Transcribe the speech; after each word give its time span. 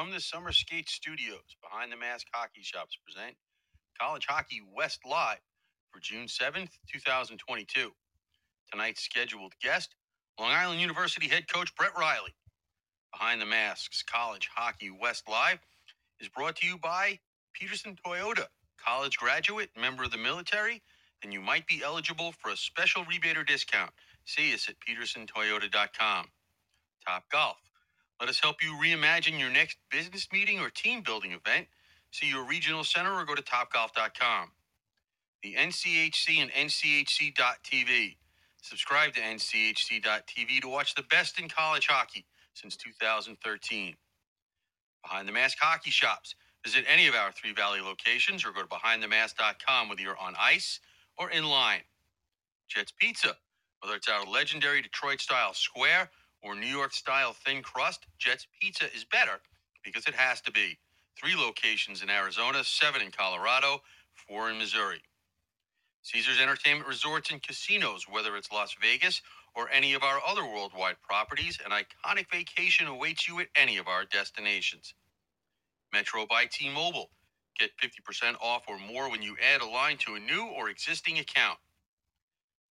from 0.00 0.10
the 0.10 0.20
Summer 0.20 0.50
Skate 0.50 0.88
Studios 0.88 1.44
behind 1.62 1.92
the 1.92 1.96
Mask 1.96 2.26
Hockey 2.32 2.62
Shops 2.62 2.96
present 3.04 3.36
College 4.00 4.24
Hockey 4.26 4.62
West 4.74 5.00
Live 5.04 5.42
for 5.92 6.00
June 6.00 6.24
7th, 6.24 6.70
2022. 6.90 7.90
Tonight's 8.72 9.02
scheduled 9.02 9.52
guest, 9.62 9.94
Long 10.38 10.52
Island 10.52 10.80
University 10.80 11.28
head 11.28 11.52
coach 11.52 11.76
Brett 11.76 11.90
Riley. 11.98 12.34
Behind 13.12 13.42
the 13.42 13.46
Masks 13.46 14.02
College 14.02 14.48
Hockey 14.56 14.90
West 14.90 15.28
Live 15.28 15.58
is 16.18 16.30
brought 16.30 16.56
to 16.56 16.66
you 16.66 16.78
by 16.78 17.18
Peterson 17.52 17.94
Toyota, 18.02 18.46
college 18.82 19.18
graduate, 19.18 19.68
member 19.78 20.04
of 20.04 20.12
the 20.12 20.16
military, 20.16 20.80
and 21.22 21.30
you 21.30 21.42
might 21.42 21.66
be 21.66 21.82
eligible 21.84 22.32
for 22.32 22.50
a 22.50 22.56
special 22.56 23.04
rebate 23.04 23.36
or 23.36 23.44
discount. 23.44 23.90
See 24.24 24.54
us 24.54 24.66
at 24.66 24.76
petersontoyota.com. 24.80 26.28
Top 27.06 27.24
Golf. 27.30 27.58
Let 28.20 28.28
us 28.30 28.40
help 28.42 28.62
you 28.62 28.74
reimagine 28.82 29.38
your 29.38 29.50
next 29.50 29.78
business 29.90 30.28
meeting 30.32 30.60
or 30.60 30.70
team 30.70 31.02
building 31.02 31.32
event. 31.32 31.68
See 32.12 32.28
your 32.28 32.44
regional 32.46 32.84
center 32.84 33.12
or 33.12 33.24
go 33.24 33.34
to 33.34 33.42
topgolf.com. 33.42 34.52
The 35.42 35.54
NCHC 35.54 36.38
and 36.40 36.50
NCHC.TV. 36.52 38.16
Subscribe 38.62 39.14
to 39.14 39.20
NCHC.TV 39.20 40.60
to 40.62 40.68
watch 40.68 40.94
the 40.94 41.02
best 41.04 41.40
in 41.40 41.48
college 41.48 41.86
hockey 41.88 42.26
since 42.54 42.76
2013. 42.76 43.96
Behind 45.02 45.28
the 45.28 45.32
Mask 45.32 45.58
Hockey 45.60 45.90
Shops. 45.90 46.34
Visit 46.64 46.84
any 46.92 47.08
of 47.08 47.14
our 47.14 47.32
Three 47.32 47.54
Valley 47.54 47.80
locations 47.80 48.44
or 48.44 48.52
go 48.52 48.62
to 48.62 48.68
behindthemask.com 48.68 49.88
whether 49.88 50.02
you're 50.02 50.18
on 50.18 50.34
ice 50.38 50.80
or 51.18 51.30
in 51.30 51.44
line. 51.44 51.82
Jets 52.68 52.92
Pizza. 52.98 53.36
Whether 53.82 53.96
it's 53.96 54.08
our 54.08 54.24
legendary 54.26 54.82
Detroit 54.82 55.20
style 55.20 55.54
square 55.54 56.10
or 56.42 56.54
New 56.54 56.66
York 56.66 56.94
style 56.94 57.34
thin 57.34 57.62
crust, 57.62 58.06
Jets 58.18 58.46
Pizza 58.60 58.86
is 58.94 59.04
better 59.04 59.40
because 59.84 60.06
it 60.06 60.14
has 60.14 60.40
to 60.42 60.52
be. 60.52 60.78
Three 61.18 61.36
locations 61.36 62.02
in 62.02 62.10
Arizona, 62.10 62.64
seven 62.64 63.02
in 63.02 63.10
Colorado, 63.10 63.82
four 64.14 64.50
in 64.50 64.58
Missouri. 64.58 65.02
Caesars 66.02 66.40
Entertainment 66.40 66.88
Resorts 66.88 67.30
and 67.30 67.42
Casinos, 67.42 68.06
whether 68.08 68.36
it's 68.36 68.52
Las 68.52 68.74
Vegas 68.80 69.22
or 69.54 69.70
any 69.70 69.94
of 69.94 70.02
our 70.02 70.20
other 70.26 70.44
worldwide 70.44 70.96
properties, 71.02 71.58
an 71.64 71.72
iconic 71.72 72.30
vacation 72.30 72.86
awaits 72.86 73.28
you 73.28 73.40
at 73.40 73.48
any 73.56 73.78
of 73.78 73.88
our 73.88 74.04
destinations. 74.04 74.94
Metro 75.92 76.26
by 76.28 76.46
T 76.46 76.70
Mobile. 76.70 77.10
Get 77.58 77.70
50% 77.78 78.36
off 78.42 78.64
or 78.68 78.78
more 78.78 79.10
when 79.10 79.22
you 79.22 79.36
add 79.54 79.62
a 79.62 79.66
line 79.66 79.98
to 79.98 80.14
a 80.16 80.20
new 80.20 80.46
or 80.56 80.70
existing 80.70 81.18
account. 81.18 81.58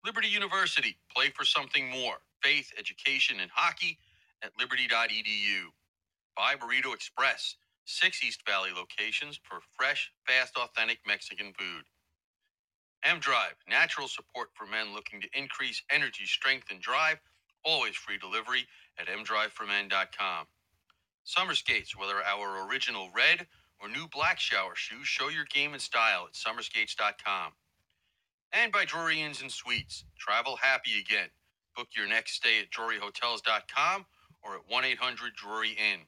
Liberty 0.06 0.30
University. 0.30 0.98
Play 1.16 1.32
for 1.36 1.46
something 1.46 1.90
more. 1.90 2.18
Faith, 2.44 2.72
education, 2.78 3.40
and 3.42 3.52
hockey 3.54 4.00
at 4.44 4.52
liberty.edu. 4.60 5.64
Buy 6.38 6.56
Burrito 6.56 6.94
Express. 6.94 7.56
Six 7.86 8.24
East 8.24 8.42
Valley 8.48 8.72
locations 8.76 9.40
for 9.44 9.60
fresh, 9.78 10.12
fast, 10.28 10.58
authentic 10.58 11.00
Mexican 11.08 11.54
food. 11.60 11.86
M 13.04 13.20
Drive, 13.20 13.56
natural 13.70 14.08
support 14.08 14.50
for 14.56 14.68
men 14.68 14.94
looking 14.94 15.22
to 15.22 15.30
increase 15.34 15.84
energy, 15.92 16.26
strength, 16.26 16.68
and 16.72 16.82
drive. 16.82 17.20
Always 17.66 17.96
free 17.96 18.18
delivery 18.18 18.66
at 19.00 19.08
mdriveformen.com. 19.08 20.48
Summer 21.26 21.56
skates, 21.56 21.98
whether 21.98 22.24
our 22.24 22.68
original 22.68 23.10
red 23.16 23.48
or 23.82 23.90
new 23.90 24.08
black 24.10 24.40
shower 24.40 24.76
shoes, 24.76 25.08
show 25.08 25.30
your 25.30 25.46
game 25.54 25.74
and 25.74 25.82
style 25.82 26.28
at 26.28 26.34
summerskates.com. 26.36 27.54
And 28.52 28.72
by 28.72 28.86
Drury 28.86 29.22
Inns 29.22 29.42
and 29.42 29.52
Suites. 29.52 30.06
Travel 30.18 30.56
happy 30.56 31.00
again. 31.00 31.30
Book 31.76 31.88
your 31.96 32.08
next 32.08 32.34
stay 32.34 32.60
at 32.60 32.72
druryhotels.com 32.72 34.06
or 34.44 34.56
at 34.56 34.62
1 34.68 34.86
800 34.86 35.34
Drury 35.36 35.72
Inn. 35.72 36.00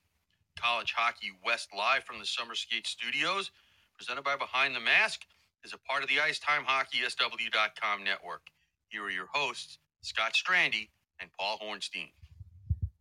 College 0.60 0.94
Hockey 0.96 1.32
West 1.46 1.70
live 1.76 2.04
from 2.04 2.20
the 2.20 2.26
Summer 2.26 2.56
Skate 2.56 2.88
Studios, 2.88 3.52
presented 3.96 4.24
by 4.24 4.36
Behind 4.36 4.76
the 4.76 4.80
Mask, 4.80 5.22
is 5.64 5.74
a 5.74 5.78
part 5.78 6.04
of 6.04 6.10
the 6.10 6.20
Ice 6.20 6.40
Time 6.40 6.64
Hockey 6.66 7.00
IcetimeHockeySW.com 7.00 8.04
network. 8.04 8.42
Here 8.90 9.04
are 9.04 9.12
your 9.12 9.28
hosts, 9.32 9.78
Scott 10.02 10.34
Strandy 10.34 10.90
and 11.20 11.30
Paul 11.40 11.60
Hornstein. 11.64 12.12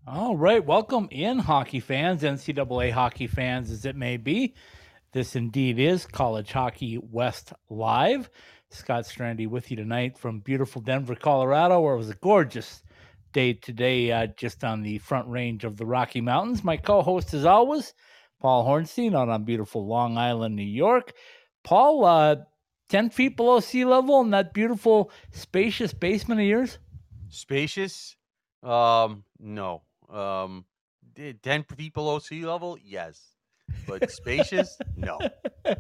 All 0.07 0.37
right, 0.37 0.65
welcome 0.65 1.09
in, 1.11 1.39
hockey 1.39 1.81
fans, 1.81 2.23
NCAA 2.23 2.93
hockey 2.93 3.27
fans 3.27 3.71
as 3.71 3.85
it 3.85 3.97
may 3.97 4.17
be. 4.17 4.55
This 5.13 5.35
indeed 5.35 5.79
is 5.79 6.07
College 6.07 6.53
Hockey 6.53 6.99
West 6.99 7.53
Live. 7.69 8.31
Scott 8.71 9.05
Strandy 9.05 9.49
with 9.49 9.71
you 9.71 9.77
tonight 9.77 10.17
from 10.17 10.41
beautiful 10.41 10.81
Denver, 10.81 11.17
Colorado, 11.17 11.81
where 11.81 11.95
it 11.95 11.99
was 11.99 12.11
a 12.11 12.15
gorgeous 12.15 12.83
day 13.33 13.53
today, 13.53 14.13
uh, 14.13 14.27
just 14.37 14.63
on 14.63 14.83
the 14.83 14.99
front 14.99 15.29
range 15.29 15.65
of 15.65 15.77
the 15.77 15.85
Rocky 15.85 16.21
Mountains. 16.21 16.63
My 16.63 16.77
co 16.77 17.03
host, 17.03 17.35
as 17.35 17.45
always, 17.45 17.95
Paul 18.41 18.67
Hornstein 18.67 19.17
out 19.17 19.29
on 19.29 19.45
beautiful 19.45 19.87
Long 19.87 20.17
Island, 20.17 20.55
New 20.55 20.63
York. 20.63 21.13
Paul, 21.65 22.05
uh, 22.05 22.37
10 22.89 23.11
feet 23.11 23.37
below 23.37 23.61
sea 23.61 23.85
level 23.85 24.21
in 24.21 24.31
that 24.31 24.55
beautiful, 24.55 25.11
spacious 25.33 25.93
basement 25.93 26.41
of 26.41 26.47
yours? 26.47 26.79
Spacious? 27.29 28.17
Um, 28.63 29.25
no. 29.39 29.83
Um, 30.09 30.65
10 31.17 31.65
feet 31.65 31.93
below 31.93 32.19
sea 32.21 32.47
level? 32.47 32.79
Yes. 32.83 33.21
But 33.87 34.11
spacious? 34.11 34.79
no. 34.97 35.19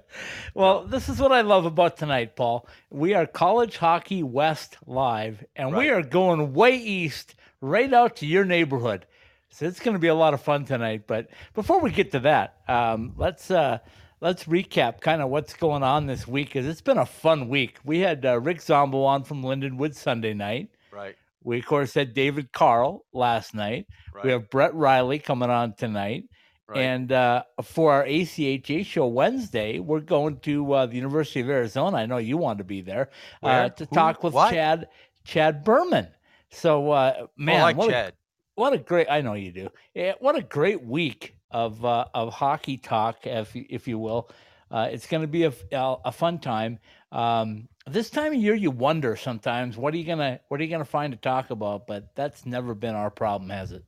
Well, 0.54 0.84
this 0.84 1.08
is 1.08 1.20
what 1.20 1.32
I 1.32 1.42
love 1.42 1.64
about 1.64 1.96
tonight, 1.96 2.36
Paul. 2.36 2.68
We 2.90 3.14
are 3.14 3.26
College 3.26 3.76
Hockey 3.76 4.22
West 4.22 4.76
live, 4.86 5.44
and 5.54 5.74
we 5.76 5.90
are 5.90 6.02
going 6.02 6.52
way 6.52 6.76
east, 6.76 7.34
right 7.60 7.92
out 7.92 8.16
to 8.16 8.26
your 8.26 8.44
neighborhood. 8.44 9.06
So 9.50 9.66
it's 9.66 9.80
going 9.80 9.94
to 9.94 10.00
be 10.00 10.08
a 10.08 10.14
lot 10.14 10.34
of 10.34 10.40
fun 10.40 10.64
tonight. 10.64 11.04
But 11.06 11.28
before 11.54 11.80
we 11.80 11.90
get 11.90 12.12
to 12.12 12.20
that, 12.20 12.56
um, 12.68 13.14
let's 13.16 13.50
uh, 13.50 13.78
let's 14.20 14.44
recap 14.44 15.00
kind 15.00 15.22
of 15.22 15.28
what's 15.28 15.54
going 15.54 15.82
on 15.82 16.06
this 16.06 16.26
week 16.26 16.48
because 16.48 16.66
it's 16.66 16.80
been 16.80 16.98
a 16.98 17.06
fun 17.06 17.48
week. 17.48 17.78
We 17.84 18.00
had 18.00 18.24
uh, 18.24 18.40
Rick 18.40 18.62
Zombo 18.62 19.02
on 19.02 19.24
from 19.24 19.42
Lindenwood 19.42 19.94
Sunday 19.94 20.34
night. 20.34 20.70
Right. 20.92 21.16
We 21.42 21.58
of 21.58 21.66
course 21.66 21.94
had 21.94 22.14
David 22.14 22.52
Carle 22.52 23.04
last 23.12 23.54
night. 23.54 23.86
Right. 24.14 24.24
We 24.24 24.30
have 24.32 24.50
Brett 24.50 24.74
Riley 24.74 25.18
coming 25.18 25.50
on 25.50 25.74
tonight. 25.74 26.24
Right. 26.70 26.80
And 26.80 27.12
uh, 27.12 27.44
for 27.62 27.92
our 27.92 28.04
ACHA 28.04 28.84
show 28.86 29.06
Wednesday, 29.06 29.78
we're 29.78 30.00
going 30.00 30.38
to 30.40 30.72
uh, 30.72 30.86
the 30.86 30.96
University 30.96 31.40
of 31.40 31.48
Arizona. 31.48 31.98
I 31.98 32.06
know 32.06 32.18
you 32.18 32.36
want 32.36 32.58
to 32.58 32.64
be 32.64 32.80
there 32.80 33.10
uh, 33.42 33.68
to 33.70 33.84
Who? 33.84 33.94
talk 33.94 34.22
with 34.22 34.34
What? 34.34 34.52
Chad 34.52 34.88
Chad 35.24 35.64
Berman. 35.64 36.08
So, 36.50 36.90
uh, 36.90 37.26
man, 37.36 37.60
I 37.60 37.62
like 37.62 37.76
what, 37.76 37.88
a, 37.88 37.92
Chad. 37.92 38.14
what 38.54 38.72
a 38.72 38.78
great! 38.78 39.06
I 39.10 39.20
know 39.20 39.34
you 39.34 39.52
do. 39.52 39.68
Yeah, 39.94 40.14
what 40.20 40.36
a 40.36 40.42
great 40.42 40.82
week 40.82 41.34
of 41.50 41.84
uh, 41.84 42.06
of 42.14 42.32
hockey 42.32 42.76
talk, 42.76 43.26
if 43.26 43.54
you, 43.54 43.66
if 43.68 43.86
you 43.86 43.98
will. 43.98 44.30
Uh, 44.70 44.88
it's 44.90 45.06
going 45.06 45.22
to 45.22 45.26
be 45.26 45.44
a, 45.44 45.52
a 45.72 46.12
fun 46.12 46.38
time. 46.38 46.78
Um, 47.10 47.68
this 47.88 48.08
time 48.08 48.32
of 48.32 48.38
year, 48.38 48.54
you 48.54 48.70
wonder 48.70 49.16
sometimes 49.16 49.76
what 49.76 49.92
are 49.94 49.96
you 49.96 50.04
gonna 50.04 50.40
what 50.48 50.60
are 50.60 50.64
you 50.64 50.70
gonna 50.70 50.84
find 50.84 51.12
to 51.12 51.18
talk 51.18 51.50
about? 51.50 51.86
But 51.86 52.14
that's 52.14 52.46
never 52.46 52.74
been 52.74 52.94
our 52.94 53.10
problem, 53.10 53.50
has 53.50 53.72
it? 53.72 53.84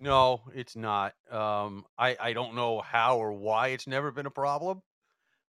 No, 0.00 0.42
it's 0.54 0.76
not. 0.76 1.14
Um, 1.30 1.84
I 1.98 2.16
I 2.18 2.32
don't 2.32 2.54
know 2.54 2.80
how 2.80 3.18
or 3.18 3.32
why 3.32 3.68
it's 3.68 3.86
never 3.86 4.10
been 4.10 4.26
a 4.26 4.30
problem. 4.30 4.82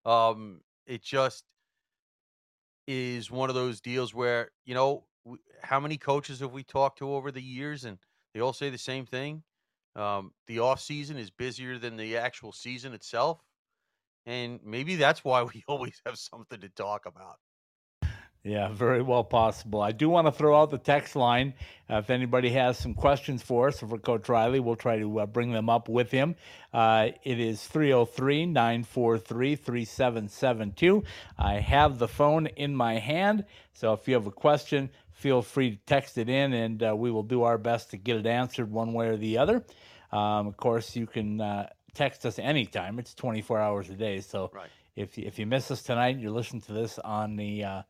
Um, 0.06 0.62
it 0.86 1.02
just 1.02 1.44
is 2.86 3.30
one 3.30 3.48
of 3.48 3.54
those 3.54 3.80
deals 3.80 4.14
where 4.14 4.50
you 4.64 4.74
know 4.74 5.04
how 5.62 5.78
many 5.78 5.96
coaches 5.96 6.40
have 6.40 6.52
we 6.52 6.64
talked 6.64 6.98
to 6.98 7.08
over 7.14 7.30
the 7.30 7.42
years, 7.42 7.84
and 7.84 7.98
they 8.34 8.40
all 8.40 8.52
say 8.52 8.70
the 8.70 8.78
same 8.78 9.06
thing. 9.06 9.42
Um, 9.94 10.32
the 10.46 10.58
off 10.60 10.80
season 10.80 11.16
is 11.18 11.30
busier 11.30 11.78
than 11.78 11.96
the 11.96 12.16
actual 12.16 12.52
season 12.52 12.92
itself, 12.92 13.40
and 14.26 14.60
maybe 14.64 14.96
that's 14.96 15.24
why 15.24 15.42
we 15.44 15.64
always 15.68 16.00
have 16.06 16.18
something 16.18 16.60
to 16.60 16.70
talk 16.70 17.06
about. 17.06 17.38
Yeah, 18.44 18.72
very 18.72 19.02
well 19.02 19.22
possible. 19.22 19.80
I 19.80 19.92
do 19.92 20.08
want 20.08 20.26
to 20.26 20.32
throw 20.32 20.60
out 20.60 20.70
the 20.70 20.78
text 20.78 21.14
line. 21.14 21.54
Uh, 21.88 21.98
if 21.98 22.10
anybody 22.10 22.50
has 22.50 22.76
some 22.76 22.92
questions 22.92 23.40
for 23.40 23.68
us 23.68 23.80
or 23.84 23.86
for 23.86 23.98
Coach 23.98 24.28
Riley, 24.28 24.58
we'll 24.58 24.74
try 24.74 24.98
to 24.98 25.20
uh, 25.20 25.26
bring 25.26 25.52
them 25.52 25.70
up 25.70 25.88
with 25.88 26.10
him. 26.10 26.34
Uh, 26.72 27.10
it 27.22 27.38
is 27.38 27.64
303 27.64 28.46
943 28.46 29.54
3772. 29.54 31.04
I 31.38 31.54
have 31.60 32.00
the 32.00 32.08
phone 32.08 32.46
in 32.48 32.74
my 32.74 32.98
hand. 32.98 33.44
So 33.74 33.92
if 33.92 34.08
you 34.08 34.14
have 34.14 34.26
a 34.26 34.32
question, 34.32 34.90
feel 35.12 35.40
free 35.40 35.70
to 35.70 35.76
text 35.86 36.18
it 36.18 36.28
in 36.28 36.52
and 36.52 36.82
uh, 36.82 36.96
we 36.96 37.12
will 37.12 37.22
do 37.22 37.44
our 37.44 37.58
best 37.58 37.90
to 37.90 37.96
get 37.96 38.16
it 38.16 38.26
answered 38.26 38.72
one 38.72 38.92
way 38.92 39.06
or 39.06 39.16
the 39.16 39.38
other. 39.38 39.64
Um, 40.10 40.48
of 40.48 40.56
course, 40.56 40.96
you 40.96 41.06
can 41.06 41.40
uh, 41.40 41.68
text 41.94 42.26
us 42.26 42.40
anytime, 42.40 42.98
it's 42.98 43.14
24 43.14 43.60
hours 43.60 43.88
a 43.88 43.94
day. 43.94 44.18
So 44.20 44.50
Right. 44.52 44.68
if, 44.96 45.16
if 45.16 45.38
you 45.38 45.46
miss 45.46 45.70
us 45.70 45.82
tonight, 45.84 46.18
you're 46.18 46.32
listening 46.32 46.62
to 46.62 46.72
this 46.72 46.98
on 46.98 47.36
the 47.36 47.62
uh, 47.64 47.82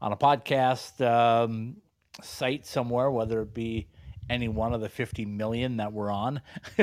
on 0.00 0.12
a 0.12 0.16
podcast 0.16 1.00
um, 1.04 1.76
site 2.22 2.66
somewhere, 2.66 3.10
whether 3.10 3.42
it 3.42 3.54
be 3.54 3.88
any 4.28 4.48
one 4.48 4.72
of 4.72 4.80
the 4.80 4.88
50 4.88 5.24
million 5.24 5.76
that 5.78 5.92
we're 5.92 6.10
on, 6.10 6.40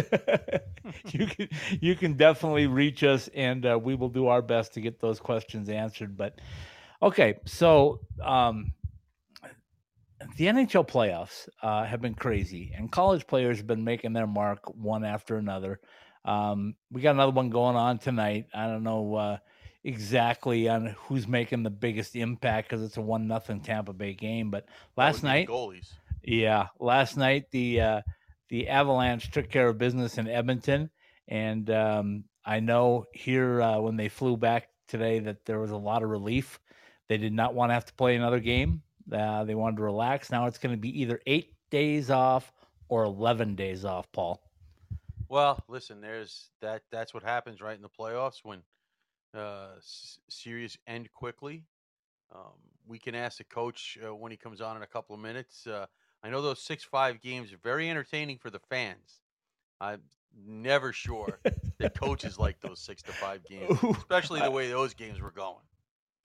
you 1.12 1.28
can 1.28 1.50
you 1.80 1.96
can 1.96 2.14
definitely 2.14 2.68
reach 2.68 3.04
us, 3.04 3.30
and 3.34 3.66
uh, 3.66 3.80
we 3.81 3.96
will 3.96 4.10
do 4.10 4.28
our 4.28 4.42
best 4.42 4.74
to 4.74 4.81
get 4.81 5.00
those 5.00 5.19
questions 5.19 5.69
answered. 5.69 6.18
But 6.18 6.40
okay, 7.02 7.40
so 7.46 8.02
um, 8.22 8.74
the 10.36 10.46
NHL 10.46 10.88
playoffs 10.88 11.48
uh, 11.63 11.86
have 11.86 12.02
been 12.02 12.16
crazy, 12.16 12.74
and 12.75 12.92
college 12.92 13.25
players 13.28 13.58
have 13.58 13.68
been 13.68 13.84
making 13.84 14.13
their 14.13 14.28
mark 14.28 14.60
one 14.75 15.06
after 15.06 15.38
another. 15.38 15.80
Um, 16.25 16.75
we 16.92 17.02
got 17.02 17.12
another 17.12 17.31
one 17.31 17.50
going 17.50 17.78
on 17.78 18.00
tonight. 18.00 18.48
I 18.54 18.68
don't 18.68 18.84
know 18.84 19.16
uh, 19.16 19.38
exactly 19.83 20.68
on 20.68 20.95
who's 20.97 21.27
making 21.27 21.63
the 21.63 21.69
biggest 21.69 22.15
impact 22.15 22.69
because 22.69 22.83
it's 22.83 22.97
a 22.97 23.01
one 23.01 23.27
nothing 23.27 23.62
Tampa 23.62 23.94
Bay 23.94 24.13
game. 24.13 24.51
But 24.51 24.65
last 24.95 25.24
night, 25.24 25.47
goalies. 25.47 25.91
Yeah, 26.24 26.68
last 26.79 27.18
night 27.18 27.51
the 27.51 27.81
uh, 27.81 28.01
the 28.50 28.68
Avalanche 28.68 29.31
took 29.31 29.50
care 29.50 29.69
of 29.69 29.77
business 29.77 30.18
in 30.18 30.27
Edmonton, 30.27 30.89
and 31.27 31.69
um, 31.69 32.24
I 32.45 32.59
know 32.59 33.06
here 33.13 33.62
uh, 33.62 33.79
when 33.79 33.95
they 33.97 34.09
flew 34.09 34.38
back 34.38 34.69
today 34.88 35.19
that 35.19 35.45
there 35.45 35.59
was 35.59 35.71
a 35.71 35.77
lot 35.77 36.03
of 36.03 36.09
relief. 36.09 36.59
They 37.07 37.18
did 37.18 37.33
not 37.33 37.53
want 37.53 37.69
to 37.69 37.74
have 37.74 37.85
to 37.85 37.94
play 37.94 38.15
another 38.15 38.41
game. 38.41 38.81
Uh, 39.12 39.45
they 39.45 39.56
wanted 39.56 39.77
to 39.77 39.83
relax. 39.83 40.29
Now 40.29 40.47
it's 40.47 40.57
going 40.57 40.75
to 40.75 40.81
be 40.81 41.01
either 41.01 41.21
eight 41.25 41.53
days 41.69 42.09
off 42.09 42.51
or 42.89 43.03
eleven 43.03 43.56
days 43.56 43.85
off. 43.85 44.12
Paul. 44.12 44.41
Well, 45.29 45.63
listen, 45.68 46.01
there's 46.01 46.50
that. 46.62 46.81
That's 46.91 47.13
what 47.13 47.24
happens 47.24 47.62
right 47.62 47.75
in 47.75 47.81
the 47.81 47.89
playoffs 47.89 48.39
when 48.44 48.59
uh, 49.38 49.68
series 50.30 50.78
end 50.88 51.12
quickly. 51.13 51.63
Um, 52.34 52.54
we 52.88 53.00
can 53.00 53.16
ask 53.16 53.38
the 53.38 53.44
coach 53.44 53.98
uh, 54.06 54.13
when 54.13 54.31
he 54.31 54.38
comes 54.38 54.62
on 54.62 54.75
in 54.78 54.84
a 54.84 54.88
couple 54.88 55.16
of 55.16 55.22
minutes. 55.22 55.68
Uh, 55.68 55.86
I 56.24 56.30
know 56.30 56.42
those 56.42 56.62
six 56.62 56.84
five 56.84 57.22
games 57.22 57.54
are 57.54 57.60
very 57.63 57.89
entertaining 57.89 58.38
for 58.38 58.50
the 58.50 58.60
fans. 58.60 59.22
I'm 59.80 60.01
never 60.45 60.92
sure 60.92 61.39
that 61.80 62.00
coaches 62.00 62.38
like 62.39 62.60
those 62.60 62.80
six 62.80 63.01
to 63.04 63.12
five 63.12 63.44
games, 63.45 63.78
especially 63.98 64.42
the 64.42 64.51
way 64.51 64.69
those 64.69 64.94
games 64.94 65.22
were 65.22 65.31
going. 65.31 65.63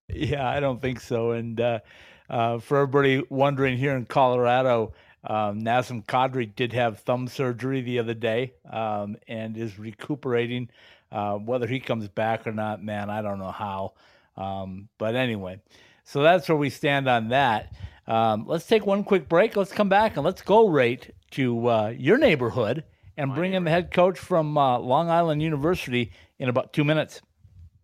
Yeah, 0.09 0.49
I 0.49 0.61
don't 0.61 0.81
think 0.81 1.00
so. 1.00 1.32
And 1.32 1.61
uh, 1.61 1.81
uh, 2.29 2.59
for 2.59 2.79
everybody 2.79 3.23
wondering 3.29 3.79
here 3.79 3.97
in 3.97 4.06
Colorado, 4.06 4.93
um, 5.25 5.61
Nazem 5.62 6.05
Kadri 6.05 6.55
did 6.55 6.73
have 6.73 7.00
thumb 7.00 7.29
surgery 7.29 7.81
the 7.81 7.99
other 7.99 8.14
day 8.14 8.55
um, 8.70 9.17
and 9.29 9.56
is 9.56 9.79
recuperating. 9.79 10.69
Uh, 11.12 11.35
whether 11.35 11.67
he 11.67 11.79
comes 11.79 12.09
back 12.09 12.47
or 12.47 12.53
not, 12.53 12.82
man, 12.82 13.11
I 13.11 13.20
don't 13.20 13.38
know 13.38 13.50
how. 13.50 13.93
Um, 14.37 14.88
but 14.97 15.14
anyway, 15.14 15.61
so 16.05 16.23
that's 16.23 16.49
where 16.49 16.56
we 16.56 16.70
stand 16.70 17.09
on 17.09 17.29
that. 17.29 17.73
Um, 18.06 18.47
let's 18.47 18.67
take 18.67 18.87
one 18.87 19.05
quick 19.05 19.29
break. 19.29 19.55
Let's 19.55 19.73
come 19.73 19.88
back 19.88 20.17
and 20.17 20.25
let's 20.25 20.43
go 20.43 20.69
right 20.69 21.09
to 21.32 21.69
uh, 21.69 21.94
your 21.97 22.19
neighborhood 22.19 22.85
and 23.17 23.31
My 23.31 23.37
bring 23.37 23.53
in 23.53 23.64
the 23.64 23.70
head 23.70 23.91
coach 23.91 24.19
from 24.19 24.56
uh, 24.56 24.79
Long 24.79 25.11
Island 25.11 25.43
University 25.43 26.12
in 26.38 26.49
about 26.49 26.73
two 26.73 26.85
minutes. 26.85 27.20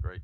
Great. 0.03 0.21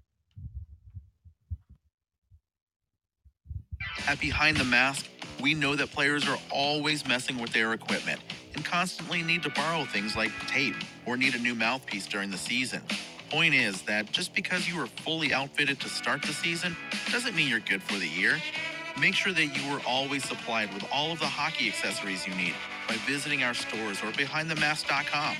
At 4.09 4.19
Behind 4.19 4.57
the 4.57 4.65
Mask, 4.65 5.07
we 5.45 5.53
know 5.53 5.77
that 5.77 5.91
players 5.91 6.27
are 6.27 6.39
always 6.51 7.07
messing 7.07 7.39
with 7.39 7.53
their 7.53 7.75
equipment 7.75 8.19
and 8.55 8.65
constantly 8.65 9.23
need 9.23 9.43
to 9.43 9.51
borrow 9.51 9.85
things 9.85 10.17
like 10.17 10.31
tape 10.47 10.75
or 11.05 11.19
need 11.19 11.35
a 11.35 11.39
new 11.39 11.55
mouthpiece 11.55 12.07
during 12.07 12.31
the 12.31 12.39
season. 12.39 12.81
Point 13.29 13.53
is 13.53 13.83
that 13.83 14.11
just 14.11 14.35
because 14.35 14.67
you 14.67 14.81
are 14.81 14.87
fully 14.87 15.35
outfitted 15.35 15.79
to 15.81 15.89
start 15.91 16.23
the 16.23 16.33
season 16.33 16.75
doesn't 17.13 17.37
mean 17.37 17.47
you're 17.47 17.61
good 17.61 17.83
for 17.83 17.99
the 17.99 18.09
year. 18.09 18.39
Make 18.99 19.15
sure 19.15 19.35
that 19.35 19.45
you 19.45 19.71
are 19.71 19.83
always 19.87 20.25
supplied 20.25 20.73
with 20.73 20.87
all 20.91 21.13
of 21.13 21.19
the 21.19 21.27
hockey 21.27 21.69
accessories 21.69 22.27
you 22.27 22.35
need 22.37 22.55
by 22.89 22.95
visiting 23.07 23.43
our 23.43 23.53
stores 23.53 24.03
or 24.03 24.13
behindthemask.com. 24.13 25.37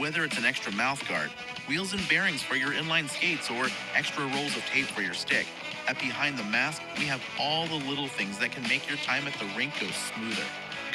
Whether 0.00 0.24
it's 0.24 0.38
an 0.38 0.46
extra 0.46 0.72
mouth 0.72 1.06
guard, 1.06 1.28
wheels 1.68 1.92
and 1.92 2.08
bearings 2.08 2.42
for 2.42 2.54
your 2.54 2.70
inline 2.70 3.10
skates, 3.10 3.50
or 3.50 3.66
extra 3.94 4.24
rolls 4.28 4.56
of 4.56 4.64
tape 4.72 4.86
for 4.86 5.02
your 5.02 5.12
stick, 5.12 5.46
at 5.88 5.98
Behind 5.98 6.38
the 6.38 6.44
Mask, 6.44 6.82
we 6.98 7.06
have 7.06 7.22
all 7.38 7.66
the 7.66 7.76
little 7.88 8.08
things 8.08 8.38
that 8.38 8.52
can 8.52 8.62
make 8.64 8.86
your 8.88 8.98
time 8.98 9.26
at 9.26 9.32
the 9.34 9.46
rink 9.56 9.72
go 9.80 9.86
smoother. 9.90 10.44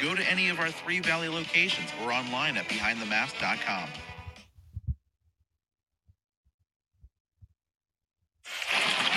Go 0.00 0.14
to 0.14 0.22
any 0.30 0.48
of 0.48 0.60
our 0.60 0.70
three 0.70 1.00
Valley 1.00 1.28
locations 1.28 1.90
or 2.02 2.12
online 2.12 2.56
at 2.56 2.66
behindthemask.com. 2.68 3.88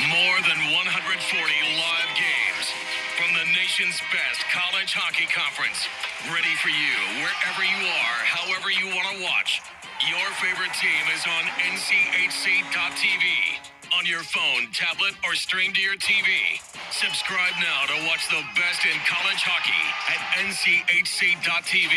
More 0.10 0.40
than 0.44 0.58
140 0.74 0.76
live 0.76 2.12
games 2.18 2.68
from 3.16 3.30
the 3.38 3.46
nation's 3.54 4.02
best 4.12 4.42
college 4.50 4.92
hockey 4.94 5.28
conference. 5.30 5.86
Ready 6.34 6.56
for 6.60 6.70
you 6.74 6.96
wherever 7.22 7.62
you 7.64 7.86
are, 7.88 8.20
however 8.26 8.72
you 8.74 8.88
want 8.92 9.06
to 9.16 9.22
watch. 9.24 9.62
Your 10.10 10.26
favorite 10.42 10.74
team 10.82 11.06
is 11.14 11.24
on 11.30 11.46
NCHC.tv. 11.62 13.71
On 13.98 14.06
your 14.06 14.24
phone, 14.24 14.68
tablet, 14.74 15.14
or 15.26 15.36
stream 15.36 15.74
to 15.74 15.82
your 15.82 15.96
TV. 15.98 16.60
Subscribe 16.92 17.54
now 17.60 17.86
to 17.88 18.08
watch 18.08 18.28
the 18.30 18.42
best 18.56 18.86
in 18.86 18.96
college 19.06 19.44
hockey 19.44 19.84
at 20.08 20.20
NCHC.tv. 20.48 21.96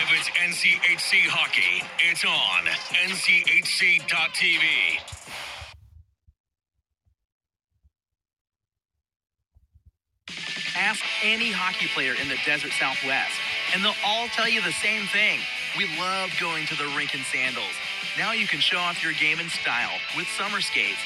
If 0.00 0.08
it's 0.16 0.30
NCHC 0.40 1.28
hockey, 1.28 1.84
it's 2.10 2.24
on 2.24 2.64
NCHC.tv. 3.08 4.64
Ask 10.76 11.04
any 11.22 11.52
hockey 11.52 11.88
player 11.94 12.14
in 12.20 12.28
the 12.28 12.38
desert 12.46 12.72
Southwest, 12.72 13.34
and 13.74 13.84
they'll 13.84 13.92
all 14.06 14.28
tell 14.28 14.48
you 14.48 14.62
the 14.62 14.72
same 14.72 15.06
thing. 15.08 15.40
We 15.76 15.86
love 16.00 16.30
going 16.40 16.66
to 16.66 16.76
the 16.76 16.88
rink 16.96 17.14
in 17.14 17.20
sandals. 17.24 17.74
Now 18.18 18.32
you 18.32 18.46
can 18.46 18.60
show 18.60 18.78
off 18.78 19.02
your 19.02 19.12
game 19.12 19.38
in 19.38 19.48
style 19.48 19.96
with 20.16 20.26
summer 20.28 20.60
skates. 20.60 20.98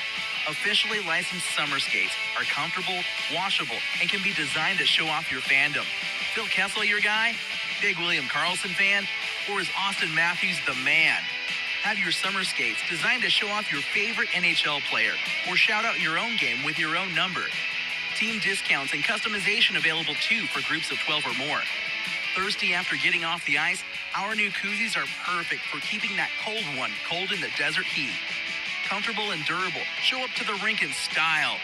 Officially 0.49 1.01
licensed 1.07 1.47
summer 1.55 1.79
skates 1.79 2.13
are 2.37 2.45
comfortable, 2.45 3.01
washable, 3.33 3.77
and 4.01 4.09
can 4.09 4.23
be 4.23 4.33
designed 4.33 4.79
to 4.79 4.87
show 4.87 5.07
off 5.07 5.31
your 5.31 5.41
fandom. 5.41 5.85
Phil 6.35 6.47
Kessel, 6.47 6.85
your 6.85 7.01
guy? 7.01 7.35
Big 7.81 7.99
William 7.99 8.25
Karlsson 8.25 8.75
fan? 8.75 9.05
Or 9.51 9.61
is 9.61 9.69
Auston 9.69 10.15
Matthews 10.15 10.59
the 10.67 10.75
man? 10.85 11.21
Have 11.83 11.99
your 11.99 12.13
summer 12.13 12.45
skates 12.45 12.81
designed 12.89 13.23
to 13.23 13.31
show 13.31 13.49
off 13.49 13.71
your 13.71 13.83
favorite 13.83 14.29
NHL 14.31 14.81
player 14.89 15.13
or 15.51 15.57
shout 15.57 15.85
out 15.85 16.01
your 16.01 16.19
own 16.19 16.37
game 16.37 16.65
with 16.65 16.79
your 16.79 16.97
own 16.97 17.15
number. 17.15 17.45
Team 18.17 18.41
discounts 18.41 18.95
and 18.95 19.03
customization 19.03 19.77
available 19.77 20.15
too 20.15 20.47
for 20.47 20.67
groups 20.67 20.91
of 20.91 20.99
12 21.01 21.27
or 21.27 21.35
more. 21.35 21.61
Thirsty 22.35 22.73
after 22.73 22.97
getting 22.97 23.25
off 23.25 23.45
the 23.45 23.59
ice? 23.59 23.85
Our 24.17 24.37
new 24.37 24.51
koozies 24.51 24.97
are 24.97 25.07
perfect 25.27 25.63
for 25.63 25.81
keeping 25.81 26.15
that 26.17 26.31
cold 26.45 26.63
one 26.79 26.93
cold 27.11 27.33
in 27.33 27.41
the 27.41 27.51
desert 27.59 27.87
heat. 27.87 28.15
Comfortable 28.87 29.33
and 29.33 29.45
durable, 29.45 29.81
show 30.03 30.23
up 30.23 30.31
to 30.37 30.45
the 30.45 30.55
rink 30.63 30.85
in 30.85 30.93
style. 30.93 31.57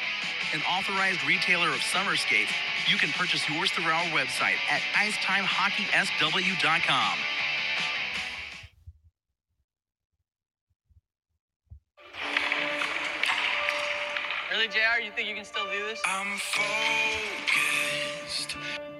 An 0.52 0.60
authorized 0.66 1.24
retailer 1.24 1.68
of 1.68 1.80
summer 1.80 2.16
skates, 2.16 2.50
you 2.88 2.96
can 2.96 3.10
purchase 3.10 3.48
yours 3.48 3.70
through 3.70 3.84
our 3.84 4.02
website 4.10 4.56
at 4.68 4.80
icetimehockeysw.com. 4.98 7.18
Really, 14.50 14.66
JR? 14.66 14.98
You 15.00 15.12
think 15.12 15.28
you 15.28 15.36
can 15.36 15.44
still 15.44 15.70
do 15.70 15.86
this? 15.86 16.02
I'm 16.04 16.36
focused. 16.36 16.66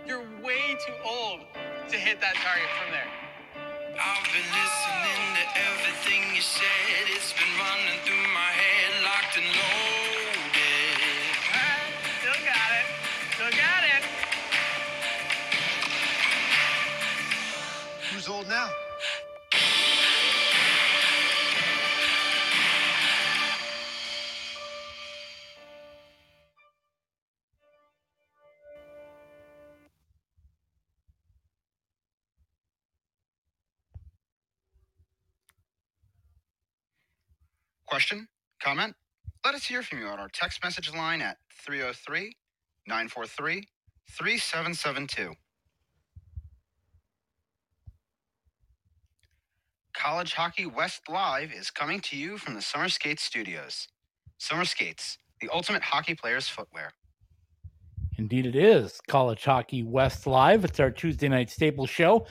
You're 0.07 0.23
way 0.41 0.79
too 0.87 0.95
old 1.05 1.41
to 1.91 1.97
hit 1.97 2.21
that 2.21 2.37
target 2.37 2.69
from 2.79 2.93
there. 2.93 3.09
I've 4.03 4.25
been 4.33 4.49
listening 4.49 5.25
to 5.37 5.45
everything 5.61 6.35
you 6.35 6.41
said. 6.41 7.05
It's 7.13 7.35
been 7.35 7.53
running 7.61 8.01
through 8.07 8.33
my 8.33 8.49
head, 8.49 9.05
locked 9.05 9.37
and 9.37 9.45
loaded. 9.45 10.97
Alright, 11.53 11.93
still 12.17 12.41
got 12.49 12.71
it. 12.81 12.87
Still 13.35 13.53
got 13.61 13.83
it. 13.85 14.03
Who's 18.11 18.29
old 18.29 18.49
now? 18.49 18.71
Question? 37.91 38.29
Comment? 38.63 38.95
Let 39.45 39.57
us 39.57 39.65
hear 39.65 39.83
from 39.83 39.99
you 39.99 40.07
on 40.07 40.21
our 40.21 40.29
text 40.29 40.63
message 40.63 40.95
line 40.95 41.21
at 41.21 41.39
303 41.67 42.37
943 42.87 43.67
3772. 44.09 45.35
College 49.93 50.35
Hockey 50.35 50.67
West 50.67 51.03
Live 51.09 51.53
is 51.53 51.73
coming 51.73 51.99
to 52.03 52.17
you 52.17 52.39
from 52.39 52.55
the 52.55 52.63
Summer 52.63 52.89
Skates 52.89 53.25
Studios. 53.25 53.89
Summer 54.39 54.65
Skates, 54.65 55.19
the 55.41 55.49
ultimate 55.53 55.83
hockey 55.83 56.15
player's 56.15 56.47
footwear. 56.47 56.93
Indeed, 58.19 58.47
it 58.47 58.55
is 58.55 59.01
College 59.09 59.45
Hockey 59.45 59.83
West 59.83 60.29
Live. 60.29 60.65
It's 60.65 60.79
our 60.79 60.93
Tuesday 60.93 61.29
night 61.29 61.51
staple 61.51 61.87
show. 61.87 62.25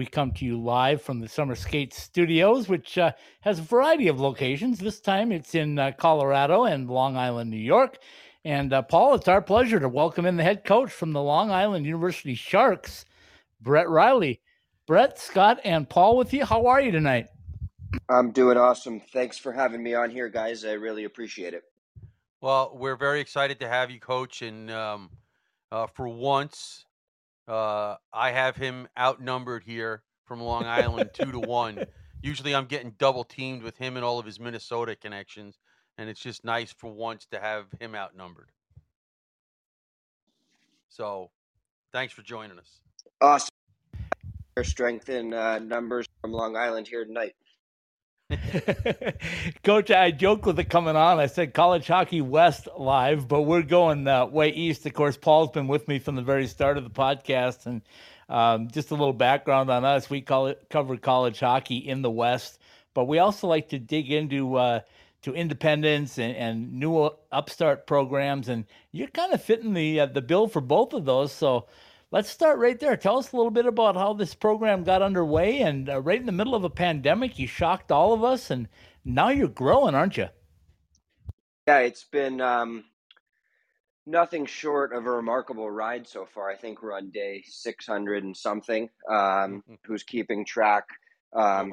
We 0.00 0.06
come 0.06 0.32
to 0.32 0.46
you 0.46 0.58
live 0.58 1.02
from 1.02 1.20
the 1.20 1.28
Summer 1.28 1.54
Skates 1.54 2.02
Studios, 2.02 2.70
which 2.70 2.96
uh, 2.96 3.12
has 3.42 3.58
a 3.58 3.62
variety 3.62 4.08
of 4.08 4.18
locations. 4.18 4.78
This 4.78 4.98
time 4.98 5.30
it's 5.30 5.54
in 5.54 5.78
uh, 5.78 5.92
Colorado 5.92 6.64
and 6.64 6.88
Long 6.88 7.18
Island, 7.18 7.50
New 7.50 7.58
York. 7.58 7.98
And 8.42 8.72
uh, 8.72 8.80
Paul, 8.80 9.16
it's 9.16 9.28
our 9.28 9.42
pleasure 9.42 9.78
to 9.78 9.90
welcome 9.90 10.24
in 10.24 10.38
the 10.38 10.42
head 10.42 10.64
coach 10.64 10.90
from 10.90 11.12
the 11.12 11.20
Long 11.20 11.50
Island 11.50 11.84
University 11.84 12.34
Sharks, 12.34 13.04
Brett 13.60 13.90
Riley. 13.90 14.40
Brett, 14.86 15.18
Scott, 15.18 15.60
and 15.64 15.86
Paul 15.86 16.16
with 16.16 16.32
you. 16.32 16.46
How 16.46 16.64
are 16.64 16.80
you 16.80 16.92
tonight? 16.92 17.26
I'm 18.08 18.30
doing 18.30 18.56
awesome. 18.56 19.00
Thanks 19.00 19.36
for 19.36 19.52
having 19.52 19.82
me 19.82 19.92
on 19.92 20.08
here, 20.08 20.30
guys. 20.30 20.64
I 20.64 20.72
really 20.72 21.04
appreciate 21.04 21.52
it. 21.52 21.64
Well, 22.40 22.72
we're 22.74 22.96
very 22.96 23.20
excited 23.20 23.60
to 23.60 23.68
have 23.68 23.90
you, 23.90 24.00
Coach. 24.00 24.40
And 24.40 24.70
um, 24.70 25.10
uh, 25.70 25.88
for 25.88 26.08
once, 26.08 26.86
uh, 27.48 27.96
I 28.12 28.30
have 28.30 28.56
him 28.56 28.88
outnumbered 28.98 29.64
here 29.64 30.02
from 30.24 30.40
Long 30.40 30.64
Island, 30.64 31.10
two 31.12 31.32
to 31.32 31.40
one. 31.40 31.84
Usually, 32.22 32.54
I'm 32.54 32.66
getting 32.66 32.94
double 32.98 33.24
teamed 33.24 33.62
with 33.62 33.76
him 33.78 33.96
and 33.96 34.04
all 34.04 34.18
of 34.18 34.26
his 34.26 34.38
Minnesota 34.38 34.94
connections, 34.94 35.58
and 35.96 36.08
it's 36.08 36.20
just 36.20 36.44
nice 36.44 36.72
for 36.72 36.92
once 36.92 37.26
to 37.32 37.40
have 37.40 37.66
him 37.80 37.94
outnumbered. 37.94 38.50
So, 40.90 41.30
thanks 41.92 42.12
for 42.12 42.22
joining 42.22 42.58
us. 42.58 42.80
Awesome. 43.20 43.48
Strength 44.62 45.08
in 45.08 45.32
uh, 45.32 45.58
numbers 45.60 46.06
from 46.20 46.32
Long 46.32 46.54
Island 46.56 46.86
here 46.86 47.04
tonight. 47.06 47.34
Coach, 49.64 49.90
I 49.90 50.10
joked 50.10 50.46
with 50.46 50.58
it 50.58 50.70
coming 50.70 50.96
on. 50.96 51.18
I 51.18 51.26
said 51.26 51.54
College 51.54 51.86
Hockey 51.86 52.20
West 52.20 52.68
live, 52.76 53.26
but 53.26 53.42
we're 53.42 53.62
going 53.62 54.06
uh, 54.06 54.26
way 54.26 54.50
east. 54.50 54.86
Of 54.86 54.94
course, 54.94 55.16
Paul's 55.16 55.50
been 55.50 55.66
with 55.66 55.88
me 55.88 55.98
from 55.98 56.14
the 56.14 56.22
very 56.22 56.46
start 56.46 56.78
of 56.78 56.84
the 56.84 56.90
podcast, 56.90 57.66
and 57.66 57.82
um, 58.28 58.68
just 58.70 58.90
a 58.90 58.94
little 58.94 59.12
background 59.12 59.70
on 59.70 59.84
us. 59.84 60.08
We 60.08 60.20
call 60.20 60.46
it 60.46 60.66
cover 60.70 60.96
college 60.96 61.40
hockey 61.40 61.78
in 61.78 62.02
the 62.02 62.10
West, 62.10 62.60
but 62.94 63.06
we 63.06 63.18
also 63.18 63.48
like 63.48 63.68
to 63.70 63.78
dig 63.78 64.12
into 64.12 64.56
uh, 64.56 64.80
to 65.22 65.34
independence 65.34 66.18
and, 66.18 66.36
and 66.36 66.72
new 66.72 67.10
upstart 67.32 67.86
programs, 67.86 68.48
and 68.48 68.64
you're 68.92 69.08
kind 69.08 69.32
of 69.32 69.42
fitting 69.42 69.74
the 69.74 70.00
uh, 70.00 70.06
the 70.06 70.22
bill 70.22 70.46
for 70.46 70.60
both 70.60 70.92
of 70.92 71.04
those. 71.04 71.32
So 71.32 71.66
let's 72.10 72.28
start 72.28 72.58
right 72.58 72.78
there. 72.78 72.96
Tell 72.96 73.18
us 73.18 73.32
a 73.32 73.36
little 73.36 73.50
bit 73.50 73.66
about 73.66 73.96
how 73.96 74.12
this 74.12 74.34
program 74.34 74.84
got 74.84 75.02
underway, 75.02 75.60
and 75.60 75.88
uh, 75.88 76.00
right 76.00 76.20
in 76.20 76.26
the 76.26 76.32
middle 76.32 76.54
of 76.54 76.64
a 76.64 76.70
pandemic, 76.70 77.38
you 77.38 77.46
shocked 77.46 77.92
all 77.92 78.12
of 78.12 78.24
us, 78.24 78.50
and 78.50 78.68
now 79.04 79.28
you're 79.28 79.48
growing, 79.48 79.94
aren't 79.94 80.16
you? 80.16 80.28
Yeah, 81.66 81.78
it's 81.78 82.04
been 82.04 82.40
um, 82.40 82.84
nothing 84.06 84.46
short 84.46 84.92
of 84.92 85.06
a 85.06 85.10
remarkable 85.10 85.70
ride 85.70 86.06
so 86.08 86.26
far. 86.26 86.50
I 86.50 86.56
think 86.56 86.82
we're 86.82 86.96
on 86.96 87.10
day 87.10 87.44
600 87.46 88.24
and 88.24 88.36
something. 88.36 88.88
Um, 89.08 89.62
who's 89.84 90.02
keeping 90.02 90.44
track? 90.44 90.84
Um, 91.32 91.72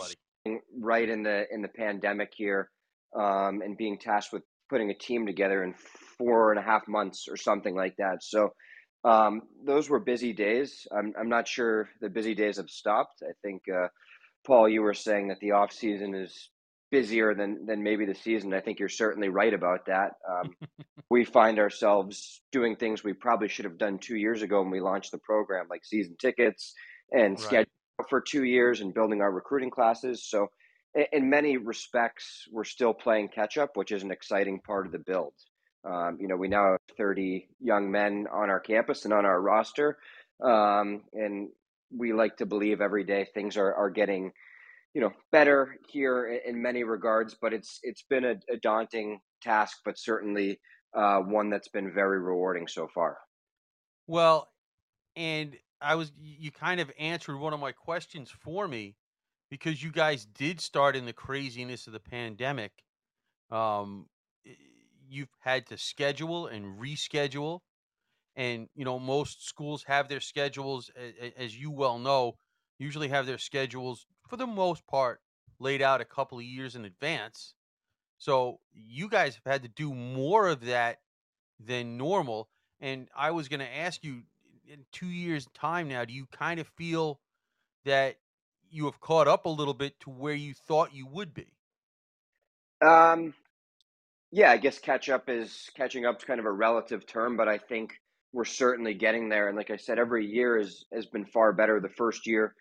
right 0.79 1.09
in 1.09 1.23
the 1.23 1.45
in 1.51 1.61
the 1.61 1.67
pandemic 1.67 2.31
here, 2.35 2.69
um, 3.15 3.61
and 3.61 3.75
being 3.75 3.97
tasked 3.97 4.31
with 4.31 4.43
putting 4.69 4.91
a 4.91 4.93
team 4.93 5.25
together 5.25 5.63
in 5.63 5.73
four 6.17 6.51
and 6.51 6.59
a 6.59 6.61
half 6.61 6.87
months 6.87 7.27
or 7.29 7.37
something 7.37 7.75
like 7.75 7.95
that. 7.97 8.21
So 8.21 8.53
um, 9.07 9.43
those 9.63 9.89
were 9.89 9.99
busy 9.99 10.33
days. 10.33 10.85
I'm, 10.91 11.13
I'm 11.17 11.29
not 11.29 11.47
sure 11.47 11.87
the 12.01 12.09
busy 12.09 12.35
days 12.35 12.57
have 12.57 12.69
stopped. 12.69 13.23
I 13.23 13.31
think, 13.41 13.63
uh, 13.73 13.87
Paul, 14.45 14.67
you 14.67 14.81
were 14.81 14.93
saying 14.93 15.29
that 15.29 15.39
the 15.39 15.51
off 15.51 15.71
season 15.71 16.13
is 16.13 16.49
busier 16.91 17.33
than, 17.33 17.65
than 17.65 17.83
maybe 17.83 18.05
the 18.05 18.15
season. 18.15 18.53
I 18.53 18.59
think 18.59 18.79
you're 18.79 18.89
certainly 18.89 19.29
right 19.29 19.53
about 19.53 19.85
that. 19.85 20.13
Um, 20.29 20.55
we 21.09 21.23
find 21.23 21.57
ourselves 21.57 22.41
doing 22.51 22.75
things 22.75 23.01
we 23.01 23.13
probably 23.13 23.47
should 23.47 23.63
have 23.63 23.77
done 23.77 23.97
two 23.97 24.17
years 24.17 24.41
ago 24.41 24.61
when 24.61 24.71
we 24.71 24.81
launched 24.81 25.11
the 25.11 25.19
program, 25.19 25.67
like 25.69 25.85
season 25.85 26.17
tickets 26.19 26.73
and 27.11 27.31
right. 27.31 27.39
schedule 27.39 27.71
for 28.09 28.19
two 28.19 28.43
years 28.43 28.81
and 28.81 28.93
building 28.93 29.21
our 29.21 29.31
recruiting 29.31 29.71
classes. 29.71 30.29
So, 30.29 30.47
in, 30.93 31.05
in 31.13 31.29
many 31.29 31.55
respects, 31.55 32.43
we're 32.51 32.65
still 32.65 32.93
playing 32.93 33.29
catch 33.29 33.57
up, 33.57 33.77
which 33.77 33.93
is 33.93 34.03
an 34.03 34.11
exciting 34.11 34.59
part 34.59 34.85
of 34.85 34.91
the 34.91 34.99
build. 34.99 35.33
Um, 35.85 36.17
you 36.19 36.27
know, 36.27 36.35
we 36.35 36.47
now 36.47 36.71
have 36.71 36.79
30 36.97 37.47
young 37.59 37.91
men 37.91 38.27
on 38.31 38.49
our 38.49 38.59
campus 38.59 39.05
and 39.05 39.13
on 39.13 39.25
our 39.25 39.41
roster. 39.41 39.97
Um, 40.43 41.03
and 41.13 41.49
we 41.95 42.13
like 42.13 42.37
to 42.37 42.45
believe 42.45 42.81
every 42.81 43.03
day 43.03 43.27
things 43.33 43.57
are, 43.57 43.73
are 43.73 43.89
getting, 43.89 44.31
you 44.93 45.01
know, 45.01 45.11
better 45.31 45.77
here 45.89 46.41
in, 46.45 46.61
many 46.61 46.83
regards, 46.83 47.35
but 47.39 47.53
it's, 47.53 47.79
it's 47.83 48.03
been 48.03 48.25
a, 48.25 48.35
a 48.51 48.57
daunting 48.57 49.19
task, 49.41 49.77
but 49.85 49.97
certainly 49.97 50.59
uh, 50.95 51.19
one 51.19 51.49
that's 51.49 51.69
been 51.69 51.93
very 51.93 52.19
rewarding 52.19 52.67
so 52.67 52.87
far. 52.93 53.17
Well, 54.07 54.49
and 55.15 55.55
I 55.81 55.95
was, 55.95 56.11
you 56.19 56.51
kind 56.51 56.79
of 56.79 56.91
answered 56.99 57.37
one 57.37 57.53
of 57.53 57.59
my 57.59 57.71
questions 57.71 58.31
for 58.31 58.67
me 58.67 58.95
because 59.49 59.81
you 59.81 59.91
guys 59.91 60.25
did 60.25 60.59
start 60.59 60.95
in 60.95 61.05
the 61.05 61.13
craziness 61.13 61.87
of 61.87 61.93
the 61.93 61.99
pandemic. 61.99 62.71
Um, 63.51 64.07
you've 65.09 65.29
had 65.39 65.65
to 65.67 65.77
schedule 65.77 66.47
and 66.47 66.79
reschedule 66.79 67.61
and 68.35 68.69
you 68.75 68.85
know 68.85 68.99
most 68.99 69.45
schools 69.47 69.83
have 69.83 70.09
their 70.09 70.19
schedules 70.19 70.91
as 71.37 71.57
you 71.59 71.71
well 71.71 71.99
know 71.99 72.35
usually 72.79 73.07
have 73.09 73.25
their 73.25 73.37
schedules 73.37 74.05
for 74.27 74.37
the 74.37 74.47
most 74.47 74.85
part 74.87 75.21
laid 75.59 75.81
out 75.81 76.01
a 76.01 76.05
couple 76.05 76.37
of 76.37 76.43
years 76.43 76.75
in 76.75 76.85
advance. 76.85 77.55
So 78.19 78.59
you 78.73 79.09
guys 79.09 79.35
have 79.35 79.51
had 79.51 79.63
to 79.63 79.69
do 79.69 79.93
more 79.93 80.47
of 80.47 80.61
that 80.65 80.99
than 81.59 81.97
normal 81.97 82.49
and 82.79 83.09
i 83.15 83.31
was 83.31 83.47
going 83.47 83.59
to 83.59 83.75
ask 83.75 84.03
you 84.03 84.23
in 84.67 84.85
two 84.91 85.07
years 85.07 85.47
time 85.53 85.87
now 85.87 86.05
do 86.05 86.13
you 86.13 86.27
kind 86.27 86.59
of 86.59 86.67
feel 86.67 87.19
that 87.85 88.17
you 88.69 88.85
have 88.85 88.99
caught 88.99 89.27
up 89.27 89.45
a 89.45 89.49
little 89.49 89.73
bit 89.73 89.99
to 90.01 90.09
where 90.09 90.33
you 90.33 90.53
thought 90.53 90.93
you 90.93 91.07
would 91.07 91.33
be? 91.33 91.53
Um 92.81 93.33
yeah, 94.31 94.51
I 94.51 94.57
guess 94.57 94.79
catch 94.79 95.09
up 95.09 95.29
is 95.29 95.69
catching 95.75 96.05
up 96.05 96.17
is 96.17 96.25
kind 96.25 96.39
of 96.39 96.45
a 96.45 96.51
relative 96.51 97.05
term, 97.05 97.37
but 97.37 97.47
I 97.47 97.57
think 97.57 97.93
we're 98.33 98.45
certainly 98.45 98.93
getting 98.93 99.29
there. 99.29 99.47
And 99.47 99.57
like 99.57 99.71
I 99.71 99.77
said, 99.77 99.99
every 99.99 100.25
year 100.25 100.57
is, 100.57 100.85
has 100.93 101.05
been 101.05 101.25
far 101.25 101.53
better. 101.53 101.79
The 101.79 101.89
first 101.89 102.27
year, 102.27 102.53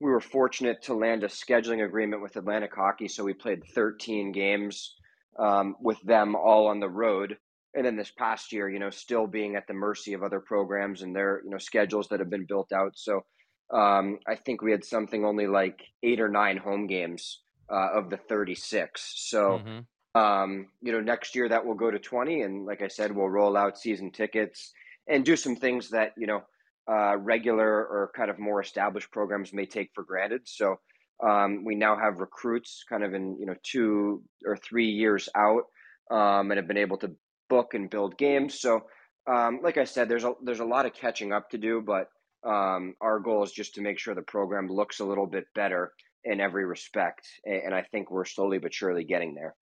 we 0.00 0.10
were 0.10 0.20
fortunate 0.20 0.82
to 0.84 0.94
land 0.94 1.22
a 1.22 1.28
scheduling 1.28 1.84
agreement 1.84 2.22
with 2.22 2.36
Atlantic 2.36 2.74
Hockey, 2.74 3.06
so 3.06 3.22
we 3.22 3.34
played 3.34 3.62
13 3.74 4.32
games 4.32 4.94
um, 5.38 5.76
with 5.80 6.00
them 6.02 6.34
all 6.34 6.68
on 6.68 6.80
the 6.80 6.88
road. 6.88 7.36
And 7.74 7.84
then 7.84 7.96
this 7.96 8.10
past 8.10 8.52
year, 8.52 8.68
you 8.68 8.78
know, 8.78 8.90
still 8.90 9.26
being 9.26 9.56
at 9.56 9.66
the 9.68 9.74
mercy 9.74 10.14
of 10.14 10.22
other 10.22 10.40
programs 10.40 11.02
and 11.02 11.14
their 11.14 11.42
you 11.44 11.50
know 11.50 11.58
schedules 11.58 12.08
that 12.08 12.18
have 12.18 12.30
been 12.30 12.46
built 12.46 12.72
out. 12.72 12.94
So 12.96 13.24
um, 13.72 14.18
I 14.26 14.34
think 14.34 14.62
we 14.62 14.72
had 14.72 14.84
something 14.84 15.24
only 15.24 15.46
like 15.46 15.80
eight 16.02 16.18
or 16.18 16.28
nine 16.28 16.56
home 16.56 16.88
games 16.88 17.40
uh, 17.70 17.90
of 17.94 18.08
the 18.10 18.16
36. 18.16 19.12
So. 19.16 19.58
Mm-hmm 19.58 19.80
um, 20.14 20.68
you 20.82 20.92
know, 20.92 21.00
next 21.00 21.34
year 21.34 21.48
that 21.48 21.64
will 21.64 21.74
go 21.74 21.90
to 21.90 21.98
20. 21.98 22.42
And 22.42 22.66
like 22.66 22.82
I 22.82 22.88
said, 22.88 23.14
we'll 23.14 23.28
roll 23.28 23.56
out 23.56 23.78
season 23.78 24.10
tickets 24.10 24.72
and 25.08 25.24
do 25.24 25.36
some 25.36 25.56
things 25.56 25.90
that, 25.90 26.12
you 26.16 26.26
know, 26.26 26.42
uh, 26.90 27.16
regular 27.16 27.68
or 27.68 28.10
kind 28.16 28.30
of 28.30 28.38
more 28.38 28.60
established 28.60 29.10
programs 29.12 29.52
may 29.52 29.66
take 29.66 29.90
for 29.94 30.02
granted. 30.02 30.42
So 30.44 30.76
um, 31.22 31.64
we 31.64 31.74
now 31.74 31.96
have 31.96 32.18
recruits 32.18 32.84
kind 32.88 33.04
of 33.04 33.14
in, 33.14 33.36
you 33.38 33.46
know, 33.46 33.54
two 33.62 34.22
or 34.44 34.56
three 34.56 34.88
years 34.88 35.28
out 35.36 35.64
um, 36.10 36.50
and 36.50 36.58
have 36.58 36.66
been 36.66 36.76
able 36.76 36.96
to 36.98 37.12
book 37.48 37.74
and 37.74 37.90
build 37.90 38.18
games. 38.18 38.60
So, 38.60 38.86
um, 39.26 39.60
like 39.62 39.76
I 39.76 39.84
said, 39.84 40.08
there's 40.08 40.24
a, 40.24 40.32
there's 40.42 40.60
a 40.60 40.64
lot 40.64 40.86
of 40.86 40.94
catching 40.94 41.32
up 41.32 41.50
to 41.50 41.58
do, 41.58 41.82
but 41.82 42.08
um, 42.48 42.94
our 43.00 43.20
goal 43.20 43.44
is 43.44 43.52
just 43.52 43.74
to 43.74 43.82
make 43.82 43.98
sure 43.98 44.14
the 44.14 44.22
program 44.22 44.66
looks 44.66 45.00
a 45.00 45.04
little 45.04 45.26
bit 45.26 45.44
better 45.54 45.92
in 46.24 46.40
every 46.40 46.64
respect. 46.64 47.26
And 47.44 47.74
I 47.74 47.82
think 47.82 48.10
we're 48.10 48.24
slowly 48.24 48.58
but 48.58 48.74
surely 48.74 49.04
getting 49.04 49.34
there. 49.34 49.54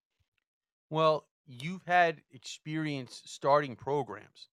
Well, 0.91 1.27
you've 1.47 1.85
had 1.87 2.23
experience 2.33 3.23
starting 3.25 3.77
programs. 3.77 4.49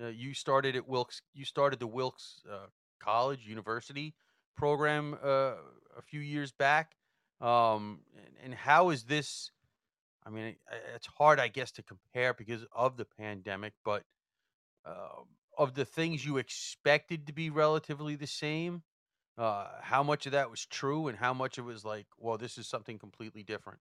Uh, 0.00 0.08
you 0.08 0.34
started 0.34 0.76
at 0.76 0.88
Wilkes. 0.88 1.22
You 1.34 1.44
started 1.44 1.78
the 1.78 1.86
Wilkes 1.86 2.42
uh, 2.50 2.66
College 3.00 3.46
University 3.46 4.14
program 4.56 5.16
uh, 5.22 5.54
a 5.96 6.02
few 6.02 6.20
years 6.20 6.52
back. 6.52 6.96
Um, 7.40 8.00
and, 8.16 8.36
and 8.44 8.54
how 8.54 8.90
is 8.90 9.04
this? 9.04 9.50
I 10.26 10.30
mean, 10.30 10.56
it's 10.94 11.06
hard, 11.06 11.38
I 11.38 11.48
guess, 11.48 11.70
to 11.72 11.82
compare 11.82 12.32
because 12.32 12.64
of 12.74 12.96
the 12.96 13.04
pandemic. 13.04 13.74
But 13.84 14.04
uh, 14.86 15.22
of 15.58 15.74
the 15.74 15.84
things 15.84 16.24
you 16.24 16.38
expected 16.38 17.26
to 17.26 17.32
be 17.32 17.50
relatively 17.50 18.16
the 18.16 18.26
same, 18.26 18.82
uh, 19.36 19.66
how 19.82 20.02
much 20.02 20.26
of 20.26 20.32
that 20.32 20.50
was 20.50 20.64
true, 20.64 21.08
and 21.08 21.18
how 21.18 21.34
much 21.34 21.58
it 21.58 21.62
was 21.62 21.84
like, 21.84 22.06
well, 22.18 22.38
this 22.38 22.56
is 22.56 22.66
something 22.66 22.98
completely 22.98 23.42
different. 23.42 23.80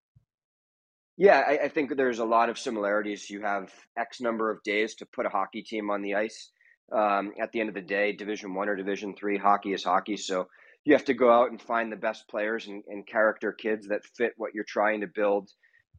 Yeah, 1.17 1.43
I, 1.47 1.65
I 1.65 1.67
think 1.69 1.95
there's 1.95 2.19
a 2.19 2.25
lot 2.25 2.49
of 2.49 2.57
similarities. 2.57 3.29
You 3.29 3.41
have 3.41 3.71
X 3.97 4.19
number 4.19 4.49
of 4.49 4.63
days 4.63 4.95
to 4.95 5.05
put 5.05 5.25
a 5.25 5.29
hockey 5.29 5.61
team 5.61 5.89
on 5.89 6.01
the 6.01 6.15
ice. 6.15 6.49
Um, 6.91 7.33
at 7.41 7.51
the 7.51 7.59
end 7.59 7.69
of 7.69 7.75
the 7.75 7.81
day, 7.81 8.13
Division 8.13 8.53
One 8.53 8.67
or 8.67 8.75
Division 8.75 9.15
Three, 9.15 9.37
hockey 9.37 9.73
is 9.73 9.83
hockey. 9.83 10.17
So 10.17 10.47
you 10.85 10.93
have 10.93 11.05
to 11.05 11.13
go 11.13 11.31
out 11.31 11.51
and 11.51 11.61
find 11.61 11.91
the 11.91 11.97
best 11.97 12.27
players 12.27 12.67
and, 12.67 12.83
and 12.87 13.07
character 13.07 13.51
kids 13.51 13.87
that 13.87 14.05
fit 14.17 14.33
what 14.37 14.53
you're 14.53 14.65
trying 14.67 15.01
to 15.01 15.07
build. 15.07 15.49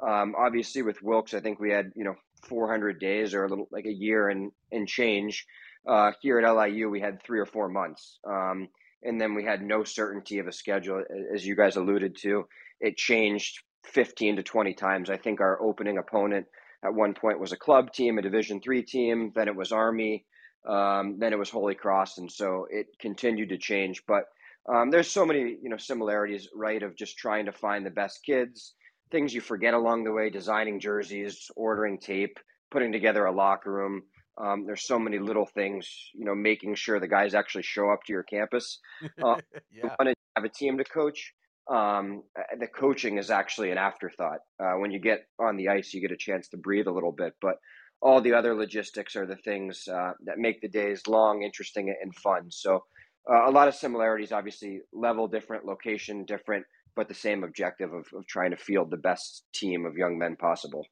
Um, 0.07 0.35
obviously, 0.37 0.83
with 0.83 1.03
Wilkes, 1.03 1.33
I 1.33 1.41
think 1.41 1.61
we 1.61 1.71
had 1.71 1.93
you 1.95 2.05
know 2.05 2.17
400 2.49 3.01
days 3.01 3.35
or 3.35 3.45
a 3.45 3.49
little 3.49 3.69
like 3.71 3.87
a 3.87 3.93
year 3.93 4.29
and 4.29 4.51
and 4.73 4.89
change. 4.89 5.47
Uh, 5.89 6.13
here 6.23 6.41
at 6.41 6.51
LIU, 6.51 6.89
we 6.89 7.01
had 7.01 7.23
three 7.23 7.39
or 7.39 7.47
four 7.47 7.69
months, 7.69 8.19
um, 8.27 8.69
and 9.03 9.21
then 9.21 9.35
we 9.35 9.45
had 9.45 9.63
no 9.63 9.85
certainty 9.85 10.39
of 10.39 10.49
a 10.49 10.53
schedule, 10.53 11.03
as 11.33 11.47
you 11.47 11.55
guys 11.55 11.77
alluded 11.77 12.17
to. 12.23 12.47
It 12.81 12.97
changed 12.97 13.63
15 13.87 14.37
to 14.37 14.43
20 14.43 14.75
times. 14.75 15.11
I 15.11 15.17
think 15.17 15.41
our 15.41 15.61
opening 15.61 15.99
opponent 15.99 16.47
at 16.85 16.95
one 16.95 17.15
point 17.15 17.41
was 17.41 17.53
a 17.53 17.57
club 17.57 17.93
team, 17.93 18.19
a 18.19 18.23
Division 18.23 18.61
three 18.61 18.83
team. 18.83 19.33
Then 19.35 19.49
it 19.49 19.57
was 19.57 19.73
Army. 19.73 20.25
Um, 20.69 21.19
then 21.19 21.33
it 21.33 21.39
was 21.39 21.51
Holy 21.51 21.75
Cross, 21.75 22.19
and 22.19 22.31
so 22.31 22.67
it 22.71 22.87
continued 23.01 23.51
to 23.51 23.59
change. 23.59 24.03
But 24.07 24.25
um, 24.73 24.91
there's 24.91 25.11
so 25.11 25.27
many 25.27 25.57
you 25.63 25.69
know 25.69 25.77
similarities, 25.77 26.49
right? 26.55 26.83
Of 26.83 26.97
just 26.97 27.19
trying 27.19 27.47
to 27.47 27.53
find 27.53 27.85
the 27.85 27.91
best 27.91 28.21
kids, 28.25 28.75
things 29.11 29.35
you 29.35 29.41
forget 29.43 29.75
along 29.75 30.05
the 30.05 30.13
way, 30.13 30.31
designing 30.31 30.81
jerseys, 30.81 31.51
ordering 31.57 31.99
tape, 31.99 32.39
putting 32.71 32.93
together 32.93 33.27
a 33.27 33.33
locker 33.33 33.73
room. 33.73 34.03
Um, 34.39 34.65
there's 34.67 34.87
so 34.87 34.99
many 34.99 35.19
little 35.19 35.47
things, 35.47 35.89
you 36.15 36.25
know, 36.25 36.35
making 36.35 36.75
sure 36.75 36.99
the 36.99 37.07
guys 37.09 37.35
actually 37.35 37.63
show 37.63 37.91
up 37.91 38.01
to 38.07 38.13
your 38.13 38.25
campus. 38.25 38.81
Uh, 39.23 39.37
You 39.83 39.83
yeah. 39.83 39.97
want 39.99 40.09
to 40.11 40.15
have 40.37 40.45
a 40.45 40.49
team 40.49 40.79
to 40.79 40.85
coach. 40.85 41.33
Um, 41.71 42.23
uh, 42.39 42.43
the 42.59 42.67
coaching 42.67 43.19
is 43.19 43.31
actually 43.31 43.71
an 43.71 43.79
afterthought. 43.79 44.41
Uh, 44.61 44.75
when 44.75 44.91
you 44.91 45.01
get 45.01 45.27
on 45.39 45.57
the 45.57 45.69
ice, 45.69 45.95
you 45.95 46.01
get 46.01 46.13
a 46.13 46.17
chance 46.17 46.49
to 46.49 46.57
breathe 46.57 46.87
a 46.87 46.93
little 46.93 47.13
bit, 47.13 47.35
but 47.41 47.57
all 48.03 48.21
the 48.21 48.35
other 48.35 48.55
logistics 48.55 49.17
are 49.17 49.27
the 49.27 49.37
things 49.37 49.89
uh, 49.89 50.13
that 50.25 50.39
make 50.39 50.61
the 50.61 50.69
days 50.69 51.07
long, 51.07 51.43
interesting, 51.43 51.95
and 52.03 52.15
fun. 52.15 52.51
So, 52.51 52.85
uh, 53.31 53.49
a 53.49 53.51
lot 53.51 53.69
of 53.69 53.75
similarities, 53.75 54.33
obviously, 54.33 54.81
level 54.93 55.27
different, 55.27 55.65
location 55.65 56.27
different, 56.27 56.67
but 56.95 57.09
the 57.09 57.15
same 57.15 57.43
objective 57.43 57.95
of, 57.95 58.07
of 58.15 58.27
trying 58.27 58.51
to 58.51 58.59
field 58.59 58.91
the 58.91 58.99
best 58.99 59.45
team 59.55 59.87
of 59.87 59.97
young 59.97 60.19
men 60.19 60.37
possible. 60.37 60.87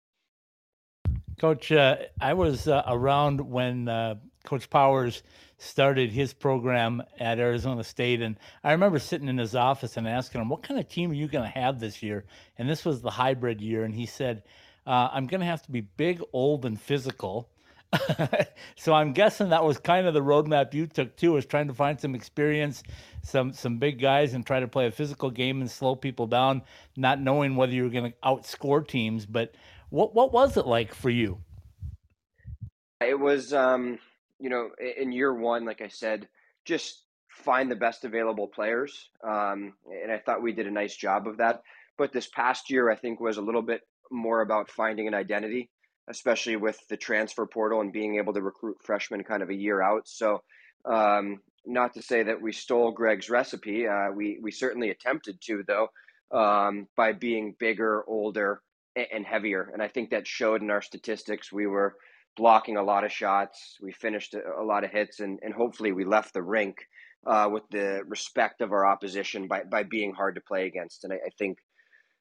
Coach, 1.38 1.70
uh, 1.70 1.96
I 2.20 2.32
was 2.32 2.66
uh, 2.66 2.82
around 2.86 3.40
when 3.42 3.86
Coach 4.44 4.70
Powers 4.70 5.22
started 5.62 6.10
his 6.10 6.32
program 6.32 7.02
at 7.18 7.38
Arizona 7.38 7.84
State, 7.84 8.20
and 8.20 8.36
I 8.64 8.72
remember 8.72 8.98
sitting 8.98 9.28
in 9.28 9.38
his 9.38 9.54
office 9.54 9.96
and 9.96 10.08
asking 10.08 10.40
him, 10.40 10.48
"What 10.48 10.62
kind 10.62 10.78
of 10.80 10.88
team 10.88 11.10
are 11.10 11.14
you 11.14 11.28
going 11.28 11.44
to 11.44 11.58
have 11.58 11.78
this 11.78 12.02
year?" 12.02 12.24
And 12.58 12.68
this 12.68 12.84
was 12.84 13.00
the 13.00 13.10
hybrid 13.10 13.60
year, 13.60 13.84
and 13.84 13.94
he 13.94 14.06
said, 14.06 14.42
uh, 14.86 15.08
"I'm 15.12 15.26
going 15.26 15.40
to 15.40 15.46
have 15.46 15.62
to 15.62 15.70
be 15.70 15.82
big, 15.82 16.20
old, 16.32 16.64
and 16.64 16.80
physical." 16.80 17.48
so 18.76 18.94
I'm 18.94 19.12
guessing 19.12 19.50
that 19.50 19.64
was 19.64 19.78
kind 19.78 20.06
of 20.06 20.14
the 20.14 20.22
roadmap 20.22 20.72
you 20.72 20.86
took 20.86 21.14
too, 21.14 21.32
was 21.32 21.46
trying 21.46 21.68
to 21.68 21.74
find 21.74 22.00
some 22.00 22.14
experience, 22.14 22.82
some 23.22 23.52
some 23.52 23.78
big 23.78 24.00
guys, 24.00 24.34
and 24.34 24.44
try 24.44 24.60
to 24.60 24.68
play 24.68 24.86
a 24.86 24.90
physical 24.90 25.30
game 25.30 25.60
and 25.60 25.70
slow 25.70 25.94
people 25.94 26.26
down, 26.26 26.62
not 26.96 27.20
knowing 27.20 27.54
whether 27.54 27.72
you 27.72 27.84
were 27.84 27.90
going 27.90 28.12
to 28.12 28.18
outscore 28.24 28.86
teams, 28.86 29.26
but 29.26 29.54
what 29.90 30.14
what 30.14 30.32
was 30.32 30.56
it 30.56 30.66
like 30.66 30.94
for 30.94 31.10
you? 31.10 31.38
It 33.00 33.18
was, 33.18 33.52
um, 33.52 33.98
you 34.42 34.50
know, 34.50 34.70
in 35.00 35.12
year 35.12 35.32
one, 35.32 35.64
like 35.64 35.80
I 35.80 35.88
said, 35.88 36.28
just 36.64 37.04
find 37.28 37.70
the 37.70 37.76
best 37.76 38.04
available 38.04 38.48
players, 38.48 39.08
um, 39.24 39.74
and 40.02 40.10
I 40.10 40.18
thought 40.18 40.42
we 40.42 40.52
did 40.52 40.66
a 40.66 40.70
nice 40.70 40.96
job 40.96 41.28
of 41.28 41.36
that. 41.36 41.62
But 41.96 42.12
this 42.12 42.26
past 42.26 42.68
year, 42.68 42.90
I 42.90 42.96
think, 42.96 43.20
was 43.20 43.36
a 43.36 43.42
little 43.42 43.62
bit 43.62 43.82
more 44.10 44.40
about 44.40 44.68
finding 44.68 45.06
an 45.06 45.14
identity, 45.14 45.70
especially 46.08 46.56
with 46.56 46.76
the 46.88 46.96
transfer 46.96 47.46
portal 47.46 47.80
and 47.80 47.92
being 47.92 48.16
able 48.16 48.34
to 48.34 48.42
recruit 48.42 48.78
freshmen 48.82 49.22
kind 49.22 49.44
of 49.44 49.50
a 49.50 49.54
year 49.54 49.80
out. 49.80 50.08
So, 50.08 50.42
um, 50.84 51.40
not 51.64 51.94
to 51.94 52.02
say 52.02 52.24
that 52.24 52.42
we 52.42 52.52
stole 52.52 52.90
Greg's 52.90 53.30
recipe, 53.30 53.86
uh, 53.86 54.10
we 54.10 54.40
we 54.42 54.50
certainly 54.50 54.90
attempted 54.90 55.40
to, 55.42 55.62
though, 55.68 55.88
um, 56.36 56.88
by 56.96 57.12
being 57.12 57.54
bigger, 57.60 58.02
older, 58.08 58.60
and 58.96 59.24
heavier. 59.24 59.70
And 59.72 59.80
I 59.80 59.86
think 59.86 60.10
that 60.10 60.26
showed 60.26 60.62
in 60.62 60.70
our 60.70 60.82
statistics. 60.82 61.52
We 61.52 61.68
were 61.68 61.94
blocking 62.36 62.76
a 62.76 62.82
lot 62.82 63.04
of 63.04 63.12
shots. 63.12 63.78
We 63.80 63.92
finished 63.92 64.34
a, 64.34 64.62
lot 64.62 64.84
of 64.84 64.90
hits, 64.90 65.20
and, 65.20 65.38
and 65.42 65.52
hopefully 65.52 65.92
we 65.92 66.04
left 66.04 66.34
the 66.34 66.42
rink 66.42 66.78
uh, 67.26 67.48
with 67.52 67.64
the 67.70 68.02
respect 68.06 68.60
of 68.60 68.72
our 68.72 68.86
opposition 68.86 69.48
by, 69.48 69.62
by 69.64 69.82
being 69.82 70.12
hard 70.12 70.34
to 70.36 70.40
play 70.40 70.66
against. 70.66 71.04
And 71.04 71.12
I, 71.12 71.16
I 71.16 71.30
think 71.38 71.58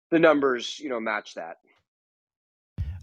the 0.10 0.20
numbers, 0.20 0.80
you 0.80 0.90
know, 0.90 1.00
match 1.00 1.36
that. 1.36 1.58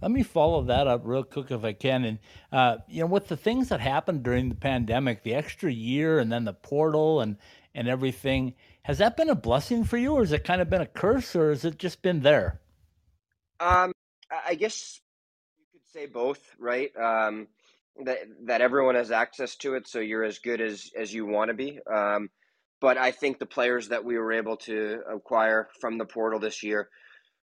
Let 0.00 0.12
me 0.12 0.22
follow 0.22 0.62
that 0.62 0.87
up 0.87 1.02
real 1.04 1.24
quick 1.24 1.50
if 1.50 1.64
I 1.64 1.72
can. 1.72 2.04
And, 2.04 2.18
uh, 2.52 2.76
you 2.87 3.00
know, 3.00 3.06
with 3.06 3.26
the 3.26 3.37
things 3.37 3.70
that 3.70 3.80
happened 3.80 4.22
during 4.22 4.48
the 4.48 4.54
pandemic, 4.54 5.24
the 5.24 5.35
extra 5.35 5.72
year 5.72 6.20
and 6.20 6.30
then 6.30 6.44
the 6.44 6.52
portal 6.52 7.20
and, 7.20 7.37
and 7.74 7.88
everything, 7.88 8.54
has 8.82 8.98
that 8.98 9.16
been 9.16 9.28
a 9.28 9.35
blessing 9.35 9.82
for 9.82 9.96
you 9.96 10.12
or 10.14 10.20
has 10.20 10.32
it 10.32 10.44
kind 10.44 10.61
of 10.61 10.70
been 10.70 10.80
a 10.80 10.87
curse 10.87 11.35
or 11.35 11.50
has 11.50 11.64
it 11.64 11.78
just 11.78 12.00
been 12.00 12.20
there? 12.20 12.61
Um, 13.59 13.92
I 14.46 14.54
guess 14.54 15.00
say 15.92 16.07
both, 16.07 16.40
right? 16.59 16.90
Um, 16.96 17.48
that 18.05 18.18
that 18.46 18.61
everyone 18.61 18.94
has 18.94 19.11
access 19.11 19.57
to 19.57 19.74
it, 19.74 19.88
so 19.88 19.98
you're 19.98 20.24
as 20.24 20.38
good 20.38 20.61
as 20.61 20.90
as 20.98 21.12
you 21.12 21.27
want 21.27 21.48
to 21.48 21.55
be. 21.55 21.79
Um, 21.92 22.31
but 22.81 22.96
I 22.96 23.11
think 23.11 23.38
the 23.38 23.46
players 23.46 23.88
that 23.88 24.05
we 24.05 24.18
were 24.18 24.33
able 24.33 24.57
to 24.59 25.01
acquire 25.12 25.68
from 25.81 25.98
the 25.98 26.05
portal 26.05 26.38
this 26.38 26.62
year 26.62 26.88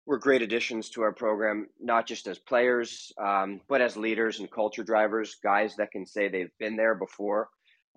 were 0.05 0.17
great 0.17 0.41
additions 0.41 0.89
to 0.89 1.03
our 1.03 1.13
program, 1.13 1.67
not 1.79 2.05
just 2.05 2.27
as 2.27 2.37
players, 2.37 3.13
um, 3.21 3.61
but 3.69 3.81
as 3.81 3.95
leaders 3.95 4.39
and 4.39 4.51
culture 4.51 4.83
drivers, 4.83 5.37
guys 5.41 5.75
that 5.77 5.91
can 5.91 6.05
say 6.05 6.27
they've 6.27 6.57
been 6.59 6.75
there 6.75 6.95
before. 6.95 7.47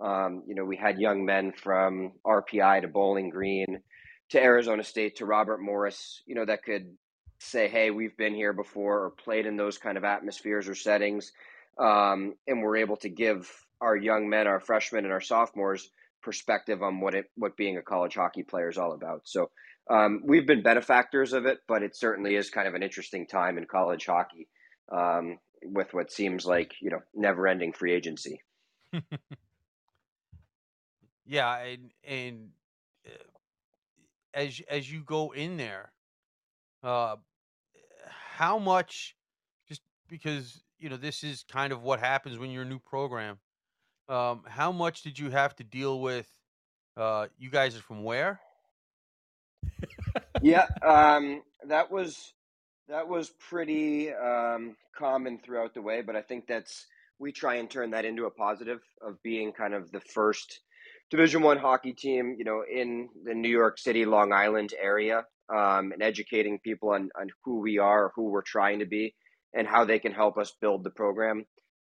Um, 0.01 0.43
you 0.47 0.55
know, 0.55 0.65
we 0.65 0.77
had 0.77 0.99
young 0.99 1.25
men 1.25 1.53
from 1.53 2.13
RPI 2.25 2.83
to 2.83 2.89
Bowling 2.89 3.31
Green 3.31 3.81
to 4.31 4.43
Arizona 4.43 4.85
State 4.85 5.17
to 5.17 5.27
Robert 5.27 5.61
Morris, 5.61 6.23
you 6.27 6.35
know, 6.35 6.45
that 6.45 6.63
could 6.63 6.97
say, 7.39 7.69
hey, 7.69 7.91
we've 7.91 8.17
been 8.17 8.35
here 8.35 8.53
before 8.53 9.05
or 9.05 9.11
played 9.11 9.47
in 9.47 9.57
those 9.57 9.79
kind 9.79 9.99
of 9.99 10.05
atmospheres 10.05 10.69
or 10.69 10.75
settings. 10.75 11.33
Um, 11.79 12.35
and 12.47 12.63
we're 12.63 12.79
able 12.79 12.97
to 12.99 13.09
give 13.09 13.51
our 13.81 13.97
young 13.97 14.29
men, 14.29 14.47
our 14.47 14.61
freshmen 14.61 15.05
and 15.05 15.13
our 15.13 15.21
sophomores 15.21 15.91
perspective 16.23 16.83
on 16.83 17.01
what 17.01 17.15
it 17.15 17.27
what 17.37 17.57
being 17.57 17.77
a 17.77 17.83
college 17.83 18.15
hockey 18.15 18.43
player 18.43 18.69
is 18.69 18.79
all 18.79 18.93
about. 18.93 19.23
So 19.25 19.51
um, 19.91 20.23
we've 20.25 20.47
been 20.47 20.63
benefactors 20.63 21.33
of 21.33 21.45
it, 21.47 21.59
but 21.69 21.83
it 21.83 21.97
certainly 21.97 22.35
is 22.35 22.51
kind 22.51 22.67
of 22.67 22.75
an 22.75 22.83
interesting 22.83 23.27
time 23.27 23.59
in 23.59 23.67
college 23.67 24.07
hockey 24.07 24.49
um, 24.91 25.39
with 25.63 25.93
what 25.93 26.11
seems 26.11 26.47
like 26.47 26.73
you 26.81 26.91
know 26.91 27.01
never 27.15 27.47
ending 27.47 27.73
free 27.73 27.93
agency. 27.93 28.41
yeah, 31.27 31.57
and 31.59 31.91
and 32.07 32.49
uh, 33.07 33.11
as 34.33 34.61
as 34.71 34.91
you 34.91 35.03
go 35.05 35.33
in 35.33 35.59
there, 35.59 35.93
uh, 36.85 37.17
how 38.37 38.59
much 38.59 39.17
just 39.67 39.81
because 40.09 40.63
you 40.79 40.89
know 40.89 40.97
this 40.97 41.25
is 41.25 41.45
kind 41.51 41.73
of 41.73 41.83
what 41.83 41.99
happens 41.99 42.39
when 42.39 42.51
you're 42.51 42.63
a 42.63 42.67
new 42.67 42.79
program 42.79 43.39
um, 44.09 44.43
how 44.47 44.71
much 44.71 45.03
did 45.03 45.19
you 45.19 45.31
have 45.31 45.57
to 45.57 45.65
deal 45.65 46.01
with 46.01 46.29
uh, 46.97 47.27
you 47.39 47.51
guys 47.51 47.77
are 47.77 47.81
from 47.81 48.05
where? 48.05 48.39
Yeah 50.43 50.67
um, 50.87 51.43
that 51.67 51.91
was 51.91 52.35
that 52.89 53.09
was 53.09 53.31
pretty 53.49 54.13
um, 54.13 54.77
common 54.97 55.39
throughout 55.39 55.75
the 55.75 55.83
way 55.83 56.03
but 56.03 56.17
i 56.17 56.21
think 56.23 56.47
that's 56.47 56.87
we 57.19 57.33
try 57.33 57.57
and 57.57 57.71
turn 57.71 57.91
that 57.93 58.05
into 58.05 58.27
a 58.27 58.31
positive 58.31 58.81
of 59.01 59.23
being 59.23 59.53
kind 59.53 59.73
of 59.75 59.91
the 59.91 60.01
first 60.01 60.61
division 61.11 61.43
one 61.43 61.59
hockey 61.59 61.93
team 61.93 62.35
you 62.39 62.45
know 62.45 62.63
in 62.71 63.09
the 63.25 63.35
new 63.35 63.49
york 63.49 63.79
city 63.79 64.05
long 64.05 64.33
island 64.33 64.75
area 64.81 65.25
um, 65.51 65.93
and 65.93 66.03
educating 66.03 66.59
people 66.59 66.91
on, 66.91 67.11
on 67.19 67.29
who 67.45 67.61
we 67.61 67.79
are, 67.79 68.13
who 68.15 68.31
we're 68.31 68.43
trying 68.43 68.79
to 68.81 68.87
be, 68.87 69.15
and 69.55 69.67
how 69.67 69.85
they 69.85 69.99
can 69.99 70.13
help 70.13 70.39
us 70.39 70.53
build 70.61 70.85
the 70.85 70.91
program. 70.91 71.45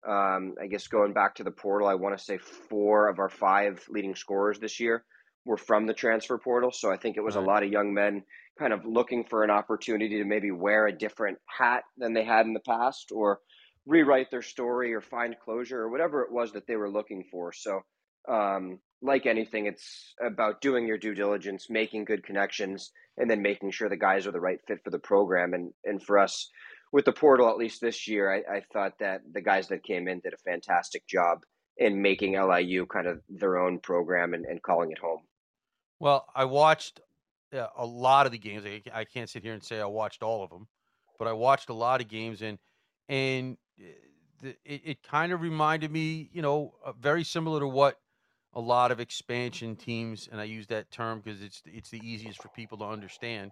Um, 0.07 0.55
I 0.61 0.67
guess 0.67 0.87
going 0.87 1.13
back 1.13 1.35
to 1.35 1.43
the 1.43 1.51
portal, 1.51 1.87
I 1.87 1.95
want 1.95 2.17
to 2.17 2.23
say 2.23 2.37
four 2.37 3.07
of 3.07 3.19
our 3.19 3.29
five 3.29 3.83
leading 3.89 4.15
scorers 4.15 4.59
this 4.59 4.79
year 4.79 5.05
were 5.45 5.57
from 5.57 5.87
the 5.87 5.93
transfer 5.93 6.37
portal. 6.37 6.71
So 6.73 6.91
I 6.91 6.97
think 6.97 7.17
it 7.17 7.23
was 7.23 7.35
right. 7.35 7.43
a 7.43 7.47
lot 7.47 7.63
of 7.63 7.71
young 7.71 7.93
men 7.93 8.23
kind 8.59 8.73
of 8.73 8.85
looking 8.85 9.23
for 9.23 9.43
an 9.43 9.49
opportunity 9.49 10.17
to 10.17 10.25
maybe 10.25 10.51
wear 10.51 10.87
a 10.87 10.97
different 10.97 11.37
hat 11.47 11.83
than 11.97 12.13
they 12.13 12.23
had 12.23 12.45
in 12.45 12.53
the 12.53 12.59
past 12.59 13.11
or 13.11 13.39
rewrite 13.85 14.31
their 14.31 14.41
story 14.41 14.93
or 14.93 15.01
find 15.01 15.35
closure 15.43 15.79
or 15.79 15.89
whatever 15.89 16.21
it 16.21 16.31
was 16.31 16.51
that 16.53 16.67
they 16.67 16.75
were 16.75 16.89
looking 16.89 17.23
for. 17.31 17.51
So, 17.51 17.81
um, 18.29 18.79
like 19.03 19.25
anything, 19.25 19.65
it's 19.65 20.15
about 20.25 20.61
doing 20.61 20.87
your 20.87 20.97
due 20.97 21.13
diligence, 21.13 21.67
making 21.69 22.05
good 22.05 22.23
connections, 22.23 22.91
and 23.17 23.29
then 23.29 23.41
making 23.41 23.71
sure 23.71 23.89
the 23.89 23.97
guys 23.97 24.25
are 24.25 24.31
the 24.31 24.39
right 24.39 24.59
fit 24.67 24.79
for 24.83 24.89
the 24.89 24.99
program. 24.99 25.53
And 25.53 25.73
and 25.83 26.01
for 26.01 26.17
us, 26.17 26.49
with 26.91 27.05
the 27.05 27.11
portal, 27.11 27.49
at 27.49 27.57
least 27.57 27.81
this 27.81 28.07
year, 28.07 28.33
I, 28.33 28.57
I 28.57 28.61
thought 28.71 28.93
that 28.99 29.21
the 29.31 29.41
guys 29.41 29.67
that 29.67 29.83
came 29.83 30.07
in 30.07 30.21
did 30.21 30.33
a 30.33 30.49
fantastic 30.49 31.05
job 31.07 31.39
in 31.77 32.01
making 32.01 32.39
LIU 32.39 32.85
kind 32.85 33.07
of 33.07 33.19
their 33.27 33.57
own 33.57 33.79
program 33.79 34.33
and, 34.33 34.45
and 34.45 34.61
calling 34.61 34.91
it 34.91 34.99
home. 34.99 35.21
Well, 35.99 36.25
I 36.35 36.45
watched 36.45 37.01
uh, 37.53 37.67
a 37.75 37.85
lot 37.85 38.25
of 38.25 38.31
the 38.31 38.37
games. 38.37 38.63
I, 38.65 38.81
I 38.93 39.05
can't 39.05 39.29
sit 39.29 39.43
here 39.43 39.53
and 39.53 39.63
say 39.63 39.81
I 39.81 39.85
watched 39.85 40.23
all 40.23 40.43
of 40.43 40.49
them, 40.49 40.67
but 41.19 41.27
I 41.27 41.33
watched 41.33 41.69
a 41.69 41.73
lot 41.73 41.99
of 41.99 42.07
games, 42.07 42.41
and 42.41 42.57
and 43.09 43.57
uh, 43.79 44.49
it, 44.63 44.81
it 44.85 45.03
kind 45.03 45.33
of 45.33 45.41
reminded 45.41 45.91
me, 45.91 46.29
you 46.31 46.41
know, 46.41 46.73
uh, 46.85 46.93
very 46.93 47.23
similar 47.23 47.59
to 47.59 47.67
what 47.67 47.97
a 48.55 48.61
lot 48.61 48.91
of 48.91 48.99
expansion 48.99 49.75
teams, 49.75 50.29
and 50.31 50.39
I 50.39 50.45
use 50.45 50.67
that 50.67 50.91
term 50.91 51.21
because 51.23 51.41
it's 51.41 51.61
it's 51.65 51.89
the 51.89 51.99
easiest 52.03 52.41
for 52.41 52.49
people 52.49 52.77
to 52.79 52.85
understand. 52.85 53.51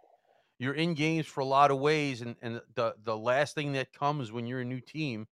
You're 0.60 0.76
in 0.76 0.94
games 0.94 1.26
for 1.26 1.42
a 1.42 1.46
lot 1.46 1.72
of 1.72 1.80
ways, 1.80 2.22
and, 2.22 2.36
and 2.42 2.62
the 2.76 2.96
the 3.04 3.18
last 3.18 3.56
thing 3.56 3.74
that 3.74 3.94
comes 3.94 4.32
when 4.32 4.46
you're 4.46 4.62
a 4.62 4.66
new 4.66 4.82
team 4.82 5.28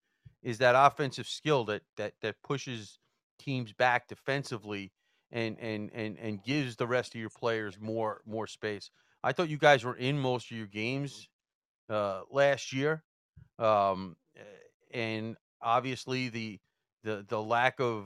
is 0.43 0.59
that 0.59 0.75
offensive 0.77 1.27
skill 1.27 1.65
that 1.65 1.83
that 1.97 2.15
that 2.23 2.37
pushes 2.43 2.99
teams 3.39 3.73
back 3.73 4.09
defensively 4.09 4.93
and 5.33 5.59
and 5.61 5.91
and 5.93 6.19
and 6.19 6.45
gives 6.45 6.77
the 6.77 6.87
rest 6.87 7.15
of 7.15 7.21
your 7.21 7.31
players 7.31 7.79
more 7.81 8.23
more 8.27 8.47
space. 8.47 8.91
I 9.25 9.33
thought 9.33 9.49
you 9.49 9.59
guys 9.59 9.85
were 9.85 9.97
in 9.97 10.19
most 10.19 10.51
of 10.51 10.57
your 10.57 10.69
games 10.69 11.29
uh, 11.91 12.23
last 12.31 12.73
year, 12.73 13.03
um, 13.59 14.17
and 14.93 15.37
obviously 15.61 16.29
the 16.29 16.61
the 17.03 17.25
the 17.29 17.43
lack 17.43 17.81
of 17.81 18.05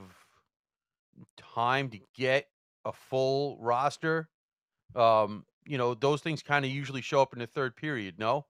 time 1.54 1.90
to 1.90 1.98
get 2.14 2.46
a 2.84 2.92
full 2.92 3.58
roster, 3.60 4.28
um, 4.94 5.44
you 5.66 5.78
know, 5.78 5.94
those 5.94 6.20
things 6.20 6.42
kind 6.42 6.64
of 6.64 6.70
usually 6.70 7.02
show 7.02 7.20
up 7.22 7.32
in 7.32 7.38
the 7.38 7.46
third 7.46 7.76
period. 7.76 8.18
No. 8.18 8.46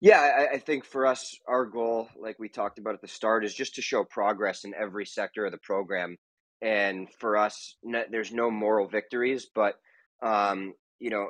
Yeah, 0.00 0.20
I, 0.20 0.54
I 0.54 0.58
think 0.58 0.84
for 0.84 1.06
us, 1.06 1.36
our 1.46 1.66
goal, 1.66 2.08
like 2.16 2.38
we 2.38 2.48
talked 2.48 2.78
about 2.78 2.94
at 2.94 3.00
the 3.00 3.08
start, 3.08 3.44
is 3.44 3.52
just 3.52 3.74
to 3.74 3.82
show 3.82 4.04
progress 4.04 4.64
in 4.64 4.72
every 4.74 5.04
sector 5.04 5.44
of 5.44 5.52
the 5.52 5.58
program. 5.58 6.16
And 6.62 7.08
for 7.18 7.36
us, 7.36 7.76
no, 7.82 8.04
there's 8.08 8.32
no 8.32 8.50
moral 8.50 8.88
victories, 8.88 9.46
but 9.52 9.74
um, 10.22 10.74
you 10.98 11.10
know, 11.10 11.28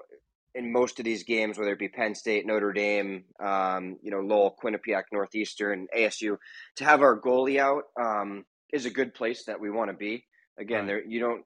in 0.54 0.72
most 0.72 0.98
of 0.98 1.04
these 1.04 1.24
games, 1.24 1.58
whether 1.58 1.72
it 1.72 1.78
be 1.78 1.88
Penn 1.88 2.14
State, 2.14 2.46
Notre 2.46 2.72
Dame, 2.72 3.24
um, 3.40 3.96
you 4.02 4.10
know, 4.10 4.20
Lowell, 4.20 4.56
Quinnipiac, 4.62 5.04
Northeastern, 5.12 5.86
ASU, 5.96 6.36
to 6.76 6.84
have 6.84 7.02
our 7.02 7.18
goalie 7.18 7.58
out 7.58 7.84
um, 8.00 8.44
is 8.72 8.86
a 8.86 8.90
good 8.90 9.14
place 9.14 9.44
that 9.44 9.60
we 9.60 9.70
want 9.70 9.90
to 9.90 9.96
be. 9.96 10.24
Again, 10.58 10.80
right. 10.80 10.86
there 10.86 11.04
you 11.04 11.20
don't 11.20 11.44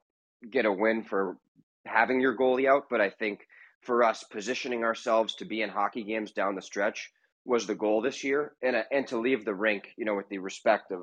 get 0.51 0.67
a 0.67 0.73
win 0.73 1.05
for 1.05 1.37
having 1.85 2.21
your 2.21 2.37
goalie 2.37 2.69
out, 2.69 2.85
but 2.91 3.01
I 3.01 3.11
think 3.11 3.41
for 3.83 4.05
us, 4.05 4.25
positioning 4.25 4.85
ourselves 4.85 5.35
to 5.37 5.45
be 5.45 5.61
in 5.61 5.69
hockey 5.69 6.05
games 6.05 6.33
down 6.33 6.55
the 6.55 6.63
stretch 6.63 7.11
was 7.45 7.67
the 7.67 7.75
goal 7.75 8.01
this 8.01 8.23
year, 8.23 8.53
and 8.63 8.77
uh, 8.77 8.83
and 8.91 9.07
to 9.09 9.19
leave 9.19 9.45
the 9.45 9.55
rink, 9.55 9.89
you 9.97 10.05
know, 10.05 10.15
with 10.15 10.29
the 10.29 10.39
respect 10.39 10.93
of 10.93 11.03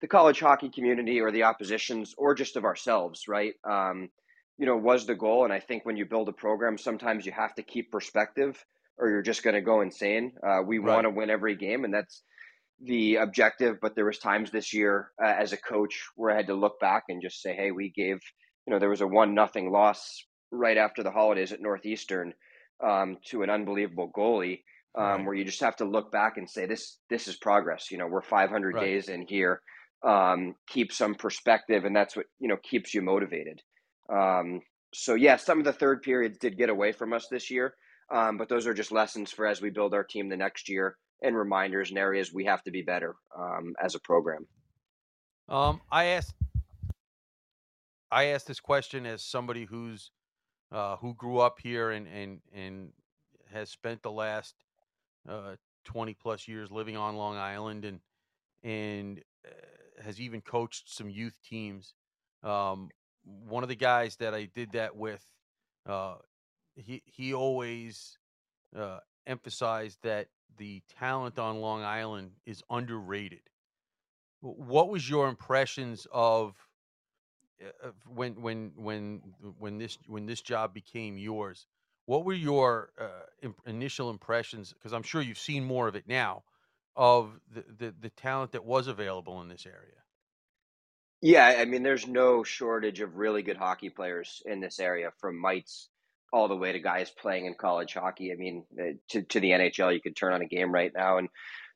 the 0.00 0.08
college 0.08 0.40
hockey 0.40 0.70
community 0.70 1.20
or 1.20 1.30
the 1.30 1.42
oppositions 1.42 2.14
or 2.16 2.34
just 2.34 2.56
of 2.56 2.64
ourselves, 2.64 3.28
right? 3.28 3.54
Um, 3.68 4.10
you 4.56 4.66
know, 4.66 4.76
was 4.76 5.06
the 5.06 5.14
goal. 5.14 5.44
And 5.44 5.52
I 5.52 5.60
think 5.60 5.84
when 5.84 5.96
you 5.96 6.04
build 6.04 6.28
a 6.28 6.32
program, 6.32 6.78
sometimes 6.78 7.26
you 7.26 7.32
have 7.32 7.54
to 7.54 7.62
keep 7.62 7.90
perspective 7.90 8.62
or 8.98 9.08
you're 9.08 9.22
just 9.22 9.42
going 9.42 9.54
to 9.54 9.62
go 9.62 9.80
insane. 9.80 10.32
Uh, 10.46 10.60
we 10.66 10.78
right. 10.78 10.94
want 10.94 11.04
to 11.04 11.10
win 11.10 11.30
every 11.30 11.56
game, 11.56 11.84
and 11.84 11.92
that's 11.92 12.22
the 12.82 13.16
objective. 13.16 13.76
But 13.80 13.94
there 13.94 14.04
was 14.04 14.18
times 14.18 14.50
this 14.50 14.72
year 14.72 15.10
uh, 15.22 15.34
as 15.38 15.52
a 15.52 15.56
coach 15.56 16.02
where 16.16 16.32
I 16.32 16.36
had 16.36 16.46
to 16.48 16.54
look 16.54 16.80
back 16.80 17.04
and 17.08 17.22
just 17.22 17.42
say, 17.42 17.54
"Hey, 17.54 17.70
we 17.70 17.90
gave." 17.90 18.20
You 18.66 18.72
know, 18.72 18.78
there 18.78 18.90
was 18.90 19.00
a 19.00 19.06
one 19.06 19.34
nothing 19.34 19.70
loss 19.70 20.24
right 20.50 20.76
after 20.76 21.02
the 21.02 21.10
holidays 21.10 21.52
at 21.52 21.60
Northeastern 21.60 22.34
um, 22.82 23.18
to 23.26 23.42
an 23.42 23.50
unbelievable 23.50 24.10
goalie, 24.14 24.62
um, 24.96 25.04
right. 25.04 25.26
where 25.26 25.34
you 25.34 25.44
just 25.44 25.60
have 25.60 25.76
to 25.76 25.84
look 25.84 26.10
back 26.12 26.36
and 26.36 26.48
say, 26.48 26.66
"This 26.66 26.98
this 27.08 27.28
is 27.28 27.36
progress." 27.36 27.90
You 27.90 27.98
know, 27.98 28.06
we're 28.06 28.22
500 28.22 28.74
right. 28.74 28.84
days 28.84 29.08
in 29.08 29.26
here. 29.26 29.60
Um, 30.02 30.54
keep 30.66 30.92
some 30.92 31.14
perspective, 31.14 31.84
and 31.84 31.94
that's 31.94 32.16
what 32.16 32.26
you 32.38 32.48
know 32.48 32.56
keeps 32.62 32.94
you 32.94 33.02
motivated. 33.02 33.60
Um, 34.12 34.60
so 34.92 35.14
yeah, 35.14 35.36
some 35.36 35.58
of 35.58 35.64
the 35.64 35.72
third 35.72 36.02
periods 36.02 36.38
did 36.38 36.58
get 36.58 36.68
away 36.68 36.92
from 36.92 37.12
us 37.12 37.28
this 37.30 37.50
year, 37.50 37.74
um, 38.10 38.38
but 38.38 38.48
those 38.48 38.66
are 38.66 38.74
just 38.74 38.90
lessons 38.90 39.30
for 39.30 39.46
as 39.46 39.60
we 39.60 39.70
build 39.70 39.94
our 39.94 40.04
team 40.04 40.28
the 40.28 40.36
next 40.36 40.68
year 40.68 40.96
and 41.22 41.36
reminders 41.36 41.90
and 41.90 41.98
areas 41.98 42.32
we 42.32 42.44
have 42.44 42.62
to 42.62 42.70
be 42.70 42.82
better 42.82 43.16
um, 43.36 43.74
as 43.82 43.94
a 43.94 44.00
program. 44.00 44.46
Um, 45.48 45.80
I 45.90 46.04
asked, 46.04 46.34
I 48.10 48.24
asked 48.26 48.46
this 48.46 48.60
question 48.60 49.06
as 49.06 49.22
somebody 49.22 49.64
who's 49.64 50.10
uh, 50.72 50.96
who 50.96 51.14
grew 51.14 51.38
up 51.38 51.58
here 51.60 51.90
and 51.90 52.06
and 52.06 52.40
and 52.52 52.92
has 53.52 53.70
spent 53.70 54.02
the 54.02 54.12
last 54.12 54.54
uh, 55.28 55.56
twenty 55.84 56.14
plus 56.14 56.46
years 56.46 56.70
living 56.70 56.96
on 56.96 57.16
Long 57.16 57.36
Island 57.36 57.84
and 57.84 58.00
and 58.62 59.20
uh, 59.44 60.02
has 60.04 60.20
even 60.20 60.40
coached 60.40 60.94
some 60.94 61.10
youth 61.10 61.36
teams. 61.44 61.94
Um, 62.42 62.90
one 63.24 63.62
of 63.62 63.68
the 63.68 63.76
guys 63.76 64.16
that 64.16 64.34
I 64.34 64.44
did 64.44 64.72
that 64.72 64.96
with, 64.96 65.24
uh, 65.86 66.14
he 66.76 67.02
he 67.04 67.34
always 67.34 68.18
uh, 68.76 69.00
emphasized 69.26 69.98
that 70.02 70.28
the 70.58 70.82
talent 70.98 71.38
on 71.38 71.60
Long 71.60 71.82
Island 71.82 72.32
is 72.46 72.62
underrated. 72.70 73.42
What 74.40 74.88
was 74.90 75.08
your 75.08 75.28
impressions 75.28 76.06
of, 76.12 76.54
uh, 77.62 77.90
when 78.06 78.40
when 78.40 78.72
when 78.76 79.22
when 79.58 79.78
this 79.78 79.98
when 80.06 80.26
this 80.26 80.40
job 80.42 80.74
became 80.74 81.18
yours? 81.18 81.66
What 82.06 82.24
were 82.24 82.34
your 82.34 82.92
uh, 82.98 83.26
imp- 83.42 83.60
initial 83.66 84.10
impressions? 84.10 84.72
Because 84.72 84.92
I'm 84.92 85.02
sure 85.02 85.22
you've 85.22 85.38
seen 85.38 85.64
more 85.64 85.88
of 85.88 85.96
it 85.96 86.08
now, 86.08 86.44
of 86.96 87.40
the, 87.52 87.64
the 87.78 87.94
the 88.00 88.10
talent 88.10 88.52
that 88.52 88.64
was 88.64 88.86
available 88.88 89.40
in 89.42 89.48
this 89.48 89.66
area. 89.66 90.02
Yeah, 91.22 91.46
I 91.58 91.66
mean, 91.66 91.82
there's 91.82 92.06
no 92.06 92.44
shortage 92.44 93.00
of 93.00 93.16
really 93.16 93.42
good 93.42 93.58
hockey 93.58 93.90
players 93.90 94.42
in 94.46 94.60
this 94.60 94.80
area, 94.80 95.10
from 95.18 95.38
mites 95.38 95.90
all 96.32 96.48
the 96.48 96.56
way 96.56 96.72
to 96.72 96.78
guys 96.78 97.10
playing 97.10 97.46
in 97.46 97.54
college 97.54 97.94
hockey. 97.94 98.32
I 98.32 98.36
mean, 98.36 98.64
uh, 98.78 98.92
to 99.10 99.22
to 99.22 99.40
the 99.40 99.50
NHL, 99.50 99.94
you 99.94 100.00
could 100.00 100.16
turn 100.16 100.32
on 100.32 100.42
a 100.42 100.46
game 100.46 100.72
right 100.72 100.92
now, 100.94 101.18
and 101.18 101.28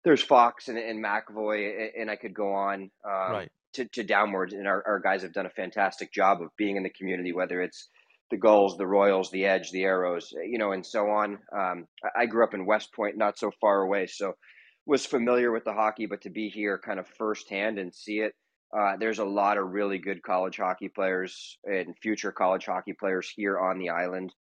there's 0.05 0.23
Fox 0.23 0.69
and, 0.69 0.79
and 0.79 1.03
McAvoy, 1.03 1.91
and 1.99 2.11
I 2.11 2.17
could 2.17 2.35
go 2.35 2.53
on 2.53 2.91
um, 3.05 3.33
right. 3.33 3.53
to, 3.75 3.87
to 3.87 4.03
downwards. 4.03 4.53
And 4.53 4.69
our, 4.69 4.83
our 4.87 5.01
guys 5.01 5.23
have 5.23 5.33
done 5.33 5.47
a 5.47 5.51
fantastic 5.51 6.13
job 6.13 6.43
of 6.43 6.49
being 6.57 6.77
in 6.77 6.83
the 6.83 6.91
community, 6.91 7.33
whether 7.33 7.63
it's 7.63 7.89
the 8.31 8.37
Gulls, 8.37 8.77
the 8.77 8.87
Royals, 8.87 9.31
the 9.31 9.47
Edge, 9.47 9.71
the 9.71 9.85
Arrows, 9.85 10.33
you 10.47 10.59
know, 10.59 10.73
and 10.73 10.85
so 10.85 11.09
on. 11.11 11.39
Um, 11.57 11.87
I 12.15 12.27
grew 12.27 12.45
up 12.45 12.55
in 12.55 12.67
West 12.67 12.93
Point, 12.93 13.17
not 13.17 13.39
so 13.39 13.51
far 13.61 13.83
away, 13.83 14.07
so 14.07 14.35
was 14.87 15.07
familiar 15.07 15.51
with 15.51 15.65
the 15.65 15.73
hockey, 15.73 16.07
but 16.07 16.21
to 16.23 16.31
be 16.31 16.49
here 16.49 16.79
kind 16.79 17.01
of 17.01 17.09
firsthand 17.09 17.79
and 17.79 17.95
see 17.95 18.21
it 18.21 18.35
uh, 18.77 18.97
there's 18.99 19.21
a 19.21 19.25
lot 19.25 19.57
of 19.57 19.71
really 19.71 19.99
good 19.99 20.23
college 20.23 20.57
hockey 20.57 20.89
players 20.89 21.59
and 21.65 21.95
future 22.03 22.33
college 22.33 22.67
hockey 22.67 22.93
players 22.93 23.31
here 23.35 23.59
on 23.59 23.79
the 23.79 23.91
island. 23.91 24.33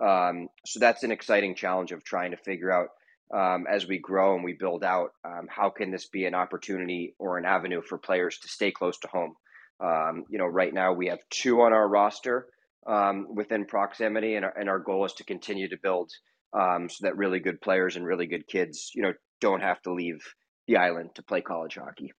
Um, 0.00 0.48
so 0.64 0.80
that's 0.80 1.02
an 1.02 1.10
exciting 1.10 1.56
challenge 1.56 1.92
of 1.92 2.04
trying 2.04 2.30
to 2.30 2.36
figure 2.36 2.72
out 2.72 2.88
um, 3.34 3.66
as 3.70 3.86
we 3.86 3.98
grow 3.98 4.34
and 4.34 4.44
we 4.44 4.54
build 4.54 4.82
out 4.82 5.10
um, 5.24 5.46
how 5.48 5.70
can 5.70 5.90
this 5.90 6.08
be 6.08 6.24
an 6.24 6.34
opportunity 6.34 7.14
or 7.18 7.38
an 7.38 7.44
avenue 7.44 7.82
for 7.82 7.98
players 7.98 8.38
to 8.38 8.48
stay 8.48 8.70
close 8.70 8.98
to 8.98 9.08
home. 9.08 9.34
Um, 9.80 10.24
you 10.28 10.38
know, 10.38 10.46
right 10.46 10.72
now 10.72 10.92
we 10.92 11.08
have 11.08 11.20
two 11.30 11.60
on 11.62 11.72
our 11.72 11.88
roster 11.88 12.46
um, 12.86 13.34
within 13.34 13.66
proximity, 13.66 14.34
and 14.34 14.44
our, 14.44 14.56
and 14.58 14.68
our 14.68 14.78
goal 14.78 15.04
is 15.04 15.12
to 15.14 15.24
continue 15.24 15.68
to 15.68 15.76
build 15.82 16.10
um, 16.52 16.88
so 16.88 17.06
that 17.06 17.16
really 17.16 17.40
good 17.40 17.60
players 17.60 17.96
and 17.96 18.04
really 18.04 18.26
good 18.26 18.46
kids, 18.46 18.90
you 18.94 19.02
know, 19.02 19.12
don't 19.40 19.62
have 19.62 19.80
to 19.82 19.92
leave 19.92 20.18
the 20.66 20.76
island 20.76 21.10
to 21.14 21.22
play 21.22 21.40
college 21.40 21.76
hockey. 21.76 22.12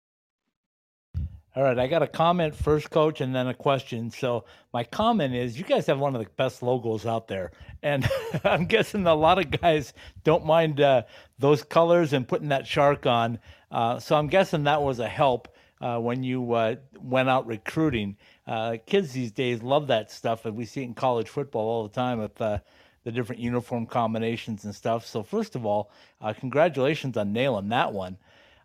All 1.57 1.65
right, 1.65 1.81
I 1.81 1.89
got 1.89 2.05
a 2.05 2.07
comment 2.07 2.55
first, 2.55 2.91
coach, 2.91 3.21
and 3.21 3.35
then 3.35 3.49
a 3.49 3.55
question. 3.55 4.13
So 4.13 4.45
my 4.73 4.85
comment 4.85 5.35
is, 5.35 5.59
you 5.59 5.65
guys 5.65 5.87
have 5.87 5.99
one 5.99 6.15
of 6.15 6.23
the 6.23 6.31
best 6.37 6.63
logos 6.63 7.07
out 7.07 7.27
there, 7.27 7.51
and 7.83 8.09
I'm 8.45 8.67
guessing 8.67 9.05
a 9.05 9.17
lot 9.17 9.41
of 9.41 9.51
guys 9.61 9.93
don't 10.23 10.47
mind 10.47 10.81
uh, 10.81 11.03
those 11.41 11.65
colors 11.65 12.13
and 12.13 12.29
putting 12.29 12.51
that 12.51 12.69
shark 12.69 13.05
on. 13.05 13.41
Uh, 13.69 13.99
so 13.99 14.15
I'm 14.15 14.29
guessing 14.29 14.63
that 14.65 14.81
was 14.81 15.01
a 15.01 15.09
help 15.09 15.49
uh, 15.81 15.99
when 15.99 16.23
you 16.23 16.53
uh, 16.53 16.77
went 17.01 17.29
out 17.29 17.49
recruiting. 17.49 18.17
Uh, 18.47 18.77
kids 18.87 19.11
these 19.11 19.33
days 19.33 19.61
love 19.61 19.89
that 19.89 20.13
stuff, 20.13 20.45
and 20.45 20.55
we 20.55 20.65
see 20.65 20.83
it 20.83 20.85
in 20.85 20.95
college 20.95 21.29
football 21.29 21.69
all 21.69 21.83
the 21.83 21.93
time 21.93 22.21
with 22.21 22.41
uh, 22.41 22.59
the 23.03 23.11
different 23.11 23.43
uniform 23.43 23.87
combinations 23.87 24.65
and 24.65 24.73
stuff. 24.73 25.05
So 25.05 25.25
first 25.25 25.57
of 25.57 25.67
all, 25.67 25.91
congratulations 26.39 27.17
on 27.17 27.33
nailing 27.33 27.71
that 27.71 27.93
one. 27.93 28.19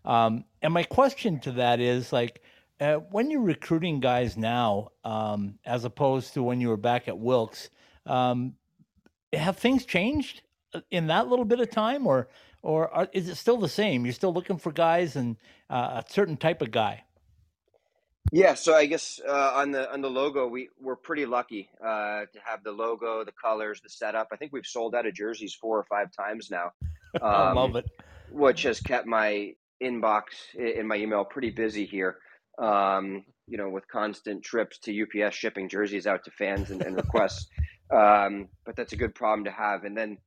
Um, 0.04 0.44
and 0.62 0.72
my 0.72 0.84
question 0.84 1.40
to 1.40 1.52
that 1.52 1.80
is 1.80 2.12
like 2.12 2.40
uh, 2.80 2.96
when 2.96 3.30
you're 3.30 3.40
recruiting 3.40 4.00
guys 4.00 4.36
now, 4.36 4.90
um, 5.04 5.58
as 5.64 5.84
opposed 5.84 6.34
to 6.34 6.42
when 6.42 6.60
you 6.60 6.68
were 6.68 6.76
back 6.76 7.08
at 7.08 7.18
Wilkes, 7.18 7.70
um, 8.04 8.54
have 9.32 9.56
things 9.56 9.84
changed 9.84 10.42
uh, 10.74 10.80
in 10.90 11.06
that 11.06 11.28
little 11.28 11.44
bit 11.44 11.60
of 11.60 11.70
time, 11.70 12.06
or 12.06 12.28
or 12.62 12.92
are, 12.92 13.08
is 13.12 13.28
it 13.28 13.36
still 13.36 13.56
the 13.56 13.68
same? 13.68 14.04
You're 14.04 14.12
still 14.12 14.32
looking 14.32 14.58
for 14.58 14.72
guys 14.72 15.16
and 15.16 15.36
uh, 15.70 16.02
a 16.02 16.12
certain 16.12 16.36
type 16.36 16.62
of 16.62 16.70
guy. 16.70 17.04
Yeah, 18.32 18.54
so 18.54 18.74
I 18.74 18.86
guess 18.86 19.20
uh, 19.26 19.52
on 19.54 19.70
the 19.70 19.90
on 19.90 20.02
the 20.02 20.10
logo, 20.10 20.46
we 20.46 20.68
we're 20.80 20.96
pretty 20.96 21.26
lucky 21.26 21.70
uh, 21.82 22.22
to 22.32 22.38
have 22.44 22.62
the 22.62 22.72
logo, 22.72 23.24
the 23.24 23.32
colors, 23.32 23.80
the 23.82 23.88
setup. 23.88 24.28
I 24.32 24.36
think 24.36 24.52
we've 24.52 24.66
sold 24.66 24.94
out 24.94 25.06
of 25.06 25.14
jerseys 25.14 25.54
four 25.54 25.78
or 25.78 25.84
five 25.84 26.08
times 26.12 26.50
now. 26.50 26.72
Um, 27.14 27.22
I 27.22 27.52
love 27.52 27.76
it, 27.76 27.86
which 28.30 28.64
has 28.64 28.80
kept 28.80 29.06
my 29.06 29.54
inbox 29.82 30.22
in 30.54 30.86
my 30.86 30.96
email 30.96 31.24
pretty 31.24 31.50
busy 31.50 31.86
here 31.86 32.18
um, 32.58 33.24
you 33.46 33.58
know, 33.58 33.68
with 33.68 33.88
constant 33.88 34.42
trips 34.42 34.78
to 34.80 35.02
UPS 35.02 35.34
shipping 35.34 35.68
jerseys 35.68 36.06
out 36.06 36.24
to 36.24 36.30
fans 36.30 36.70
and, 36.70 36.82
and 36.82 36.96
requests. 36.96 37.46
um, 37.94 38.48
but 38.64 38.76
that's 38.76 38.92
a 38.92 38.96
good 38.96 39.14
problem 39.14 39.44
to 39.44 39.52
have. 39.52 39.84
And 39.84 39.96
then 39.96 40.18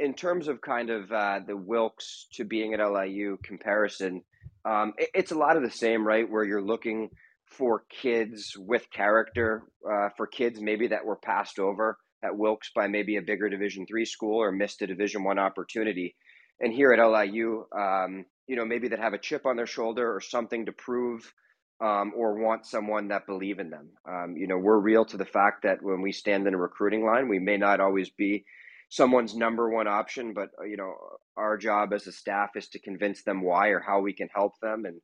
in 0.00 0.14
terms 0.14 0.48
of 0.48 0.60
kind 0.60 0.90
of 0.90 1.12
uh, 1.12 1.40
the 1.46 1.56
Wilkes 1.56 2.26
to 2.34 2.44
being 2.44 2.74
at 2.74 2.80
LIU 2.80 3.38
comparison, 3.42 4.22
um, 4.64 4.94
it, 4.96 5.10
it's 5.14 5.32
a 5.32 5.38
lot 5.38 5.56
of 5.56 5.62
the 5.62 5.70
same, 5.70 6.06
right? 6.06 6.28
Where 6.28 6.44
you're 6.44 6.62
looking 6.62 7.10
for 7.44 7.84
kids 7.90 8.54
with 8.56 8.90
character, 8.90 9.62
uh, 9.88 10.08
for 10.16 10.26
kids 10.26 10.60
maybe 10.60 10.88
that 10.88 11.04
were 11.04 11.16
passed 11.16 11.58
over 11.58 11.98
at 12.24 12.36
Wilkes 12.36 12.70
by 12.74 12.88
maybe 12.88 13.16
a 13.16 13.22
bigger 13.22 13.48
Division 13.48 13.86
three 13.86 14.04
school 14.04 14.42
or 14.42 14.50
missed 14.50 14.82
a 14.82 14.86
Division 14.86 15.22
one 15.22 15.38
opportunity. 15.38 16.16
And 16.58 16.72
here 16.72 16.92
at 16.92 17.06
LIU, 17.06 17.66
um, 17.78 18.24
you 18.46 18.56
know, 18.56 18.64
maybe 18.64 18.88
that 18.88 18.98
have 18.98 19.12
a 19.12 19.18
chip 19.18 19.44
on 19.44 19.56
their 19.56 19.66
shoulder 19.66 20.14
or 20.14 20.20
something 20.20 20.66
to 20.66 20.72
prove 20.72 21.32
um, 21.80 22.12
or 22.16 22.34
want 22.34 22.66
someone 22.66 23.08
that 23.08 23.26
believe 23.26 23.58
in 23.58 23.70
them. 23.70 23.90
Um, 24.08 24.36
you 24.36 24.46
know, 24.46 24.58
we're 24.58 24.78
real 24.78 25.04
to 25.06 25.16
the 25.16 25.24
fact 25.26 25.62
that 25.64 25.82
when 25.82 26.02
we 26.02 26.12
stand 26.12 26.46
in 26.46 26.54
a 26.54 26.58
recruiting 26.58 27.04
line, 27.04 27.28
we 27.28 27.38
may 27.38 27.56
not 27.56 27.80
always 27.80 28.10
be 28.10 28.44
someone's 28.88 29.34
number 29.36 29.68
one 29.70 29.88
option, 29.88 30.32
but 30.34 30.50
uh, 30.60 30.64
you 30.64 30.76
know, 30.76 30.94
our 31.36 31.56
job 31.58 31.92
as 31.92 32.06
a 32.06 32.12
staff 32.12 32.50
is 32.56 32.68
to 32.68 32.78
convince 32.78 33.22
them 33.24 33.42
why 33.42 33.68
or 33.68 33.80
how 33.80 34.00
we 34.00 34.12
can 34.14 34.28
help 34.34 34.52
them. 34.62 34.84
And 34.86 35.00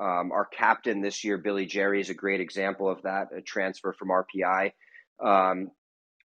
um, 0.00 0.32
our 0.32 0.46
captain 0.46 1.00
this 1.02 1.24
year, 1.24 1.38
Billy 1.38 1.66
Jerry, 1.66 2.00
is 2.00 2.10
a 2.10 2.14
great 2.14 2.40
example 2.40 2.88
of 2.90 3.02
that. 3.02 3.28
A 3.36 3.42
transfer 3.42 3.92
from 3.92 4.08
RPI. 4.08 4.72
um, 5.24 5.70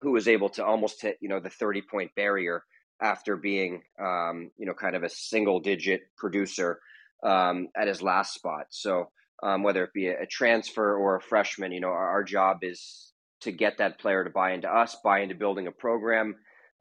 who 0.02 0.12
was 0.12 0.28
able 0.28 0.50
to 0.50 0.64
almost 0.64 1.00
hit 1.02 1.16
you 1.20 1.28
know 1.28 1.40
the 1.40 1.50
30 1.50 1.82
point 1.90 2.10
barrier 2.14 2.62
after 3.00 3.36
being 3.36 3.82
um, 4.00 4.50
you 4.58 4.66
know 4.66 4.74
kind 4.74 4.96
of 4.96 5.02
a 5.02 5.08
single 5.08 5.60
digit 5.60 6.02
producer 6.16 6.78
um, 7.22 7.68
at 7.76 7.88
his 7.88 8.02
last 8.02 8.34
spot. 8.34 8.66
So 8.70 9.10
um, 9.44 9.62
whether 9.62 9.84
it 9.84 9.92
be 9.92 10.08
a, 10.08 10.22
a, 10.22 10.26
transfer 10.26 10.96
or 10.96 11.16
a 11.16 11.20
freshman, 11.20 11.70
you 11.70 11.80
know 11.80 11.88
our, 11.88 12.10
our, 12.10 12.24
job 12.24 12.58
is 12.62 13.12
to 13.42 13.52
get 13.52 13.78
that 13.78 14.00
player 14.00 14.24
to 14.24 14.30
buy 14.30 14.52
into 14.52 14.68
us, 14.68 14.96
buy 15.04 15.20
into 15.20 15.34
building 15.34 15.66
a 15.66 15.72
program. 15.72 16.34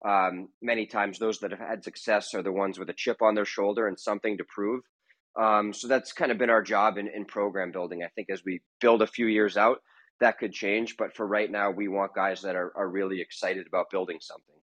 Um, 0.05 0.49
many 0.61 0.85
times, 0.85 1.19
those 1.19 1.39
that 1.39 1.51
have 1.51 1.59
had 1.59 1.83
success 1.83 2.33
are 2.33 2.41
the 2.41 2.51
ones 2.51 2.79
with 2.79 2.89
a 2.89 2.93
chip 2.93 3.21
on 3.21 3.35
their 3.35 3.45
shoulder 3.45 3.87
and 3.87 3.99
something 3.99 4.37
to 4.37 4.45
prove. 4.45 4.81
Um, 5.39 5.73
so 5.73 5.87
that's 5.87 6.13
kind 6.13 6.31
of 6.31 6.37
been 6.37 6.49
our 6.49 6.61
job 6.61 6.97
in, 6.97 7.07
in 7.07 7.25
program 7.25 7.71
building. 7.71 8.03
I 8.03 8.09
think 8.15 8.29
as 8.29 8.43
we 8.45 8.61
build 8.79 9.01
a 9.01 9.07
few 9.07 9.27
years 9.27 9.57
out, 9.57 9.79
that 10.19 10.37
could 10.37 10.53
change. 10.53 10.95
But 10.97 11.15
for 11.15 11.27
right 11.27 11.51
now, 11.51 11.71
we 11.71 11.87
want 11.87 12.15
guys 12.15 12.41
that 12.43 12.55
are, 12.55 12.71
are 12.75 12.87
really 12.87 13.19
excited 13.19 13.67
about 13.67 13.89
building 13.89 14.19
something. 14.21 14.55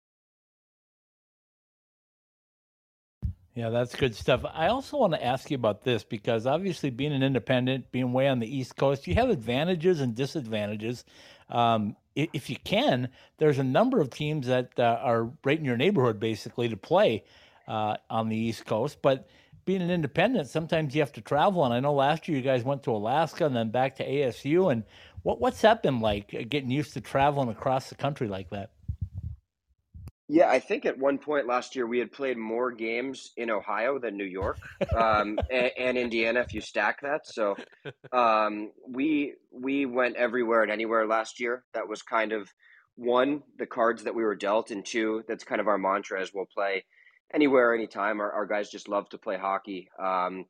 Yeah, 3.60 3.72
that's 3.72 3.94
good 3.94 4.16
stuff. 4.16 4.46
I 4.54 4.68
also 4.68 4.96
want 4.96 5.12
to 5.12 5.22
ask 5.22 5.52
you 5.52 5.56
about 5.56 5.84
this 5.84 6.06
because 6.06 6.46
obviously, 6.46 6.92
being 6.92 7.12
an 7.12 7.22
independent, 7.22 7.92
being 7.92 8.14
way 8.14 8.30
on 8.30 8.40
the 8.40 8.48
East 8.48 8.78
Coast, 8.78 9.06
you 9.06 9.16
have 9.16 9.30
advantages 9.30 10.00
and 10.00 10.16
disadvantages. 10.16 11.04
Um, 11.50 11.98
if 12.16 12.50
you 12.50 12.56
can, 12.64 13.10
there's 13.38 13.60
a 13.60 13.64
number 13.66 14.00
of 14.00 14.12
teams 14.12 14.48
that 14.48 14.80
uh, 14.80 15.00
are 15.02 15.30
right 15.44 15.60
in 15.60 15.66
your 15.66 15.76
neighborhood, 15.76 16.22
basically, 16.22 16.70
to 16.70 16.78
play 16.78 17.26
uh, 17.68 17.98
on 18.10 18.30
the 18.30 18.38
East 18.38 18.66
Coast. 18.66 19.00
But 19.02 19.28
being 19.66 19.82
an 19.82 19.92
independent, 19.92 20.48
sometimes 20.48 20.96
you 20.96 21.02
have 21.02 21.12
to 21.12 21.22
travel. 21.22 21.66
And 21.66 21.74
I 21.74 21.82
know 21.82 21.94
last 21.94 22.30
year 22.30 22.38
you 22.38 22.44
guys 22.46 22.64
went 22.64 22.84
to 22.84 22.92
Alaska 22.92 23.46
and 23.46 23.54
then 23.54 23.72
back 23.72 23.98
to 23.98 24.08
ASU. 24.08 24.72
And 24.72 24.86
what 25.24 25.42
what's 25.42 25.60
that 25.64 25.84
been 25.84 26.00
like, 26.00 26.34
uh, 26.34 26.44
getting 26.48 26.72
used 26.72 26.94
to 26.94 27.02
traveling 27.02 27.50
across 27.50 27.90
the 27.90 27.96
country 27.96 28.30
like 28.30 28.52
that? 28.52 28.70
Yeah, 30.32 30.48
I 30.48 30.60
think 30.60 30.86
at 30.86 31.00
one 31.00 31.18
point 31.18 31.48
last 31.48 31.76
year 31.76 31.88
we 31.88 31.98
had 31.98 32.12
played 32.12 32.38
more 32.38 32.72
games 32.72 33.32
in 33.36 33.50
Ohio 33.50 33.98
than 33.98 34.16
New 34.16 34.26
York 34.26 34.60
um, 34.96 35.40
and, 35.52 35.72
and, 35.76 35.98
Indiana 35.98 36.42
if 36.42 36.54
you 36.54 36.62
stack 36.62 37.02
that. 37.02 37.26
So 37.26 37.56
um, 38.14 38.72
we 38.88 39.34
we 39.52 39.88
went 39.88 40.18
everywhere 40.18 40.62
and 40.62 40.72
anywhere 40.72 41.08
last 41.08 41.40
year. 41.40 41.64
That 41.74 41.88
was 41.88 42.04
kind 42.04 42.32
of 42.32 42.48
one 42.96 43.42
the 43.58 43.66
cards 43.66 44.04
that 44.04 44.14
we 44.14 44.24
were 44.24 44.36
dealt, 44.36 44.70
and 44.70 44.86
two 44.86 45.24
that's 45.28 45.44
kind 45.44 45.60
of 45.60 45.68
our 45.68 45.80
mantra 45.80 46.22
as 46.22 46.32
we'll 46.32 46.46
play 46.46 46.86
anywhere, 47.34 47.74
anytime. 47.74 48.22
Our, 48.22 48.32
our 48.32 48.46
guys 48.46 48.70
just 48.70 48.88
love 48.88 49.10
to 49.10 49.18
play 49.18 49.38
hockey. 49.38 49.90
Um, 50.00 50.46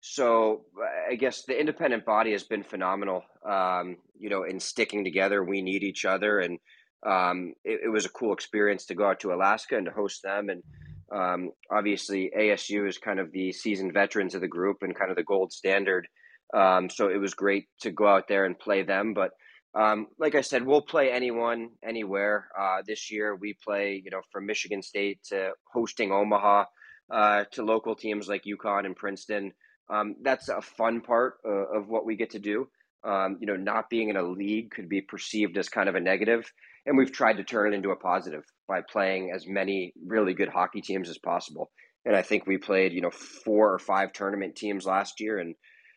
so 0.00 0.62
I 1.08 1.14
guess 1.14 1.44
the 1.44 1.58
independent 1.58 2.04
body 2.04 2.32
has 2.32 2.42
been 2.42 2.64
phenomenal. 2.64 3.22
Um, 3.48 3.98
you 4.18 4.28
know, 4.28 4.42
in 4.42 4.58
sticking 4.58 5.04
together, 5.04 5.44
we 5.44 5.62
need 5.62 5.84
each 5.84 6.04
other 6.04 6.40
and 6.40 6.58
um, 7.06 7.54
it, 7.64 7.80
it, 7.84 7.88
was 7.88 8.04
a 8.04 8.10
cool 8.10 8.32
experience 8.32 8.86
to 8.86 8.94
go 8.94 9.08
out 9.08 9.20
to 9.20 9.32
Alaska 9.32 9.76
and 9.76 9.86
to 9.86 9.92
host 9.92 10.22
them. 10.22 10.48
And 10.50 10.62
um, 11.10 11.50
obviously, 11.70 12.30
ASU 12.36 12.86
is 12.88 12.98
kind 12.98 13.18
of 13.18 13.32
the 13.32 13.52
seasoned 13.52 13.94
veterans 13.94 14.34
of 14.34 14.40
the 14.40 14.48
group 14.48 14.78
and 14.82 14.94
kind 14.94 15.10
of 15.10 15.16
the 15.16 15.22
gold 15.22 15.52
standard. 15.52 16.06
Um, 16.52 16.90
so 16.90 17.08
it 17.08 17.18
was 17.18 17.34
great 17.34 17.66
to 17.82 17.90
go 17.90 18.06
out 18.06 18.28
there 18.28 18.44
and 18.44 18.58
play 18.58 18.82
them. 18.82 19.14
But 19.14 19.30
um, 19.74 20.08
like 20.18 20.34
I 20.34 20.40
said, 20.40 20.66
we'll 20.66 20.82
play 20.82 21.10
anyone, 21.10 21.70
anywhere. 21.82 22.48
Uh, 22.58 22.82
this 22.86 23.10
year, 23.10 23.34
we 23.34 23.56
play, 23.64 24.02
you 24.04 24.10
know, 24.10 24.22
from 24.32 24.46
Michigan 24.46 24.82
State 24.82 25.20
to 25.28 25.52
hosting 25.72 26.12
Omaha 26.12 26.64
uh, 27.10 27.44
to 27.52 27.64
local 27.64 27.94
teams 27.94 28.28
like 28.28 28.44
UConn 28.44 28.84
and 28.84 28.96
Princeton. 28.96 29.52
Um, 29.88 30.16
that's 30.22 30.48
a 30.48 30.60
fun 30.60 31.00
part 31.00 31.34
uh, 31.44 31.50
of 31.50 31.88
what 31.88 32.04
we 32.04 32.16
get 32.16 32.30
to 32.30 32.38
do. 32.38 32.68
Um, 33.02 33.38
you 33.40 33.46
know, 33.46 33.56
not 33.56 33.88
being 33.88 34.10
in 34.10 34.16
a 34.16 34.22
league 34.22 34.70
could 34.72 34.88
be 34.88 35.00
perceived 35.00 35.56
as 35.56 35.70
kind 35.70 35.88
of 35.88 35.94
a 35.94 36.00
negative 36.00 36.44
and 36.86 36.96
we've 36.96 37.12
tried 37.12 37.36
to 37.36 37.44
turn 37.44 37.72
it 37.72 37.76
into 37.76 37.90
a 37.90 37.96
positive 37.96 38.44
by 38.68 38.80
playing 38.80 39.32
as 39.34 39.46
many 39.46 39.92
really 40.06 40.34
good 40.34 40.48
hockey 40.48 40.80
teams 40.80 41.08
as 41.08 41.18
possible. 41.18 41.70
And 42.04 42.16
I 42.16 42.22
think 42.22 42.46
we 42.46 42.56
played, 42.56 42.92
you 42.92 43.02
know, 43.02 43.10
four 43.10 43.72
or 43.72 43.78
five 43.78 44.12
tournament 44.12 44.56
teams 44.56 44.86
last 44.86 45.20
year 45.20 45.38
and 45.38 45.54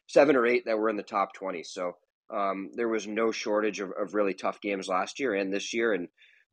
seven 0.07 0.35
or 0.35 0.45
eight 0.45 0.65
that 0.65 0.77
were 0.77 0.89
in 0.89 0.97
the 0.97 1.03
top 1.03 1.29
20. 1.33 1.63
So 1.63 1.93
um, 2.33 2.71
there 2.75 2.89
was 2.89 3.07
no 3.07 3.31
shortage 3.31 3.79
of, 3.79 3.91
of, 3.91 4.13
really 4.13 4.33
tough 4.33 4.59
games 4.59 4.87
last 4.87 5.19
year 5.19 5.33
and 5.33 5.53
this 5.53 5.73
year. 5.73 5.93
And 5.93 6.07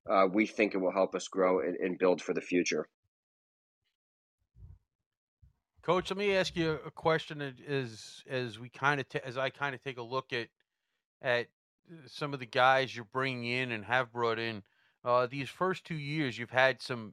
uh, 0.08 0.26
we 0.32 0.46
think 0.46 0.74
it 0.74 0.78
will 0.78 0.92
help 0.92 1.14
us 1.14 1.26
grow 1.26 1.60
and, 1.60 1.76
and 1.76 1.98
build 1.98 2.22
for 2.22 2.32
the 2.32 2.40
future. 2.40 2.86
Coach, 5.90 6.08
let 6.08 6.18
me 6.18 6.36
ask 6.36 6.54
you 6.54 6.78
a 6.86 6.90
question 6.92 7.42
as 7.66 8.22
as 8.30 8.60
we 8.60 8.68
kind 8.68 9.00
of 9.00 9.08
t- 9.08 9.18
as 9.24 9.36
I 9.36 9.50
kind 9.50 9.74
of 9.74 9.82
take 9.82 9.98
a 9.98 10.02
look 10.02 10.32
at 10.32 10.46
at 11.20 11.48
some 12.06 12.32
of 12.32 12.38
the 12.38 12.46
guys 12.46 12.94
you're 12.94 13.04
bringing 13.06 13.44
in 13.50 13.72
and 13.72 13.84
have 13.84 14.12
brought 14.12 14.38
in. 14.38 14.62
Uh, 15.04 15.26
these 15.26 15.48
first 15.48 15.84
two 15.84 15.96
years, 15.96 16.38
you've 16.38 16.48
had 16.48 16.80
some 16.80 17.12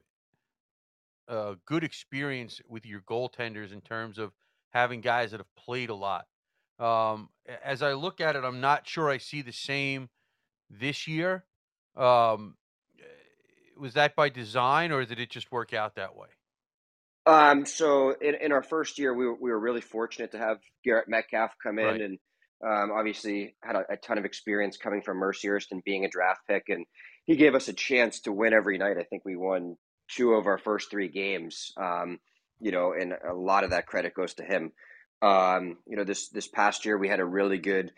uh, 1.26 1.56
good 1.66 1.82
experience 1.82 2.60
with 2.68 2.86
your 2.86 3.00
goaltenders 3.00 3.72
in 3.72 3.80
terms 3.80 4.16
of 4.16 4.30
having 4.70 5.00
guys 5.00 5.32
that 5.32 5.40
have 5.40 5.56
played 5.56 5.90
a 5.90 5.96
lot. 5.96 6.28
Um, 6.78 7.30
as 7.64 7.82
I 7.82 7.94
look 7.94 8.20
at 8.20 8.36
it, 8.36 8.44
I'm 8.44 8.60
not 8.60 8.86
sure 8.86 9.10
I 9.10 9.18
see 9.18 9.42
the 9.42 9.52
same 9.52 10.08
this 10.70 11.08
year. 11.08 11.42
Um, 11.96 12.54
eh, 12.96 13.02
was 13.76 13.94
that 13.94 14.14
by 14.14 14.28
design, 14.28 14.92
or 14.92 15.04
did 15.04 15.18
it 15.18 15.30
just 15.30 15.50
work 15.50 15.74
out 15.74 15.96
that 15.96 16.14
way? 16.14 16.28
Um, 17.28 17.66
so 17.66 18.14
in, 18.20 18.34
in 18.40 18.52
our 18.52 18.62
first 18.62 18.98
year, 18.98 19.14
we 19.14 19.26
were, 19.26 19.36
we 19.38 19.50
were 19.50 19.60
really 19.60 19.82
fortunate 19.82 20.32
to 20.32 20.38
have 20.38 20.58
Garrett 20.82 21.08
Metcalf 21.08 21.52
come 21.62 21.78
in 21.78 21.84
right. 21.84 22.00
and 22.00 22.18
um, 22.64 22.90
obviously, 22.90 23.54
had 23.62 23.76
a, 23.76 23.84
a, 23.90 23.96
ton 23.96 24.18
of 24.18 24.24
experience 24.24 24.76
coming 24.76 25.02
from 25.02 25.20
Mercyhurst 25.20 25.66
and 25.70 25.84
being 25.84 26.04
a 26.04 26.08
draft 26.08 26.40
pick, 26.48 26.64
and 26.68 26.86
he 27.24 27.36
gave 27.36 27.54
us 27.54 27.68
a 27.68 27.72
chance 27.72 28.20
to 28.20 28.32
win 28.32 28.52
every 28.52 28.78
night. 28.78 28.96
I 28.98 29.04
think 29.04 29.24
we 29.24 29.36
won 29.36 29.76
two 30.08 30.32
of 30.32 30.46
our 30.46 30.58
first 30.58 30.90
three 30.90 31.08
games. 31.08 31.70
Um, 31.76 32.18
you 32.60 32.72
know, 32.72 32.94
and 32.98 33.12
a 33.12 33.34
lot 33.34 33.62
of 33.62 33.70
that 33.70 33.86
credit 33.86 34.14
goes 34.14 34.34
to 34.34 34.42
him. 34.42 34.72
Um, 35.22 35.76
you 35.86 35.96
know, 35.96 36.04
this 36.04 36.30
this 36.30 36.48
past 36.48 36.84
year 36.84 36.98
we 36.98 37.08
had 37.08 37.20
a 37.20 37.24
really 37.24 37.58
good 37.58 37.92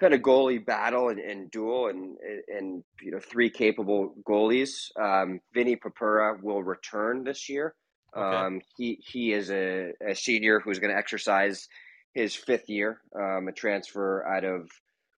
kind 0.00 0.14
of 0.14 0.20
goalie 0.20 0.64
battle 0.64 1.10
and, 1.10 1.18
and 1.18 1.50
duel, 1.50 1.88
and 1.88 2.16
and 2.48 2.84
you 3.02 3.10
know 3.10 3.20
three 3.20 3.50
capable 3.50 4.14
goalies. 4.26 4.96
Um, 4.98 5.40
Vinny 5.52 5.76
Purpura 5.76 6.38
will 6.42 6.62
return 6.62 7.24
this 7.24 7.50
year. 7.50 7.74
Okay. 8.14 8.36
Um, 8.36 8.60
he 8.76 8.98
he 9.06 9.32
is 9.32 9.50
a, 9.50 9.92
a 10.06 10.14
senior 10.14 10.60
who's 10.60 10.78
going 10.78 10.92
to 10.92 10.98
exercise 10.98 11.68
his 12.14 12.34
fifth 12.34 12.68
year, 12.68 13.00
um, 13.14 13.46
a 13.48 13.52
transfer 13.52 14.26
out 14.26 14.44
of 14.44 14.68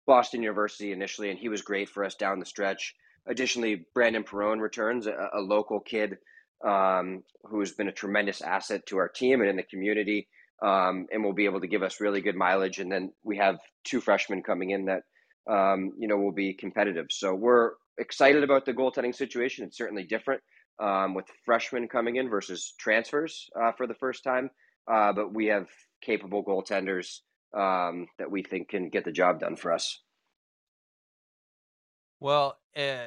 Boston 0.06 0.42
University 0.42 0.90
initially, 0.90 1.30
and 1.30 1.38
he 1.38 1.48
was 1.48 1.62
great 1.62 1.88
for 1.88 2.04
us 2.04 2.16
down 2.16 2.40
the 2.40 2.46
stretch. 2.46 2.94
Additionally, 3.26 3.84
Brandon 3.94 4.24
Perone 4.24 4.60
returns, 4.60 5.06
a, 5.06 5.12
a 5.34 5.40
local 5.40 5.80
kid 5.80 6.18
um, 6.66 7.22
who's 7.44 7.72
been 7.72 7.88
a 7.88 7.92
tremendous 7.92 8.40
asset 8.42 8.84
to 8.86 8.96
our 8.96 9.08
team 9.08 9.40
and 9.40 9.50
in 9.50 9.56
the 9.56 9.62
community, 9.62 10.26
um, 10.62 11.06
and 11.12 11.22
will 11.22 11.34
be 11.34 11.44
able 11.44 11.60
to 11.60 11.68
give 11.68 11.82
us 11.82 12.00
really 12.00 12.20
good 12.20 12.34
mileage. 12.34 12.78
And 12.78 12.90
then 12.90 13.12
we 13.22 13.36
have 13.36 13.58
two 13.84 14.00
freshmen 14.00 14.42
coming 14.42 14.70
in 14.70 14.86
that 14.86 15.02
um, 15.48 15.92
you 15.98 16.08
know 16.08 16.16
will 16.16 16.32
be 16.32 16.54
competitive. 16.54 17.06
So 17.10 17.34
we're 17.34 17.72
excited 17.98 18.42
about 18.42 18.64
the 18.64 18.72
goaltending 18.72 19.14
situation. 19.14 19.64
It's 19.64 19.76
certainly 19.76 20.04
different 20.04 20.42
um, 20.80 21.14
with 21.14 21.26
freshmen 21.44 21.88
coming 21.88 22.16
in 22.16 22.28
versus 22.28 22.74
transfers 22.78 23.48
uh, 23.60 23.72
for 23.72 23.86
the 23.86 23.94
first 23.94 24.24
time, 24.24 24.50
uh, 24.90 25.12
but 25.12 25.34
we 25.34 25.46
have 25.46 25.66
capable 26.00 26.44
goaltenders 26.44 27.20
um, 27.56 28.06
that 28.18 28.30
we 28.30 28.42
think 28.42 28.68
can 28.68 28.88
get 28.88 29.04
the 29.04 29.12
job 29.12 29.40
done 29.40 29.56
for 29.56 29.72
us. 29.72 30.00
Well, 32.20 32.58
uh, 32.76 33.06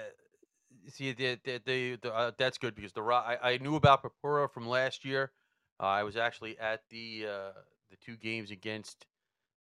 see, 0.88 1.12
the, 1.14 1.40
the, 1.44 1.62
the, 1.66 1.96
the 2.02 2.14
uh, 2.14 2.32
that's 2.38 2.58
good 2.58 2.76
because 2.76 2.94
the 2.94 3.02
I, 3.02 3.54
I 3.54 3.58
knew 3.58 3.76
about 3.76 4.04
Purpura 4.04 4.50
from 4.50 4.68
last 4.68 5.06
year. 5.06 5.32
Uh, 5.80 5.86
I 5.86 6.04
was 6.04 6.16
actually 6.16 6.58
at 6.60 6.82
the 6.90 7.26
uh, 7.28 7.52
the 7.90 7.98
two 7.98 8.16
games 8.16 8.52
against 8.52 9.06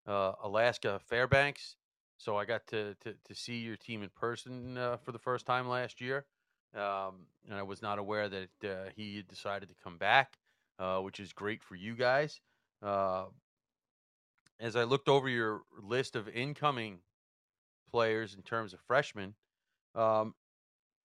Alaska 0.05 0.99
Fairbanks, 1.09 1.75
so 2.17 2.37
I 2.37 2.45
got 2.45 2.65
to, 2.67 2.95
to, 3.03 3.13
to 3.25 3.35
see 3.35 3.57
your 3.57 3.75
team 3.75 4.03
in 4.03 4.09
person 4.15 4.77
for 5.03 5.11
the 5.11 5.19
first 5.19 5.45
time 5.45 5.67
last 5.67 5.99
year. 5.99 6.25
Um, 6.77 7.25
and 7.49 7.57
I 7.57 7.63
was 7.63 7.81
not 7.81 7.99
aware 7.99 8.29
that 8.29 8.49
he 8.95 9.17
had 9.17 9.27
decided 9.27 9.69
to 9.69 9.75
come 9.83 9.97
back, 9.97 10.37
which 11.01 11.19
is 11.19 11.33
great 11.33 11.63
for 11.63 11.75
you 11.75 11.95
guys. 11.95 12.39
Uh, 12.81 13.25
as 14.59 14.75
I 14.75 14.83
looked 14.83 15.09
over 15.09 15.29
your 15.29 15.61
list 15.81 16.15
of 16.15 16.27
incoming 16.29 16.99
players 17.91 18.33
in 18.35 18.41
terms 18.41 18.73
of 18.73 18.79
freshmen, 18.81 19.33
um, 19.95 20.33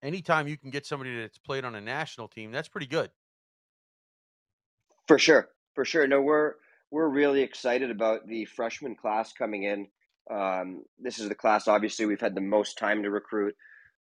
anytime 0.02 0.48
you 0.48 0.56
can 0.56 0.70
get 0.70 0.86
somebody 0.86 1.18
that's 1.20 1.38
played 1.38 1.64
on 1.64 1.74
a 1.74 1.80
national 1.80 2.28
team, 2.28 2.52
that's 2.52 2.68
pretty 2.68 2.86
good. 2.86 3.10
For 5.08 5.18
sure, 5.18 5.48
for 5.74 5.84
sure. 5.84 6.06
No, 6.06 6.20
we're 6.20 6.54
we're 6.90 7.08
really 7.08 7.42
excited 7.42 7.90
about 7.90 8.26
the 8.26 8.44
freshman 8.44 8.96
class 8.96 9.32
coming 9.32 9.62
in. 9.64 9.88
Um, 10.30 10.84
this 10.98 11.18
is 11.18 11.28
the 11.28 11.34
class, 11.34 11.66
obviously, 11.66 12.06
we've 12.06 12.20
had 12.20 12.34
the 12.34 12.40
most 12.40 12.78
time 12.78 13.02
to 13.02 13.10
recruit. 13.10 13.54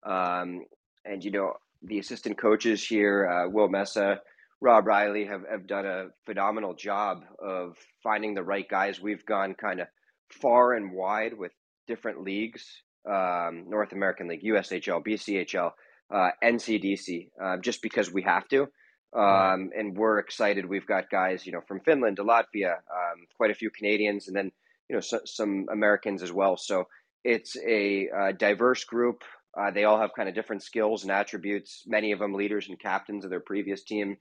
Um, 0.04 0.64
and, 1.04 1.24
you 1.24 1.30
know, 1.30 1.54
the 1.82 1.98
assistant 1.98 2.38
coaches 2.38 2.86
here, 2.86 3.26
uh, 3.26 3.48
Will 3.48 3.68
Mesa, 3.68 4.20
Rob 4.60 4.86
Riley 4.86 5.26
have, 5.26 5.42
have 5.50 5.66
done 5.66 5.84
a 5.84 6.06
phenomenal 6.24 6.74
job 6.74 7.24
of 7.38 7.76
finding 8.02 8.34
the 8.34 8.42
right 8.42 8.68
guys. 8.68 9.00
We've 9.00 9.24
gone 9.26 9.54
kind 9.54 9.80
of 9.80 9.88
far 10.30 10.72
and 10.72 10.92
wide 10.92 11.34
with 11.36 11.52
different 11.86 12.22
leagues 12.22 12.64
um, 13.08 13.64
North 13.68 13.92
American 13.92 14.28
League, 14.28 14.42
USHL, 14.42 15.04
BCHL, 15.06 15.72
uh, 16.12 16.30
NCDC, 16.42 17.30
uh, 17.42 17.56
just 17.58 17.82
because 17.82 18.12
we 18.12 18.22
have 18.22 18.48
to. 18.48 18.68
Um. 19.16 19.70
And 19.76 19.96
we're 19.96 20.18
excited. 20.18 20.66
We've 20.66 20.86
got 20.86 21.08
guys, 21.08 21.46
you 21.46 21.52
know, 21.52 21.60
from 21.68 21.80
Finland 21.80 22.16
to 22.16 22.24
Latvia, 22.24 22.72
um, 22.72 23.26
quite 23.36 23.52
a 23.52 23.54
few 23.54 23.70
Canadians, 23.70 24.26
and 24.26 24.36
then 24.36 24.50
you 24.88 24.96
know 24.96 25.00
so, 25.00 25.20
some 25.24 25.66
Americans 25.70 26.20
as 26.20 26.32
well. 26.32 26.56
So 26.56 26.88
it's 27.22 27.56
a, 27.56 28.08
a 28.08 28.32
diverse 28.32 28.82
group. 28.84 29.22
Uh, 29.58 29.70
they 29.70 29.84
all 29.84 30.00
have 30.00 30.14
kind 30.14 30.28
of 30.28 30.34
different 30.34 30.62
skills 30.62 31.02
and 31.02 31.12
attributes. 31.12 31.84
Many 31.86 32.12
of 32.12 32.18
them 32.18 32.34
leaders 32.34 32.68
and 32.68 32.78
captains 32.78 33.24
of 33.24 33.30
their 33.30 33.40
previous 33.40 33.84
team, 33.84 34.16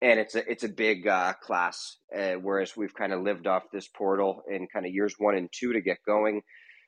and 0.00 0.18
it's 0.18 0.34
a 0.34 0.50
it's 0.50 0.64
a 0.64 0.68
big 0.68 1.06
uh, 1.06 1.34
class. 1.34 1.98
Uh, 2.16 2.34
whereas 2.34 2.76
we've 2.76 2.94
kind 2.94 3.12
of 3.12 3.22
lived 3.22 3.46
off 3.46 3.64
this 3.72 3.88
portal 3.88 4.42
in 4.50 4.66
kind 4.72 4.86
of 4.86 4.92
years 4.92 5.14
one 5.18 5.36
and 5.36 5.50
two 5.52 5.72
to 5.72 5.80
get 5.80 5.98
going, 6.06 6.42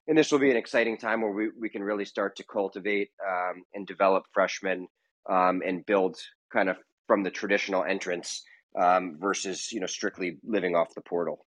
and 0.08 0.16
this 0.16 0.32
will 0.32 0.38
be 0.38 0.50
an 0.50 0.56
exciting 0.56 0.96
time 0.96 1.20
where 1.20 1.32
we, 1.32 1.50
we 1.60 1.68
can 1.68 1.82
really 1.82 2.04
start 2.04 2.36
to 2.36 2.44
cultivate 2.44 3.10
um, 3.26 3.62
and 3.74 3.86
develop 3.86 4.24
freshmen 4.32 4.86
um, 5.30 5.62
and 5.64 5.86
build 5.86 6.16
kind 6.52 6.68
of 6.68 6.76
from 7.06 7.22
the 7.22 7.30
traditional 7.30 7.84
entrance 7.84 8.42
um, 8.80 9.18
versus 9.20 9.70
you 9.70 9.80
know 9.80 9.86
strictly 9.86 10.38
living 10.44 10.74
off 10.74 10.94
the 10.94 11.02
portal. 11.02 11.46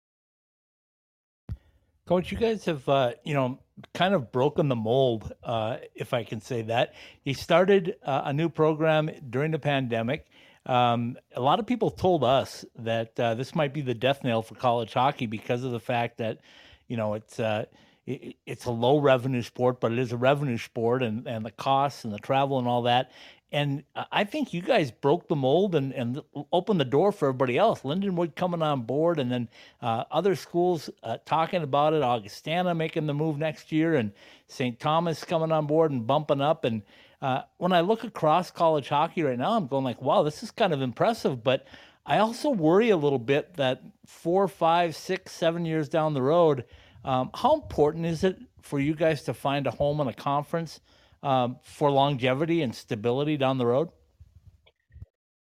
Coach, 2.07 2.33
you 2.33 2.39
guys 2.39 2.65
have 2.65 2.89
uh, 2.89 3.13
you 3.25 3.35
know 3.35 3.59
kind 3.95 4.15
of 4.15 4.33
broken 4.33 4.69
the 4.69 4.77
mold, 4.77 5.33
uh, 5.45 5.77
if 5.95 6.13
I 6.13 6.25
can 6.25 6.41
say 6.41 6.63
that. 6.63 6.95
You 7.25 7.35
started 7.35 7.97
uh, 8.05 8.23
a 8.25 8.33
new 8.33 8.49
program 8.49 9.11
during 9.31 9.53
the 9.53 9.59
pandemic. 9.59 10.27
Um, 10.67 11.17
a 11.35 11.41
lot 11.41 11.59
of 11.59 11.67
people 11.67 11.91
told 11.91 12.23
us 12.23 12.65
that 12.77 13.19
uh, 13.19 13.35
this 13.35 13.55
might 13.55 13.73
be 13.73 13.81
the 13.81 13.95
death 13.95 14.23
nail 14.23 14.43
for 14.43 14.55
college 14.55 14.93
hockey 14.93 15.27
because 15.27 15.65
of 15.65 15.73
the 15.73 15.81
fact 15.81 16.19
that 16.19 16.41
you 16.89 16.97
know 16.97 17.15
it's 17.15 17.39
uh, 17.39 17.67
it, 18.07 18.37
it's 18.47 18.65
a 18.65 18.71
low 18.71 18.99
revenue 18.99 19.43
sport, 19.43 19.81
but 19.81 19.93
it 19.93 19.99
is 19.99 20.13
a 20.13 20.17
revenue 20.17 20.59
sport, 20.59 21.03
and 21.03 21.27
and 21.27 21.45
the 21.45 21.51
costs 21.53 22.05
and 22.05 22.13
the 22.13 22.19
travel 22.19 22.59
and 22.59 22.67
all 22.67 22.83
that. 22.83 23.13
And 23.53 23.85
I 24.11 24.25
think 24.25 24.55
you 24.55 24.63
guys 24.63 24.91
broke 24.91 25.29
the 25.29 25.37
mold 25.37 25.75
and, 25.75 25.93
and 25.93 26.23
opened 26.53 26.81
the 26.81 26.87
door 26.87 27.13
for 27.13 27.29
everybody 27.29 27.59
else. 27.59 27.83
Lindenwood 27.83 28.35
coming 28.35 28.63
on 28.63 28.83
board, 28.83 29.19
and 29.19 29.31
then 29.31 29.47
uh, 29.83 30.05
other 30.11 30.35
schools 30.35 30.89
uh, 31.03 31.19
talking 31.27 31.63
about 31.63 31.93
it. 31.93 32.03
Augustana 32.03 32.75
making 32.75 33.07
the 33.07 33.13
move 33.13 33.37
next 33.37 33.71
year, 33.71 33.97
and 33.97 34.13
St. 34.47 34.81
Thomas 34.81 35.23
coming 35.23 35.53
on 35.53 35.67
board 35.67 35.91
and 35.91 36.07
bumping 36.07 36.41
up. 36.41 36.65
And 36.65 36.81
uh, 37.21 37.43
when 37.59 37.73
I 37.73 37.83
look 37.83 38.05
across 38.05 38.51
college 38.51 38.89
hockey 38.89 39.23
right 39.23 39.39
now, 39.39 39.53
I'm 39.53 39.67
going 39.67 39.85
like, 39.85 40.01
wow, 40.01 40.23
this 40.23 40.43
is 40.43 40.51
kind 40.51 40.73
of 40.73 40.81
impressive. 40.81 41.45
But 41.45 41.67
I 42.07 42.19
also 42.19 42.49
worry 42.49 42.89
a 42.89 42.97
little 42.97 43.19
bit 43.19 43.55
that 43.59 43.83
four, 44.07 44.49
five, 44.49 44.97
six, 44.97 45.31
seven 45.31 45.67
years 45.67 45.91
down 45.91 46.15
the 46.15 46.23
road, 46.23 46.65
um, 47.05 47.29
how 47.35 47.55
important 47.57 48.07
is 48.07 48.25
it 48.25 48.39
for 48.63 48.81
you 48.81 48.95
guys 48.95 49.25
to 49.25 49.35
find 49.35 49.67
a 49.67 49.71
home 49.71 50.01
in 50.01 50.09
a 50.09 50.15
conference? 50.15 50.81
Um, 51.23 51.57
for 51.63 51.91
longevity 51.91 52.63
and 52.63 52.75
stability 52.75 53.37
down 53.37 53.59
the 53.59 53.67
road? 53.67 53.91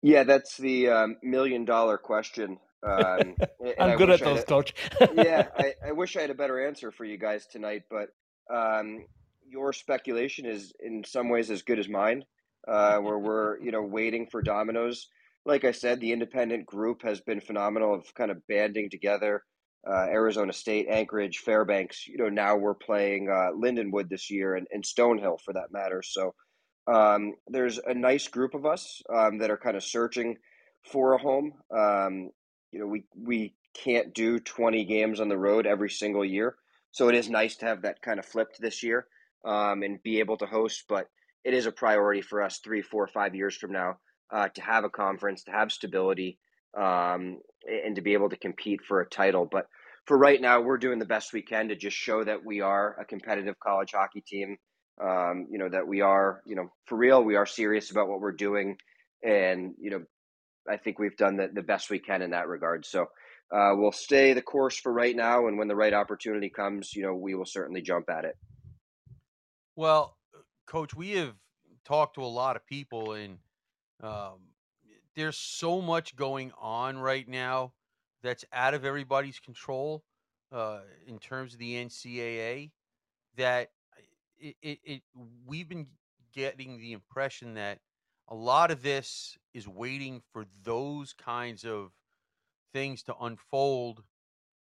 Yeah, 0.03 0.25
that's 0.25 0.57
the 0.57 0.89
um, 0.89 1.17
million 1.23 1.65
dollar 1.65 1.99
question. 1.99 2.59
Um, 2.83 3.37
I'm 3.79 3.97
good 3.97 4.11
at 4.11 4.21
those, 4.21 4.45
Coach. 4.45 4.75
yeah, 5.15 5.49
I, 5.59 5.75
I, 5.89 5.93
wish 5.93 6.17
I 6.17 6.21
had 6.21 6.31
a 6.31 6.35
better 6.35 6.65
answer 6.65 6.93
for 6.93 7.05
you 7.05 7.19
guys 7.19 7.47
tonight, 7.47 7.83
but 7.91 8.11
um, 8.53 9.05
your 9.49 9.73
speculation 9.73 10.47
is 10.47 10.73
in 10.79 11.03
some 11.05 11.29
ways 11.29 11.51
as 11.51 11.63
good 11.63 11.79
as 11.79 11.89
mine. 11.89 12.25
Uh, 12.69 12.99
where 12.99 13.19
we're 13.19 13.61
you 13.61 13.71
know 13.71 13.83
waiting 13.83 14.27
for 14.27 14.43
dominoes. 14.43 15.09
Like 15.45 15.65
I 15.65 15.71
said, 15.71 16.01
the 16.01 16.11
independent 16.11 16.67
group 16.67 17.03
has 17.03 17.21
been 17.21 17.41
phenomenal 17.41 17.95
of 17.95 18.13
kind 18.15 18.33
of 18.33 18.45
banding 18.49 18.91
together 18.91 19.45
uh, 19.89 20.07
Arizona 20.09 20.53
State, 20.53 20.87
Anchorage, 20.89 21.39
Fairbanks. 21.39 22.07
You 22.07 22.17
know, 22.17 22.29
now 22.29 22.57
we're 22.57 22.75
playing 22.75 23.29
uh, 23.29 23.51
Lindenwood 23.55 24.09
this 24.09 24.31
year 24.31 24.57
and, 24.57 24.67
and 24.73 24.83
Stonehill 24.83 25.41
for 25.41 25.53
that 25.55 25.73
matter. 25.73 26.03
So 26.03 26.35
um, 26.87 27.35
there's 27.47 27.79
a 27.79 27.95
nice 27.95 28.29
group 28.29 28.55
of 28.55 28.67
us 28.67 29.03
um, 29.15 29.39
that 29.39 29.51
are 29.51 29.57
kind 29.57 29.77
of 29.77 29.85
searching 29.85 30.37
for 30.85 31.15
a 31.15 31.19
home. 31.19 31.53
Um, 31.71 32.31
you 32.73 32.81
know, 32.81 32.87
we 32.87 33.05
we 33.17 33.55
can't 33.75 34.15
do 34.15 34.39
20 34.39 34.85
games 34.85 35.21
on 35.21 35.29
the 35.29 35.39
road 35.39 35.67
every 35.67 35.91
single 35.91 36.25
year, 36.25 36.57
so 36.93 37.09
it 37.09 37.15
is 37.15 37.29
nice 37.29 37.57
to 37.57 37.67
have 37.67 37.83
that 37.83 38.03
kind 38.03 38.19
of 38.19 38.27
flipped 38.27 38.61
this 38.61 38.83
year 38.83 39.07
um, 39.45 39.83
and 39.83 40.03
be 40.03 40.21
able 40.21 40.37
to 40.39 40.47
host. 40.47 40.85
But 40.89 41.09
it 41.45 41.55
is 41.55 41.67
a 41.67 41.73
priority 41.73 42.23
for 42.23 42.43
us 42.43 42.59
three, 42.59 42.83
four, 42.83 43.07
five 43.07 43.35
years 43.35 43.57
from 43.57 43.73
now 43.73 43.99
uh, 44.33 44.49
to 44.49 44.61
have 44.63 44.85
a 44.85 44.91
conference, 44.91 45.45
to 45.45 45.53
have 45.53 45.73
stability, 45.73 46.39
um, 46.77 47.39
and 47.67 47.97
to 47.97 48.03
be 48.03 48.15
able 48.15 48.29
to 48.31 48.37
compete 48.37 48.81
for 48.87 49.01
a 49.01 49.09
title. 49.09 49.49
But 49.51 49.67
for 50.07 50.17
right 50.17 50.41
now, 50.41 50.61
we're 50.61 50.79
doing 50.79 50.99
the 50.99 51.05
best 51.05 51.33
we 51.33 51.43
can 51.43 51.69
to 51.69 51.77
just 51.77 51.97
show 51.97 52.23
that 52.25 52.45
we 52.45 52.61
are 52.61 52.97
a 53.01 53.05
competitive 53.05 53.59
college 53.59 53.93
hockey 53.93 54.23
team. 54.27 54.57
Um, 55.03 55.49
you 55.51 55.59
know 55.59 55.69
that 55.69 55.87
we 55.87 56.01
are, 56.01 56.41
you 56.47 56.57
know, 56.57 56.73
for 56.87 56.97
real. 56.97 57.23
We 57.23 57.37
are 57.37 57.45
serious 57.45 57.91
about 57.91 58.09
what 58.09 58.21
we're 58.21 58.33
doing, 58.33 58.79
and 59.23 59.75
you 59.79 59.91
know, 59.91 60.03
I 60.69 60.79
think 60.79 60.99
we've 60.99 61.17
done 61.17 61.37
the, 61.37 61.51
the 61.53 61.63
best 61.63 61.91
we 61.91 61.99
can 61.99 62.23
in 62.23 62.31
that 62.31 62.49
regard. 62.49 62.87
So 62.87 63.09
uh, 63.55 63.73
we'll 63.75 63.93
stay 63.93 64.33
the 64.33 64.43
course 64.43 64.79
for 64.79 64.93
right 64.93 65.15
now, 65.15 65.49
and 65.49 65.59
when 65.59 65.69
the 65.69 65.77
right 65.77 65.93
opportunity 65.93 66.49
comes, 66.49 66.95
you 66.95 67.03
know, 67.03 67.15
we 67.15 67.35
will 67.35 67.45
certainly 67.47 67.83
jump 67.83 68.09
at 68.09 68.25
it. 68.25 68.37
Well, 69.77 70.17
coach, 70.67 70.95
we 70.95 71.11
have 71.13 71.35
talked 71.85 72.15
to 72.15 72.23
a 72.23 72.27
lot 72.27 72.57
of 72.57 72.67
people, 72.67 73.13
and 73.13 73.39
um, 74.03 74.39
there's 75.17 75.37
so 75.39 75.81
much 75.81 76.15
going 76.15 76.53
on 76.61 76.99
right 76.99 77.27
now 77.27 77.73
that's 78.23 78.45
out 78.53 78.75
of 78.75 78.85
everybody's 78.85 79.41
control 79.41 80.05
uh, 80.53 80.81
in 81.07 81.19
terms 81.19 81.55
of 81.55 81.59
the 81.59 81.75
NCAA 81.75 82.71
that 83.37 83.71
it, 84.39 84.57
it, 84.63 84.79
it 84.85 85.03
we've 85.47 85.69
been 85.69 85.87
getting 86.35 86.79
the 86.79 86.93
impression 86.93 87.55
that 87.55 87.79
a 88.29 88.35
lot 88.35 88.71
of 88.71 88.83
this 88.83 89.39
is 89.55 89.67
waiting 89.67 90.21
for 90.33 90.45
those 90.63 91.13
kinds 91.13 91.65
of 91.65 91.93
things 92.73 93.03
to 93.05 93.15
unfold 93.21 94.03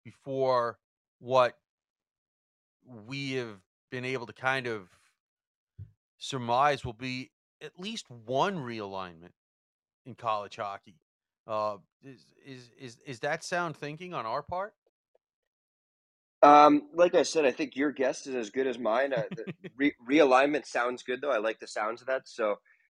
before 0.04 0.78
what 1.20 1.58
we 3.08 3.34
have 3.34 3.60
been 3.92 4.06
able 4.06 4.26
to 4.26 4.34
kind 4.34 4.68
of 4.68 4.88
surmise 6.18 6.86
will 6.86 6.94
be 6.94 7.32
at 7.62 7.80
least 7.80 8.06
one 8.10 8.58
realignment 8.58 9.32
in 10.06 10.16
college 10.16 10.56
hockey. 10.58 10.96
Uh, 11.48 11.78
is, 12.04 12.26
is 12.46 12.72
is 12.80 12.98
is 13.06 13.20
that 13.20 13.44
sound 13.44 13.78
thinking 13.78 14.14
on 14.14 14.26
our 14.26 14.42
part? 14.42 14.74
Um, 16.42 16.84
like 16.94 17.16
I 17.16 17.24
said, 17.24 17.46
I 17.46 17.52
think 17.52 17.76
your 17.76 17.92
guess 17.92 18.28
is 18.28 18.36
as 18.36 18.50
good 18.50 18.68
as 18.68 18.78
mine. 18.78 19.14
Uh, 19.14 19.24
re- 19.78 19.96
realignment 20.08 20.66
sounds 20.66 21.04
good, 21.04 21.22
though. 21.22 21.32
I 21.32 21.38
like 21.38 21.60
the 21.60 21.68
sounds 21.68 22.02
of 22.02 22.08
that. 22.08 22.24
So, 22.26 22.56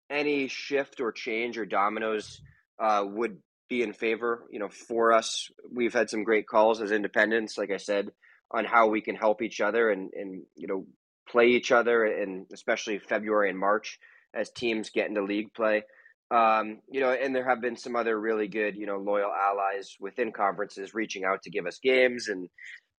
any 0.10 0.48
shift 0.48 1.00
or 1.00 1.12
change 1.12 1.58
or 1.58 1.65
dominoes 1.65 2.41
uh, 2.80 3.04
would 3.06 3.38
be 3.70 3.84
in 3.84 3.93
favor. 3.93 4.43
You 4.52 4.60
know, 4.60 4.70
for 4.70 5.13
us, 5.13 5.50
we've 5.72 5.93
had 5.93 6.10
some 6.10 6.24
great 6.24 6.48
calls 6.48 6.82
as 6.82 6.91
independents. 6.91 7.58
Like 7.58 7.72
I 7.72 7.78
said, 7.78 8.12
on 8.52 8.65
how 8.65 8.88
we 8.88 9.02
can 9.02 9.15
help 9.15 9.41
each 9.41 9.62
other 9.62 9.89
and 9.89 10.10
and 10.13 10.43
you 10.56 10.67
know 10.67 10.86
play 11.30 11.48
each 11.48 11.72
other, 11.72 12.04
and 12.06 12.48
especially 12.54 13.00
February 13.00 13.50
and 13.50 13.60
March 13.60 14.00
as 14.34 14.50
teams 14.50 14.90
get 14.90 15.10
into 15.10 15.23
league 15.23 15.54
play. 15.54 15.84
Um, 16.30 16.80
you 16.92 17.00
know, 17.00 17.12
and 17.12 17.34
there 17.34 17.48
have 17.48 17.62
been 17.62 17.78
some 17.78 17.96
other 17.96 18.19
really 18.19 18.48
good, 18.48 18.75
you 18.75 18.86
know, 18.86 18.98
loyal 18.98 19.32
allies 19.32 19.96
within 20.00 20.32
conferences 20.32 20.94
reaching 20.94 21.23
out 21.23 21.44
to 21.44 21.50
give 21.50 21.65
us 21.65 21.80
games 21.82 22.28
and, 22.28 22.50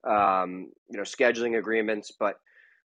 um, 0.09 0.70
you 0.91 0.97
know, 0.97 1.03
scheduling 1.03 1.59
agreements. 1.59 2.11
But 2.18 2.37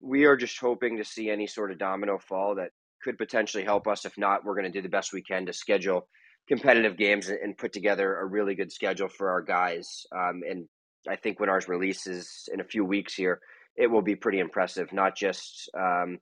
we 0.01 0.25
are 0.25 0.37
just 0.37 0.59
hoping 0.61 0.99
to 0.99 1.05
see 1.05 1.31
any 1.31 1.47
sort 1.47 1.73
of 1.73 1.79
domino 1.79 2.19
fall 2.19 2.57
that 2.57 2.71
could 3.03 3.17
potentially 3.17 3.65
help 3.65 3.87
us. 3.87 4.05
If 4.05 4.19
not, 4.19 4.45
we're 4.45 4.55
going 4.55 4.71
to 4.71 4.79
do 4.79 4.83
the 4.83 4.91
best 4.91 5.13
we 5.13 5.23
can 5.23 5.47
to 5.47 5.53
schedule 5.53 6.07
competitive 6.49 6.97
games 6.97 7.29
and, 7.29 7.57
put 7.57 7.73
together 7.73 8.17
a 8.19 8.27
really 8.27 8.55
good 8.55 8.71
schedule 8.71 9.09
for 9.09 9.31
our 9.31 9.43
guys. 9.43 10.05
Um, 10.15 10.43
and 10.49 10.69
I 11.09 11.17
think 11.17 11.41
when 11.41 11.49
ours 11.49 11.69
releases 11.69 12.49
in 12.53 12.61
a 12.61 12.65
few 12.65 12.85
weeks 12.85 13.15
here, 13.15 13.41
it 13.77 13.91
will 13.91 14.03
be 14.03 14.17
pretty 14.17 14.39
impressive. 14.39 14.93
Not 14.93 15.17
just 15.17 15.71
um, 15.77 16.19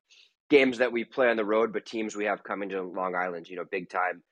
games 0.51 0.79
that 0.79 0.93
we 0.93 1.05
play 1.05 1.29
on 1.29 1.37
the 1.37 1.45
road, 1.45 1.73
but 1.73 1.87
teams 1.87 2.15
we 2.15 2.27
have 2.27 2.45
coming 2.45 2.69
to 2.71 2.83
Long 2.83 3.15
Island, 3.15 3.49
you 3.49 3.57
know, 3.57 3.65
big 3.71 3.89
time 3.89 4.23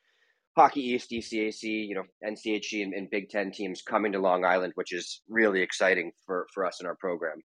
Hockey 0.56 0.80
East, 0.80 1.10
ECAC, 1.10 1.62
you 1.62 1.94
know, 1.94 2.04
NCHC 2.24 2.82
and, 2.82 2.92
and 2.92 3.08
Big 3.10 3.30
Ten 3.30 3.50
teams 3.52 3.80
coming 3.82 4.12
to 4.12 4.18
Long 4.18 4.44
Island, 4.44 4.72
which 4.76 4.92
is 4.92 5.22
really 5.28 5.62
exciting 5.62 6.12
for, 6.26 6.46
for 6.52 6.66
us 6.66 6.80
in 6.80 6.86
our 6.86 6.96
program. 6.96 7.40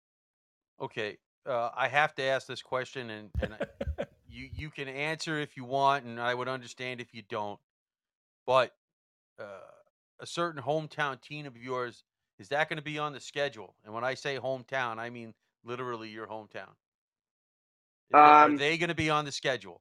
Okay. 0.80 1.16
Uh, 1.46 1.70
I 1.76 1.86
have 1.86 2.14
to 2.16 2.24
ask 2.24 2.48
this 2.48 2.62
question, 2.62 3.10
and, 3.10 3.30
and 3.40 3.54
I, 3.54 4.04
you, 4.28 4.48
you 4.52 4.70
can 4.70 4.88
answer 4.88 5.38
if 5.38 5.56
you 5.56 5.64
want, 5.64 6.04
and 6.04 6.20
I 6.20 6.34
would 6.34 6.48
understand 6.48 7.00
if 7.00 7.14
you 7.14 7.22
don't. 7.28 7.60
But 8.44 8.72
uh, 9.38 9.60
a 10.20 10.26
certain 10.26 10.60
hometown 10.60 11.20
team 11.22 11.46
of 11.46 11.56
yours, 11.56 12.02
is 12.40 12.48
that 12.48 12.68
going 12.68 12.78
to 12.78 12.82
be 12.82 12.98
on 12.98 13.12
the 13.12 13.20
schedule? 13.20 13.76
And 13.84 13.94
when 13.94 14.02
I 14.02 14.14
say 14.14 14.36
hometown, 14.36 14.98
I 14.98 15.10
mean 15.10 15.32
literally 15.64 16.08
your 16.08 16.26
hometown. 16.26 16.74
Um, 18.14 18.54
Are 18.54 18.56
they 18.56 18.78
going 18.78 18.88
to 18.88 18.94
be 18.94 19.10
on 19.10 19.24
the 19.24 19.32
schedule? 19.32 19.80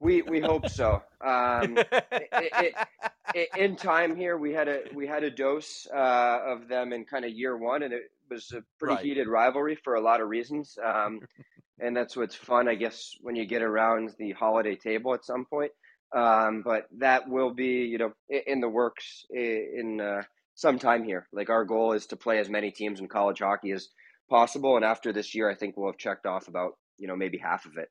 We 0.00 0.22
we 0.22 0.40
hope 0.40 0.68
so. 0.68 1.02
Um, 1.20 1.76
it, 1.76 2.74
it, 3.34 3.48
in 3.56 3.76
time 3.76 4.16
here, 4.16 4.38
we 4.38 4.54
had 4.54 4.66
a 4.66 4.80
we 4.94 5.06
had 5.06 5.24
a 5.24 5.30
dose 5.30 5.86
uh, 5.94 6.38
of 6.46 6.68
them 6.68 6.92
in 6.92 7.04
kind 7.04 7.24
of 7.24 7.32
year 7.32 7.56
one, 7.56 7.82
and 7.82 7.92
it 7.92 8.04
was 8.30 8.50
a 8.52 8.62
pretty 8.78 8.94
right. 8.94 9.04
heated 9.04 9.28
rivalry 9.28 9.76
for 9.84 9.96
a 9.96 10.00
lot 10.00 10.22
of 10.22 10.28
reasons. 10.28 10.78
Um, 10.82 11.20
and 11.80 11.96
that's 11.96 12.16
what's 12.16 12.34
fun, 12.34 12.68
I 12.68 12.74
guess, 12.74 13.12
when 13.20 13.36
you 13.36 13.46
get 13.46 13.62
around 13.62 14.10
the 14.18 14.32
holiday 14.32 14.76
table 14.76 15.14
at 15.14 15.24
some 15.24 15.44
point. 15.44 15.72
Um, 16.14 16.62
but 16.64 16.86
that 16.98 17.28
will 17.28 17.54
be, 17.54 17.84
you 17.84 17.98
know, 17.98 18.12
in 18.28 18.60
the 18.60 18.68
works 18.68 19.24
in 19.30 20.00
uh, 20.00 20.22
some 20.54 20.78
time 20.78 21.04
here. 21.04 21.28
Like 21.32 21.50
our 21.50 21.64
goal 21.64 21.92
is 21.92 22.06
to 22.06 22.16
play 22.16 22.38
as 22.38 22.48
many 22.48 22.70
teams 22.70 23.00
in 23.00 23.08
college 23.08 23.38
hockey 23.38 23.72
as 23.72 23.88
possible, 24.28 24.76
and 24.76 24.84
after 24.84 25.12
this 25.12 25.34
year, 25.34 25.50
I 25.50 25.54
think 25.54 25.76
we'll 25.76 25.90
have 25.90 25.98
checked 25.98 26.26
off 26.26 26.48
about, 26.48 26.72
you 27.00 27.08
know, 27.08 27.16
maybe 27.16 27.38
half 27.38 27.66
of 27.66 27.78
it. 27.78 27.90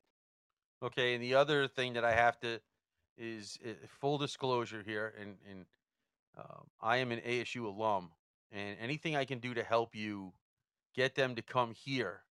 Okay, 0.83 1.13
and 1.13 1.23
the 1.23 1.35
other 1.35 1.67
thing 1.67 1.93
that 1.93 2.05
I 2.05 2.13
have 2.13 2.39
to 2.41 2.61
is 3.17 3.57
uh, 3.65 3.71
full 3.87 4.17
disclosure 4.17 4.83
here, 4.83 5.13
and 5.19 5.37
and 5.49 5.65
um, 6.37 6.67
I 6.81 6.97
am 6.97 7.11
an 7.11 7.21
ASU 7.21 7.65
alum, 7.65 8.11
and 8.51 8.77
anything 8.79 9.15
I 9.15 9.25
can 9.25 9.39
do 9.39 9.53
to 9.55 9.63
help 9.63 9.95
you 9.95 10.33
get 10.95 11.15
them 11.15 11.35
to 11.35 11.41
come 11.43 11.73
here, 11.73 12.23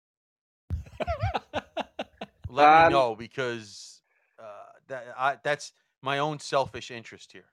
let 2.49 2.73
Um, 2.73 2.73
me 2.73 2.85
know 2.85 3.15
because 3.17 4.03
uh, 4.39 4.73
that 4.89 5.15
I, 5.19 5.39
that's 5.43 5.73
my 6.03 6.19
own 6.19 6.39
selfish 6.39 6.91
interest 6.91 7.33
here. 7.33 7.51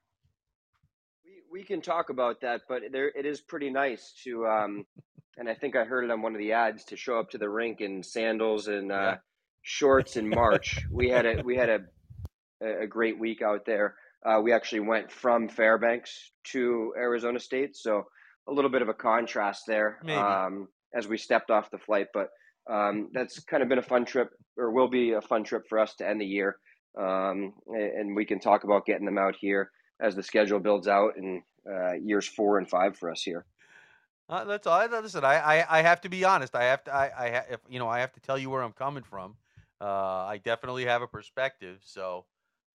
We, 1.56 1.64
can 1.64 1.82
talk 1.82 2.10
about 2.10 2.42
that, 2.42 2.64
but 2.68 2.82
there 2.92 3.08
it 3.08 3.26
is 3.26 3.40
pretty 3.40 3.70
nice 3.70 4.14
to, 4.26 4.46
um, 4.46 4.86
and 5.38 5.48
I 5.48 5.54
think 5.54 5.78
I 5.78 5.86
heard 5.86 6.04
it 6.04 6.12
on 6.12 6.22
one 6.22 6.34
of 6.34 6.40
the 6.40 6.52
ads 6.52 6.84
to 6.86 6.98
show 6.98 7.18
up 7.18 7.30
to 7.30 7.38
the 7.38 7.50
rink 7.50 7.80
in 7.80 8.04
sandals 8.04 8.68
and 8.68 8.92
uh, 8.92 8.96
Yeah. 8.96 9.16
shorts 9.62 10.18
in 10.18 10.28
March. 10.42 10.86
we 10.92 11.10
had 11.10 11.26
a 11.26 11.42
we 11.46 11.56
had 11.56 11.70
a 11.70 11.80
a 12.62 12.88
great 12.88 13.18
week 13.18 13.42
out 13.42 13.66
there. 13.66 13.96
Uh, 14.26 14.42
we 14.44 14.52
actually 14.52 14.82
went 14.82 15.10
from 15.10 15.48
Fairbanks 15.48 16.34
to 16.52 16.94
Arizona 16.98 17.40
State, 17.40 17.78
so 17.78 18.04
a 18.50 18.52
little 18.52 18.72
bit 18.72 18.82
of 18.82 18.90
a 18.90 18.94
contrast 18.94 19.64
there 19.66 20.00
um, 20.12 20.68
as 20.94 21.08
we 21.08 21.18
stepped 21.18 21.52
off 21.52 21.72
the 21.72 21.78
flight. 21.78 22.08
But 22.14 22.32
um, 22.70 23.12
that's 23.14 23.40
kind 23.46 23.64
of 23.64 23.70
been 23.70 23.80
a 23.80 23.84
fun 23.94 24.04
trip, 24.04 24.30
or 24.58 24.72
will 24.72 24.90
be 24.90 25.14
a 25.14 25.22
fun 25.22 25.46
trip 25.46 25.64
for 25.70 25.80
us 25.80 25.96
to 25.96 26.08
end 26.08 26.20
the 26.20 26.26
year. 26.26 26.58
Um, 27.00 27.54
and 27.68 28.14
we 28.14 28.26
can 28.26 28.40
talk 28.40 28.66
about 28.66 28.86
getting 28.86 29.06
them 29.06 29.18
out 29.18 29.36
here 29.40 29.72
as 30.00 30.16
the 30.16 30.24
schedule 30.24 30.60
builds 30.60 30.88
out 30.88 31.18
in 31.18 31.44
uh, 31.70 31.94
years 31.94 32.28
four 32.28 32.58
and 32.58 32.70
five 32.70 32.98
for 32.98 33.12
us 33.12 33.22
here. 33.24 33.46
Uh, 34.28 34.44
that's 34.44 34.66
all. 34.66 34.74
I 34.80 34.88
listen. 34.88 35.24
I, 35.24 35.36
I 35.36 35.80
I 35.80 35.82
have 35.82 36.02
to 36.02 36.10
be 36.10 36.24
honest. 36.24 36.56
I 36.56 36.64
have 36.66 36.84
to. 36.86 36.94
I 36.94 37.12
I 37.18 37.30
ha- 37.32 37.46
if 37.52 37.60
you 37.70 37.80
know. 37.80 37.88
I 37.88 38.00
have 38.00 38.12
to 38.14 38.20
tell 38.20 38.38
you 38.38 38.50
where 38.50 38.64
I'm 38.64 38.74
coming 38.74 39.04
from. 39.04 39.36
Uh, 39.80 39.86
I 39.86 40.40
definitely 40.44 40.86
have 40.86 41.02
a 41.04 41.08
perspective. 41.08 41.80
So, 41.84 42.26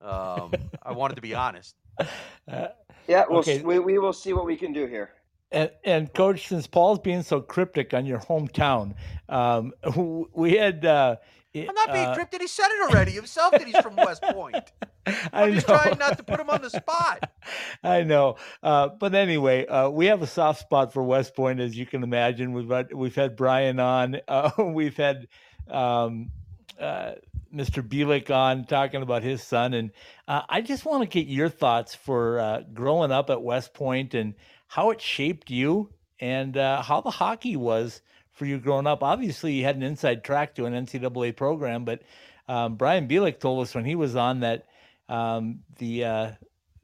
um, 0.01 0.53
I 0.83 0.93
wanted 0.93 1.15
to 1.17 1.23
be 1.23 1.35
honest. 1.35 1.75
Uh, 1.99 2.69
Yeah, 3.09 3.25
we'll, 3.29 3.41
Okay. 3.41 3.63
we, 3.63 3.79
we 3.81 3.99
will 3.99 4.13
see 4.13 4.33
what 4.33 4.45
we 4.45 4.57
can 4.57 4.73
do 4.73 4.87
here. 4.87 5.11
And, 5.51 5.71
and 5.85 6.13
coach, 6.15 6.47
since 6.47 6.69
Paul's 6.69 7.01
being 7.01 7.23
so 7.23 7.41
cryptic 7.41 7.95
on 7.95 8.07
your 8.07 8.21
hometown, 8.21 8.95
um, 9.29 9.73
we 10.35 10.53
had. 10.53 10.85
Uh, 10.85 11.17
i- 11.55 11.67
I'm 11.69 11.75
not 11.75 11.93
being 11.93 12.07
uh, 12.07 12.15
cryptic. 12.15 12.41
He 12.41 12.47
said 12.49 12.69
it 12.71 12.91
already 12.91 13.13
himself 13.13 13.53
that 13.53 13.65
he's 13.65 13.77
from 13.79 13.97
West 13.97 14.23
Point. 14.23 14.73
I'm 15.33 15.55
just 15.55 15.67
trying 15.67 15.99
not 15.99 16.17
to 16.19 16.23
put 16.23 16.39
him 16.39 16.51
on 16.51 16.63
the 16.63 16.71
spot. 16.71 17.31
I 17.83 18.03
know, 18.03 18.37
uh, 18.63 18.89
but 18.89 19.15
anyway, 19.15 19.67
uh, 19.67 19.89
we 19.91 20.07
have 20.07 20.23
a 20.23 20.27
soft 20.27 20.61
spot 20.61 20.93
for 20.93 21.03
West 21.03 21.35
Point, 21.35 21.59
as 21.61 21.77
you 21.77 21.87
can 21.87 22.03
imagine. 22.03 22.53
We've 22.53 22.69
had, 22.71 22.93
we've 22.93 23.15
had 23.15 23.37
Brian 23.37 23.81
on, 23.81 24.19
uh, 24.29 24.51
we've 24.59 24.97
had 24.97 25.27
um, 25.69 26.31
uh, 26.79 27.13
Mr. 27.55 27.83
Bilek 27.87 28.31
on 28.31 28.65
talking 28.65 29.03
about 29.03 29.23
his 29.23 29.43
son, 29.43 29.75
and 29.75 29.91
uh, 30.29 30.43
I 30.49 30.61
just 30.61 30.85
want 30.85 31.03
to 31.03 31.09
get 31.09 31.29
your 31.29 31.49
thoughts 31.49 31.95
for 31.95 32.39
uh, 32.39 32.61
growing 32.73 33.11
up 33.11 33.31
at 33.31 33.43
West 33.43 33.75
Point 33.75 34.15
and 34.15 34.35
how 34.69 34.91
it 34.91 35.01
shaped 35.01 35.51
you, 35.51 35.91
and 36.21 36.57
uh, 36.57 36.83
how 36.83 37.01
the 37.01 37.11
hockey 37.11 37.57
was 37.57 38.03
for 38.33 38.47
you 38.47 38.59
growing 38.59 38.87
up. 38.87 39.03
Obviously, 39.03 39.53
you 39.55 39.65
had 39.65 39.77
an 39.77 39.83
inside 39.83 40.25
track 40.25 40.55
to 40.55 40.67
an 40.67 40.73
NCAA 40.73 41.37
program, 41.37 41.85
but 41.85 42.03
um, 42.49 42.77
Brian 42.77 43.09
Bilek 43.09 43.39
told 43.39 43.63
us 43.63 43.75
when 43.75 43.85
he 43.85 43.95
was 43.95 44.17
on 44.17 44.41
that 44.41 44.67
um, 45.09 45.61
the 45.79 46.05
uh, 46.05 46.31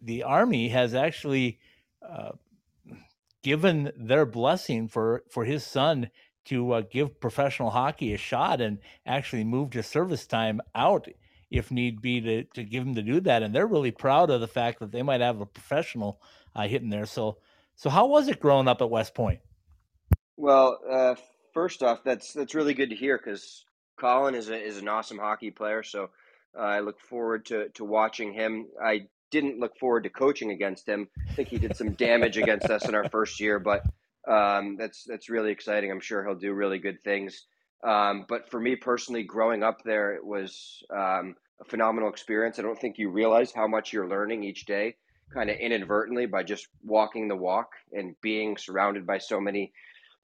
the 0.03 0.23
army 0.23 0.69
has 0.69 0.95
actually 0.95 1.59
uh, 2.07 2.33
given 3.43 3.93
their 3.97 4.27
blessing 4.27 4.89
for 4.89 5.25
for 5.31 5.45
his 5.45 5.65
son 5.65 6.11
to 6.47 6.73
uh, 6.73 6.83
give 6.91 7.21
professional 7.21 7.71
hockey 7.71 8.15
a 8.15 8.17
shot 8.17 8.61
and 8.61 8.79
actually 9.05 9.45
moved 9.45 9.75
his 9.75 9.87
service 9.87 10.27
time 10.27 10.61
out 10.75 11.09
if 11.51 11.71
need 11.71 12.01
be 12.01 12.21
to, 12.21 12.45
to 12.45 12.65
give 12.65 12.85
him 12.85 12.95
to 12.95 13.03
do 13.03 13.21
that. 13.21 13.43
And 13.43 13.55
they're 13.55 13.67
really 13.67 13.91
proud 13.91 14.31
of 14.31 14.41
the 14.41 14.49
fact 14.49 14.81
that 14.81 14.93
they 14.93 15.03
might 15.03 15.21
have 15.21 15.41
a 15.41 15.47
professional 15.47 16.21
uh, 16.55 16.67
hitting 16.67 16.91
there. 16.91 17.07
So 17.07 17.39
so 17.75 17.91
how 17.91 18.07
was 18.07 18.29
it 18.29 18.41
growing 18.41 18.69
up 18.69 18.81
at 18.81 18.91
west 18.91 19.15
point? 19.15 19.41
Well, 20.37 20.79
uh, 20.89 21.15
first 21.57 21.83
off, 21.83 22.05
that's 22.05 22.35
that's 22.35 22.55
really 22.55 22.75
good 22.75 22.91
to 22.91 22.97
hear 22.97 23.17
because 23.17 23.65
Colin 23.99 24.35
is 24.35 24.51
a, 24.51 24.63
is 24.63 24.77
an 24.77 24.89
awesome 24.89 25.17
hockey 25.17 25.51
player. 25.51 25.83
So 25.83 26.11
uh, 26.55 26.61
I 26.61 26.81
look 26.81 27.01
forward 27.01 27.47
to 27.47 27.71
to 27.71 27.85
watching 27.85 28.35
him. 28.35 28.67
I 28.85 29.07
didn't 29.31 29.59
look 29.59 29.79
forward 29.79 30.05
to 30.05 30.11
coaching 30.11 30.51
against 30.51 30.87
him. 30.87 31.09
I 31.31 31.33
think 31.33 31.49
he 31.49 31.57
did 31.57 31.75
some 31.75 31.95
damage 31.95 32.37
against 32.37 32.69
us 32.69 32.87
in 32.87 32.95
our 32.95 33.09
first 33.09 33.41
year, 33.41 33.59
but 33.59 33.83
um, 34.29 34.77
that's 34.77 35.05
that's 35.05 35.31
really 35.31 35.51
exciting. 35.51 35.91
I'm 35.91 36.01
sure 36.01 36.23
he'll 36.23 36.39
do 36.39 36.53
really 36.53 36.79
good 36.79 37.03
things. 37.03 37.47
Um, 37.83 38.27
but 38.29 38.51
for 38.51 38.61
me 38.61 38.77
personally, 38.77 39.23
growing 39.23 39.63
up 39.63 39.83
there, 39.83 40.13
it 40.15 40.25
was 40.25 40.83
um, 40.91 41.37
a 41.59 41.65
phenomenal 41.65 42.11
experience. 42.11 42.59
I 42.59 42.63
don't 42.63 42.79
think 42.79 42.99
you 42.99 43.09
realize 43.09 43.51
how 43.51 43.67
much 43.67 43.95
you're 43.95 44.09
learning 44.09 44.45
each 44.45 44.67
day, 44.67 44.97
kind 45.33 45.49
of 45.49 45.57
inadvertently 45.57 46.27
by 46.27 46.43
just 46.43 46.69
walking 46.85 47.29
the 47.29 47.37
walk 47.37 47.71
and 47.93 48.15
being 48.21 48.59
surrounded 48.59 49.07
by 49.07 49.17
so 49.17 49.41
many 49.41 49.73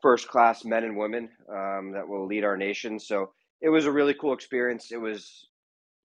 first 0.02 0.28
class 0.28 0.64
men 0.64 0.84
and 0.84 0.96
women 0.96 1.28
um, 1.48 1.92
that 1.92 2.08
will 2.08 2.26
lead 2.26 2.44
our 2.44 2.56
nation. 2.56 2.98
So 2.98 3.32
it 3.60 3.68
was 3.68 3.86
a 3.86 3.92
really 3.92 4.14
cool 4.14 4.32
experience. 4.32 4.90
It 4.90 5.00
was 5.00 5.48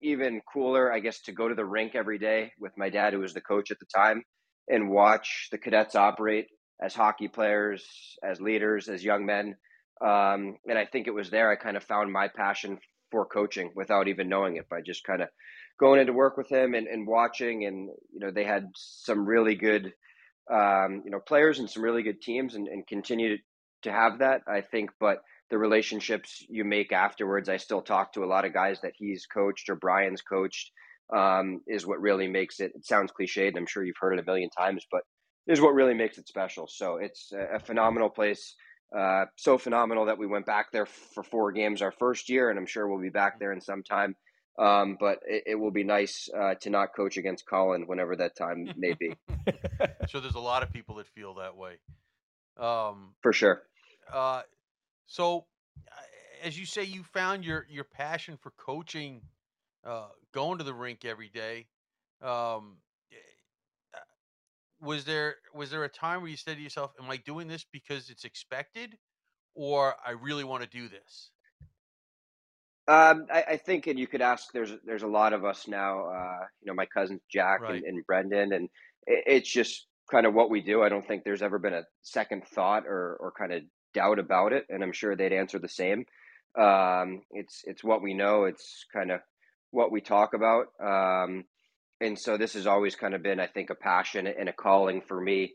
even 0.02 0.42
cooler, 0.54 0.92
I 0.92 1.00
guess, 1.00 1.22
to 1.22 1.32
go 1.32 1.48
to 1.48 1.56
the 1.56 1.66
rink 1.66 1.96
every 1.96 2.20
day 2.20 2.52
with 2.60 2.74
my 2.78 2.90
dad, 2.90 3.14
who 3.14 3.20
was 3.20 3.34
the 3.34 3.42
coach 3.42 3.72
at 3.72 3.80
the 3.80 3.86
time, 3.96 4.24
and 4.68 4.90
watch 4.90 5.48
the 5.52 5.58
cadets 5.58 5.96
operate 5.96 6.48
as 6.82 6.94
hockey 6.94 7.30
players, 7.30 7.86
as 8.24 8.42
leaders, 8.42 8.90
as 8.90 9.04
young 9.04 9.26
men. 9.26 9.56
Um, 10.02 10.58
and 10.68 10.78
I 10.78 10.86
think 10.86 11.08
it 11.08 11.14
was 11.14 11.30
there 11.30 11.50
I 11.50 11.56
kind 11.56 11.78
of 11.78 11.84
found 11.84 12.12
my 12.12 12.28
passion 12.28 12.80
for 13.12 13.26
coaching 13.26 13.72
without 13.76 14.10
even 14.10 14.28
knowing 14.28 14.58
it 14.58 14.68
by 14.68 14.82
just 14.82 15.06
kind 15.06 15.22
of 15.22 15.30
going 15.80 16.02
into 16.02 16.12
work 16.12 16.36
with 16.36 16.50
him 16.50 16.74
and, 16.74 16.88
and 16.88 17.08
watching. 17.08 17.66
And, 17.66 17.90
you 18.12 18.20
know, 18.20 18.32
they 18.32 18.44
had 18.44 18.68
some 18.76 19.26
really 19.26 19.56
good, 19.56 19.94
um, 20.52 21.04
you 21.06 21.12
know, 21.12 21.20
players 21.20 21.60
and 21.60 21.70
some 21.70 21.84
really 21.84 22.04
good 22.04 22.22
teams 22.22 22.56
and, 22.56 22.68
and 22.68 22.86
continue 22.86 23.38
to 23.86 23.92
have 23.92 24.20
that, 24.20 24.42
I 24.48 24.62
think. 24.62 24.92
But 25.00 25.20
the 25.50 25.58
relationships 25.58 26.46
you 26.50 26.64
make 26.64 26.92
afterwards, 26.92 27.50
I 27.50 27.58
still 27.58 27.82
talk 27.82 28.14
to 28.14 28.24
a 28.24 28.28
lot 28.28 28.46
of 28.46 28.54
guys 28.54 28.82
that 28.82 28.94
he's 28.96 29.26
coached 29.26 29.70
or 29.70 29.76
Brian's 29.76 30.22
coached, 30.22 30.72
um, 31.16 31.62
is 31.68 31.86
what 31.86 32.02
really 32.02 32.28
makes 32.28 32.60
it. 32.60 32.74
It 32.76 32.86
sounds 32.86 33.12
cliched, 33.12 33.48
and 33.48 33.58
I'm 33.58 33.68
sure 33.68 33.84
you've 33.84 33.96
heard 34.00 34.14
it 34.14 34.20
a 34.20 34.26
million 34.26 34.50
times, 34.50 34.86
but 34.92 35.02
is 35.48 35.62
what 35.62 35.74
really 35.74 35.94
makes 35.94 36.18
it 36.18 36.28
special. 36.28 36.68
So 36.68 36.98
it's 36.98 37.32
a, 37.32 37.56
a 37.56 37.60
phenomenal 37.60 38.10
place. 38.10 38.56
Uh, 38.96 39.26
so 39.36 39.58
phenomenal 39.58 40.06
that 40.06 40.18
we 40.18 40.28
went 40.28 40.46
back 40.46 40.72
there 40.72 40.86
for 40.86 41.24
four 41.24 41.52
games 41.52 41.82
our 41.82 41.92
first 41.92 42.30
year, 42.30 42.50
and 42.50 42.58
I'm 42.58 42.66
sure 42.66 42.88
we'll 42.88 43.02
be 43.02 43.10
back 43.10 43.40
there 43.40 43.52
in 43.52 43.62
some 43.62 43.84
time. 43.84 44.16
Um, 44.58 44.96
but 45.00 45.20
it, 45.28 45.44
it 45.48 45.56
will 45.56 45.72
be 45.72 45.84
nice 45.84 46.30
uh, 46.36 46.56
to 46.62 46.70
not 46.70 46.96
coach 46.96 47.18
against 47.18 47.46
Colin 47.46 47.88
whenever 47.88 48.16
that 48.16 48.38
time 48.38 48.70
may 48.78 48.94
be, 48.94 49.14
So 50.10 50.22
there's 50.22 50.36
a 50.36 50.40
lot 50.40 50.64
of 50.64 50.72
people 50.72 50.96
that 50.96 51.08
feel 51.08 51.36
that 51.36 51.58
way. 51.58 51.74
Um, 52.58 53.16
for 53.22 53.34
sure. 53.34 53.64
Uh, 54.12 54.42
so, 55.08 55.46
as 56.44 56.58
you 56.58 56.66
say, 56.66 56.84
you 56.84 57.04
found 57.04 57.46
your 57.46 57.66
your 57.70 57.84
passion 57.84 58.38
for 58.38 58.52
coaching, 58.52 59.22
uh, 59.86 60.08
going 60.34 60.58
to 60.58 60.64
the 60.64 60.74
rink 60.74 61.06
every 61.06 61.30
day. 61.30 61.68
Um, 62.22 62.78
eh, 63.12 63.16
uh, 63.96 64.00
was 64.86 65.06
there 65.06 65.36
was 65.54 65.70
there 65.72 65.84
a 65.84 65.90
time 65.90 66.22
where 66.22 66.30
you 66.30 66.38
said 66.38 66.58
to 66.58 66.64
yourself, 66.64 66.94
"Am 67.02 67.10
I 67.10 67.18
doing 67.18 67.48
this 67.48 67.66
because 67.72 68.10
it's 68.10 68.26
expected, 68.26 68.98
or 69.56 69.96
I 70.06 70.12
really 70.12 70.44
want 70.44 70.64
to 70.64 70.70
do 70.70 70.88
this?" 70.90 71.32
Um, 72.88 73.26
I, 73.34 73.44
I 73.52 73.58
think, 73.58 73.88
and 73.88 73.98
you 73.98 74.08
could 74.08 74.22
ask. 74.22 74.52
There's 74.54 74.72
there's 74.86 75.04
a 75.04 75.08
lot 75.08 75.34
of 75.34 75.44
us 75.44 75.68
now. 75.68 76.08
Uh, 76.08 76.46
you 76.62 76.68
know, 76.68 76.74
my 76.76 76.86
cousins 76.86 77.22
Jack 77.32 77.62
Right. 77.62 77.76
and, 77.76 77.84
and 77.84 78.06
Brendan, 78.06 78.54
and 78.54 78.70
it, 79.08 79.24
it's 79.28 79.52
just 79.52 79.88
kind 80.12 80.26
of 80.28 80.36
what 80.36 80.52
we 80.52 80.62
do. 80.62 80.84
I 80.84 80.90
don't 80.90 81.08
think 81.08 81.24
there's 81.24 81.42
ever 81.42 81.58
been 81.58 81.74
a 81.74 81.84
second 82.04 82.44
thought 82.48 82.86
or 82.86 83.18
or 83.20 83.34
kind 83.38 83.54
of 83.54 83.64
doubt 83.96 84.20
about 84.20 84.54
it, 84.54 84.66
and 84.70 84.84
I'm 84.84 84.92
sure 84.92 85.16
they'd 85.16 85.34
answer 85.34 85.58
the 85.58 85.70
same. 85.70 86.06
Um, 86.58 87.24
it's 87.32 87.64
it's 87.66 87.84
what 87.84 88.02
we 88.02 88.14
know. 88.14 88.46
It's 88.46 88.86
kind 88.94 89.12
of 89.12 89.22
what 89.72 89.92
we 89.92 90.02
talk 90.02 90.34
about. 90.34 90.68
Um, 90.80 91.46
and 92.02 92.20
so 92.20 92.38
this 92.38 92.54
has 92.54 92.68
always 92.68 92.96
kind 92.96 93.14
of 93.14 93.24
been, 93.24 93.40
I 93.40 93.48
think, 93.48 93.70
a 93.70 93.76
passion 93.76 94.28
and 94.28 94.50
a 94.50 94.54
calling 94.54 95.02
for 95.02 95.20
me 95.20 95.54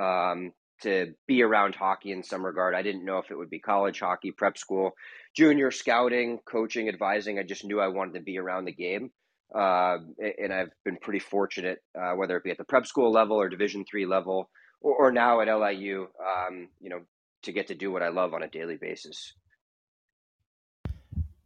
um, 0.00 0.52
to 0.82 1.14
be 1.26 1.42
around 1.42 1.74
hockey 1.74 2.12
in 2.12 2.22
some 2.22 2.44
regard. 2.44 2.74
I 2.74 2.82
didn't 2.82 3.04
know 3.04 3.18
if 3.18 3.30
it 3.30 3.36
would 3.36 3.50
be 3.50 3.58
college 3.58 4.00
hockey, 4.00 4.32
prep 4.32 4.58
school, 4.58 4.92
junior 5.36 5.70
scouting, 5.70 6.38
coaching, 6.44 6.88
advising. 6.88 7.38
I 7.38 7.42
just 7.42 7.64
knew 7.64 7.80
I 7.80 7.88
wanted 7.88 8.14
to 8.14 8.20
be 8.20 8.38
around 8.38 8.64
the 8.64 8.72
game, 8.72 9.10
uh, 9.54 9.98
and 10.18 10.52
I've 10.52 10.72
been 10.84 10.96
pretty 10.96 11.20
fortunate, 11.20 11.78
uh, 11.98 12.12
whether 12.12 12.36
it 12.36 12.44
be 12.44 12.50
at 12.50 12.58
the 12.58 12.64
prep 12.64 12.86
school 12.86 13.12
level 13.12 13.36
or 13.36 13.48
Division 13.48 13.84
three 13.88 14.06
level, 14.06 14.50
or, 14.80 14.94
or 14.94 15.12
now 15.12 15.40
at 15.40 15.48
LIU. 15.48 16.08
Um, 16.20 16.68
you 16.80 16.90
know, 16.90 17.02
to 17.42 17.52
get 17.52 17.68
to 17.68 17.74
do 17.74 17.90
what 17.90 18.02
I 18.02 18.08
love 18.08 18.34
on 18.34 18.42
a 18.42 18.48
daily 18.48 18.76
basis. 18.76 19.32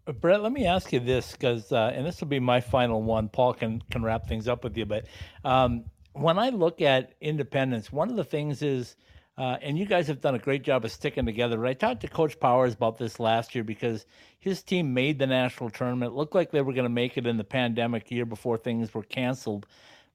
Uh, 0.07 0.12
Brett, 0.12 0.42
let 0.42 0.53
me 0.53 0.66
ask 0.66 0.92
you 0.92 1.01
this 1.01 1.32
because, 1.32 1.72
uh, 1.72 1.92
and 1.94 2.07
this 2.07 2.20
will 2.20 2.28
be 2.28 2.40
my 2.40 2.61
final 2.61 3.03
one. 3.03 3.28
Paul 3.28 3.55
can 3.55 3.82
can 3.90 4.03
wrap 4.03 4.26
things 4.28 4.47
up 4.49 4.62
with 4.62 4.76
you, 4.76 4.86
but 4.86 5.07
um, 5.44 5.84
when 6.12 6.38
I 6.38 6.51
look 6.51 6.80
at 6.80 7.14
independents, 7.20 7.92
one 7.92 8.09
of 8.09 8.16
the 8.16 8.24
things 8.24 8.62
is, 8.62 8.97
uh, 9.36 9.57
and 9.61 9.78
you 9.78 9.84
guys 9.84 10.07
have 10.07 10.20
done 10.20 10.34
a 10.34 10.38
great 10.38 10.62
job 10.62 10.84
of 10.84 10.92
sticking 10.92 11.26
together. 11.26 11.59
But 11.59 11.68
I 11.68 11.74
talked 11.74 12.01
to 12.03 12.09
Coach 12.09 12.40
Powers 12.40 12.74
about 12.74 12.99
this 12.99 13.20
last 13.20 13.55
year 13.55 13.64
because 13.64 14.07
his 14.38 14.62
team 14.62 14.94
made 14.94 15.18
the 15.18 15.26
national 15.26 15.70
tournament. 15.70 16.12
It 16.12 16.16
looked 16.16 16.34
like 16.34 16.51
they 16.51 16.62
were 16.62 16.72
going 16.72 16.84
to 16.84 16.88
make 16.88 17.18
it 17.18 17.26
in 17.26 17.36
the 17.36 17.44
pandemic 17.44 18.11
year 18.11 18.24
before 18.24 18.57
things 18.57 18.94
were 18.94 19.03
canceled. 19.03 19.66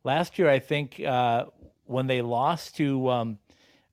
Last 0.03 0.39
year, 0.39 0.49
I 0.49 0.59
think 0.59 0.99
uh, 0.99 1.45
when 1.85 2.07
they 2.07 2.21
lost 2.21 2.77
to 2.77 3.09
um, 3.09 3.39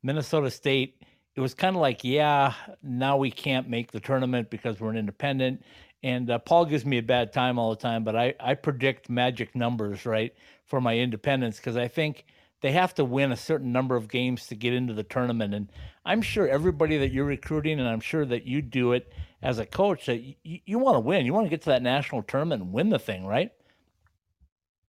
Minnesota 0.03 0.51
State, 0.51 1.03
it 1.39 1.41
was 1.41 1.55
kind 1.55 1.77
of 1.77 1.81
like, 1.81 2.03
yeah, 2.03 2.53
now 2.83 3.17
we 3.17 3.31
can't 3.31 3.69
make 3.69 3.93
the 3.93 4.01
tournament 4.01 4.51
because 4.51 4.81
we're 4.81 4.91
an 4.91 4.97
independent. 4.97 5.63
And 6.03 6.29
uh, 6.29 6.41
Paul 6.41 6.65
gives 6.65 6.85
me 6.85 6.99
a 6.99 7.03
bad 7.03 7.33
time 7.33 7.61
all 7.61 7.71
the 7.71 7.77
time, 7.77 8.03
but 8.03 8.17
I, 8.17 8.35
I 8.41 8.55
predict 8.55 9.09
magic 9.09 9.55
numbers, 9.55 10.05
right, 10.05 10.35
for 10.65 10.81
my 10.81 10.97
independents 10.97 11.59
because 11.59 11.77
I 11.77 11.87
think 11.87 12.25
they 12.61 12.73
have 12.73 12.93
to 12.97 13.05
win 13.05 13.31
a 13.31 13.37
certain 13.37 13.71
number 13.71 13.95
of 13.95 14.09
games 14.09 14.49
to 14.49 14.57
get 14.57 14.73
into 14.73 14.95
the 14.95 15.05
tournament. 15.05 15.55
And 15.55 15.71
I'm 16.05 16.23
sure 16.23 16.49
everybody 16.49 16.99
that 16.99 17.13
you're 17.13 17.25
recruiting, 17.25 17.79
and 17.79 17.89
I'm 17.89 18.01
sure 18.01 18.27
that 18.27 18.45
you 18.45 18.61
do 18.61 18.91
it 18.91 19.13
as 19.41 19.61
a 19.61 19.67
coach, 19.67 20.07
that 20.07 20.19
you, 20.19 20.35
you 20.43 20.81
want 20.81 20.97
to 20.97 21.01
win. 21.01 21.25
You 21.25 21.35
want 21.35 21.47
to 21.47 21.51
get 21.51 21.63
to 21.63 21.71
that 21.71 21.83
national 21.83 22.25
tournament 22.25 22.63
and 22.63 22.73
win 22.73 22.89
the 22.89 22.99
thing, 22.99 23.25
right? 23.25 23.53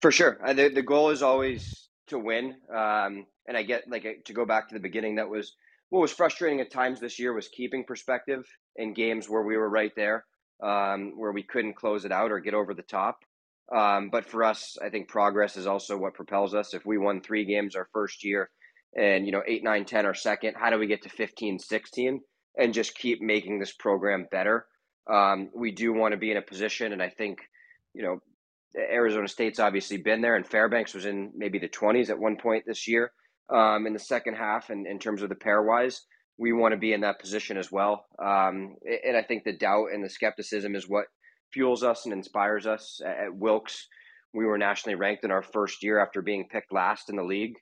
For 0.00 0.12
sure. 0.12 0.38
Uh, 0.44 0.52
the, 0.52 0.68
the 0.68 0.82
goal 0.82 1.10
is 1.10 1.24
always 1.24 1.88
to 2.06 2.20
win. 2.20 2.54
Um, 2.72 3.26
and 3.48 3.56
I 3.56 3.64
get 3.64 3.90
like 3.90 4.22
to 4.26 4.32
go 4.32 4.44
back 4.44 4.68
to 4.68 4.74
the 4.74 4.80
beginning. 4.80 5.16
That 5.16 5.28
was 5.28 5.56
what 5.90 6.00
was 6.00 6.12
frustrating 6.12 6.60
at 6.60 6.70
times 6.70 7.00
this 7.00 7.18
year 7.18 7.32
was 7.32 7.48
keeping 7.48 7.84
perspective 7.84 8.44
in 8.76 8.94
games 8.94 9.28
where 9.28 9.42
we 9.42 9.56
were 9.56 9.68
right 9.68 9.92
there, 9.96 10.24
um, 10.62 11.12
where 11.16 11.32
we 11.32 11.42
couldn't 11.42 11.76
close 11.76 12.04
it 12.04 12.12
out 12.12 12.32
or 12.32 12.40
get 12.40 12.54
over 12.54 12.74
the 12.74 12.82
top. 12.82 13.18
Um, 13.74 14.10
but 14.10 14.26
for 14.26 14.44
us, 14.44 14.76
I 14.84 14.90
think 14.90 15.08
progress 15.08 15.56
is 15.56 15.66
also 15.66 15.96
what 15.96 16.14
propels 16.14 16.54
us. 16.54 16.74
If 16.74 16.86
we 16.86 16.98
won 16.98 17.20
three 17.20 17.44
games 17.44 17.74
our 17.74 17.88
first 17.92 18.24
year 18.24 18.50
and, 18.96 19.26
you 19.26 19.32
know, 19.32 19.42
eight, 19.46 19.64
nine, 19.64 19.84
10 19.84 20.06
our 20.06 20.14
second, 20.14 20.54
how 20.56 20.70
do 20.70 20.78
we 20.78 20.86
get 20.86 21.02
to 21.02 21.08
15, 21.08 21.58
16 21.58 22.20
and 22.58 22.74
just 22.74 22.96
keep 22.96 23.20
making 23.20 23.58
this 23.58 23.72
program 23.72 24.26
better? 24.30 24.66
Um, 25.10 25.50
we 25.54 25.72
do 25.72 25.92
want 25.92 26.12
to 26.12 26.18
be 26.18 26.30
in 26.30 26.36
a 26.36 26.42
position, 26.42 26.92
and 26.92 27.00
I 27.00 27.10
think, 27.10 27.38
you 27.94 28.02
know, 28.02 28.18
Arizona 28.76 29.28
State's 29.28 29.60
obviously 29.60 29.98
been 29.98 30.20
there, 30.20 30.36
and 30.36 30.46
Fairbanks 30.46 30.94
was 30.94 31.06
in 31.06 31.32
maybe 31.36 31.58
the 31.60 31.68
20s 31.68 32.10
at 32.10 32.18
one 32.18 32.36
point 32.36 32.64
this 32.66 32.88
year 32.88 33.12
um, 33.52 33.86
in 33.86 33.92
the 33.92 33.98
second 33.98 34.34
half. 34.34 34.70
And 34.70 34.86
in 34.86 34.98
terms 34.98 35.22
of 35.22 35.28
the 35.28 35.34
pairwise, 35.34 36.00
we 36.38 36.52
want 36.52 36.72
to 36.72 36.78
be 36.78 36.92
in 36.92 37.00
that 37.00 37.20
position 37.20 37.56
as 37.56 37.72
well. 37.72 38.06
Um, 38.22 38.76
and 39.04 39.16
I 39.16 39.22
think 39.22 39.44
the 39.44 39.56
doubt 39.56 39.88
and 39.92 40.04
the 40.04 40.10
skepticism 40.10 40.74
is 40.74 40.88
what 40.88 41.06
fuels 41.52 41.82
us 41.82 42.04
and 42.04 42.12
inspires 42.12 42.66
us. 42.66 43.00
At 43.04 43.34
Wilkes, 43.34 43.88
we 44.34 44.44
were 44.44 44.58
nationally 44.58 44.96
ranked 44.96 45.24
in 45.24 45.30
our 45.30 45.42
first 45.42 45.82
year 45.82 45.98
after 45.98 46.20
being 46.20 46.48
picked 46.50 46.72
last 46.72 47.08
in 47.08 47.16
the 47.16 47.24
league. 47.24 47.54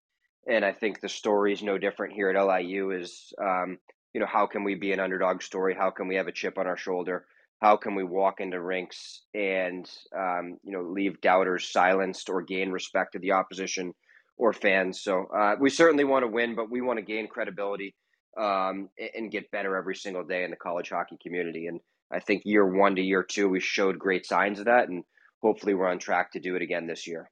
And 0.49 0.65
I 0.65 0.73
think 0.73 1.01
the 1.01 1.09
story 1.09 1.53
is 1.53 1.63
no 1.63 1.79
different 1.79 2.15
here 2.15 2.29
at 2.31 2.43
LIU. 2.43 2.91
Is 2.91 3.33
um, 3.41 3.79
you 4.13 4.21
know 4.21 4.27
how 4.27 4.47
can 4.47 4.65
we 4.65 4.75
be 4.75 4.93
an 4.93 5.01
underdog 5.01 5.43
story? 5.43 5.75
How 5.75 5.91
can 5.91 6.07
we 6.07 6.17
have 6.17 6.27
a 6.27 6.33
chip 6.33 6.59
on 6.59 6.67
our 6.67 6.77
shoulder? 6.77 7.25
how 7.65 7.79
can 7.79 7.95
we 7.95 8.05
walk 8.05 8.41
into 8.41 8.61
rinks 8.61 9.23
and 9.33 9.89
um, 10.15 10.59
you 10.63 10.73
know 10.73 10.83
leave 10.83 11.21
doubters 11.23 11.73
silenced 11.73 12.29
or 12.29 12.43
gain 12.43 12.71
respect 12.71 13.13
to 13.13 13.19
the 13.19 13.33
opposition 13.33 13.95
or 14.37 14.53
fans 14.53 15.03
so 15.03 15.27
uh, 15.37 15.55
we 15.61 15.71
certainly 15.71 16.05
want 16.05 16.23
to 16.25 16.29
win 16.29 16.55
but 16.55 16.71
we 16.71 16.81
want 16.81 16.99
to 16.99 17.05
gain 17.05 17.29
credibility 17.29 17.95
um, 18.37 18.89
and 19.15 19.31
get 19.31 19.51
better 19.51 19.77
every 19.77 19.95
single 19.95 20.25
day 20.25 20.45
in 20.45 20.51
the 20.51 20.57
college 20.57 20.91
hockey 20.91 21.17
community 21.23 21.67
and 21.67 21.81
i 22.13 22.19
think 22.19 22.43
year 22.45 22.67
one 22.67 22.97
to 22.97 23.03
year 23.03 23.23
two 23.23 23.49
we 23.49 23.61
showed 23.61 23.99
great 23.99 24.27
signs 24.27 24.59
of 24.59 24.67
that 24.67 24.89
and 24.89 25.05
hopefully 25.43 25.75
we're 25.75 25.89
on 25.89 25.99
track 25.99 26.33
to 26.33 26.41
do 26.41 26.57
it 26.57 26.63
again 26.63 26.87
this 26.87 27.07
year 27.07 27.31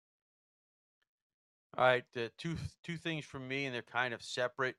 all 1.77 1.85
right 1.85 2.05
uh, 2.17 2.29
two 2.39 2.57
two 2.85 2.97
things 2.97 3.25
from 3.25 3.47
me 3.49 3.67
and 3.67 3.75
they're 3.75 3.83
kind 3.83 4.15
of 4.15 4.23
separate 4.23 4.77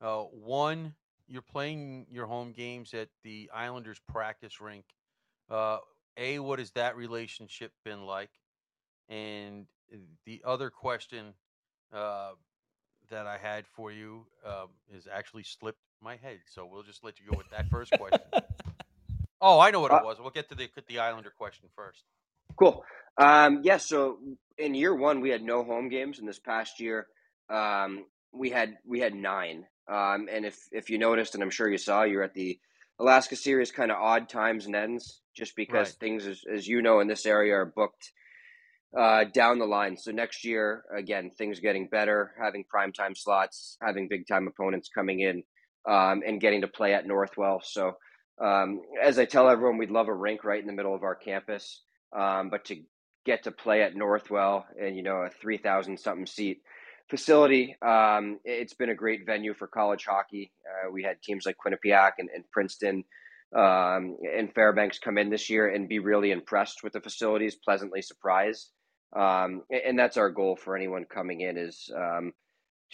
uh, 0.00 0.22
one 0.22 0.94
you're 1.30 1.42
playing 1.42 2.06
your 2.10 2.26
home 2.26 2.52
games 2.52 2.92
at 2.92 3.08
the 3.22 3.48
Islanders 3.54 4.00
practice 4.08 4.60
rink. 4.60 4.84
Uh, 5.48 5.78
a, 6.16 6.40
what 6.40 6.58
has 6.58 6.72
that 6.72 6.96
relationship 6.96 7.70
been 7.84 8.04
like? 8.04 8.30
And 9.08 9.66
the 10.26 10.42
other 10.44 10.70
question 10.70 11.34
uh, 11.92 12.30
that 13.10 13.26
I 13.26 13.38
had 13.38 13.64
for 13.74 13.92
you 13.92 14.26
um, 14.46 14.68
is 14.94 15.06
actually 15.12 15.42
slipped 15.42 15.80
my 16.02 16.16
head. 16.16 16.38
So 16.46 16.66
we'll 16.70 16.82
just 16.82 17.04
let 17.04 17.20
you 17.20 17.30
go 17.30 17.36
with 17.36 17.50
that 17.50 17.68
first 17.68 17.92
question. 17.92 18.20
oh, 19.40 19.60
I 19.60 19.70
know 19.70 19.80
what 19.80 19.92
it 19.92 20.02
uh 20.02 20.04
was. 20.04 20.18
We'll 20.20 20.30
get 20.30 20.48
to 20.50 20.54
the 20.54 20.68
the 20.88 20.98
Islander 20.98 21.32
question 21.36 21.68
first. 21.76 22.04
Cool. 22.56 22.84
Um, 23.18 23.60
yeah. 23.62 23.76
So 23.78 24.18
in 24.58 24.74
year 24.74 24.94
one, 24.94 25.20
we 25.20 25.30
had 25.30 25.42
no 25.42 25.64
home 25.64 25.88
games. 25.88 26.18
In 26.18 26.26
this 26.26 26.38
past 26.38 26.80
year, 26.80 27.06
um, 27.48 28.04
we 28.32 28.50
had 28.50 28.76
we 28.86 29.00
had 29.00 29.14
nine. 29.14 29.66
Um, 29.88 30.28
and 30.30 30.44
if 30.44 30.56
if 30.72 30.90
you 30.90 30.98
noticed, 30.98 31.34
and 31.34 31.42
I'm 31.42 31.50
sure 31.50 31.68
you 31.68 31.78
saw, 31.78 32.04
you're 32.04 32.22
at 32.22 32.34
the 32.34 32.58
Alaska 32.98 33.34
series 33.34 33.72
kind 33.72 33.90
of 33.90 33.96
odd 33.96 34.28
times 34.28 34.66
and 34.66 34.76
ends, 34.76 35.20
just 35.34 35.56
because 35.56 35.88
right. 35.88 36.00
things, 36.00 36.26
as, 36.26 36.42
as 36.52 36.66
you 36.66 36.82
know, 36.82 37.00
in 37.00 37.08
this 37.08 37.26
area 37.26 37.54
are 37.54 37.66
booked 37.66 38.12
uh, 38.98 39.24
down 39.32 39.58
the 39.58 39.66
line. 39.66 39.96
So 39.96 40.10
next 40.10 40.44
year, 40.44 40.84
again, 40.96 41.30
things 41.36 41.60
getting 41.60 41.88
better, 41.88 42.32
having 42.42 42.64
prime 42.68 42.92
time 42.92 43.14
slots, 43.14 43.76
having 43.82 44.08
big 44.08 44.26
time 44.26 44.48
opponents 44.48 44.88
coming 44.94 45.20
in, 45.20 45.42
um, 45.88 46.22
and 46.26 46.40
getting 46.40 46.62
to 46.62 46.68
play 46.68 46.94
at 46.94 47.06
Northwell. 47.06 47.60
So 47.62 47.92
um, 48.42 48.80
as 49.02 49.18
I 49.18 49.26
tell 49.26 49.48
everyone, 49.48 49.78
we'd 49.78 49.90
love 49.90 50.08
a 50.08 50.14
rink 50.14 50.44
right 50.44 50.60
in 50.60 50.66
the 50.66 50.72
middle 50.72 50.94
of 50.94 51.02
our 51.02 51.14
campus, 51.14 51.82
um, 52.16 52.50
but 52.50 52.64
to 52.66 52.76
get 53.26 53.44
to 53.44 53.52
play 53.52 53.82
at 53.82 53.94
Northwell 53.94 54.64
and 54.80 54.96
you 54.96 55.02
know 55.02 55.16
a 55.16 55.30
three 55.30 55.58
thousand 55.58 56.00
something 56.00 56.26
seat 56.26 56.62
facility. 57.10 57.76
Um, 57.82 58.38
it's 58.44 58.74
been 58.74 58.90
a 58.90 58.94
great 58.94 59.26
venue 59.26 59.52
for 59.54 59.66
college 59.66 60.06
hockey. 60.08 60.52
Uh, 60.64 60.90
we 60.90 61.02
had 61.02 61.20
teams 61.22 61.44
like 61.44 61.56
Quinnipiac 61.64 62.12
and, 62.18 62.28
and 62.32 62.44
Princeton 62.52 63.04
um, 63.54 64.16
and 64.36 64.54
Fairbanks 64.54 65.00
come 65.00 65.18
in 65.18 65.28
this 65.28 65.50
year 65.50 65.68
and 65.68 65.88
be 65.88 65.98
really 65.98 66.30
impressed 66.30 66.84
with 66.84 66.92
the 66.92 67.00
facilities, 67.00 67.56
pleasantly 67.56 68.00
surprised. 68.00 68.70
Um, 69.16 69.62
and 69.70 69.98
that's 69.98 70.16
our 70.16 70.30
goal 70.30 70.56
for 70.56 70.76
anyone 70.76 71.04
coming 71.04 71.40
in 71.40 71.56
is 71.56 71.90
um, 71.96 72.32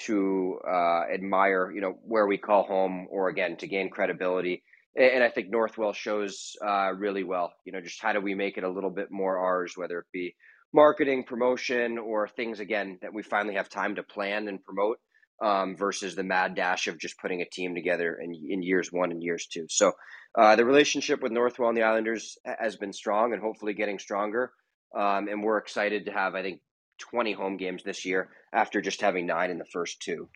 to 0.01 0.59
uh, 0.67 1.03
admire, 1.13 1.71
you 1.71 1.81
know, 1.81 1.99
where 2.03 2.27
we 2.27 2.39
call 2.39 2.65
home, 2.65 3.07
or 3.11 3.29
again 3.29 3.57
to 3.59 3.67
gain 3.67 3.91
credibility. 3.91 4.63
And 4.99 5.23
I 5.23 5.29
think 5.29 5.53
Northwell 5.53 5.95
shows 5.95 6.57
uh, 6.67 6.93
really 6.97 7.23
well. 7.23 7.53
You 7.65 7.73
know, 7.73 7.83
just 7.83 8.01
how 8.01 8.15
do 8.15 8.21
we 8.21 8.35
make 8.35 8.57
it 8.57 8.65
a 8.65 8.71
little 8.71 8.91
bit 8.91 9.11
more 9.11 9.39
ours, 9.39 9.75
whether 9.77 9.99
it 9.99 10.07
be 10.13 10.35
marketing, 10.73 11.25
promotion, 11.25 11.99
or 11.99 12.29
things 12.29 12.61
again 12.61 12.99
that 13.03 13.13
we 13.13 13.23
finally 13.23 13.55
have 13.55 13.69
time 13.69 13.97
to 13.97 14.03
plan 14.03 14.49
and 14.49 14.65
promote 14.65 14.99
um, 15.43 15.77
versus 15.77 16.15
the 16.15 16.23
mad 16.23 16.55
dash 16.55 16.87
of 16.87 16.99
just 16.99 17.19
putting 17.19 17.43
a 17.43 17.49
team 17.49 17.75
together 17.75 18.19
in, 18.23 18.35
in 18.49 18.63
years 18.63 18.91
one 18.91 19.11
and 19.11 19.23
years 19.23 19.47
two. 19.47 19.67
So 19.69 19.93
uh, 20.39 20.57
the 20.57 20.65
relationship 20.65 21.23
with 21.23 21.33
Northwell 21.33 21.69
and 21.69 21.77
the 21.77 21.83
Islanders 21.83 22.39
has 22.45 22.77
been 22.77 22.93
strong 22.93 23.33
and 23.33 23.43
hopefully 23.43 23.75
getting 23.75 23.99
stronger. 23.99 24.53
Um, 24.97 25.29
and 25.29 25.43
we're 25.43 25.59
excited 25.59 26.07
to 26.07 26.13
have, 26.13 26.35
I 26.35 26.43
think, 26.43 26.61
20 26.99 27.33
home 27.33 27.59
games 27.59 27.83
this 27.83 28.07
year 28.07 28.31
after 28.53 28.81
just 28.81 29.03
having 29.03 29.27
nine 29.27 29.51
in 29.51 29.59
the 29.59 29.67
first 29.67 30.01
two. 30.01 30.29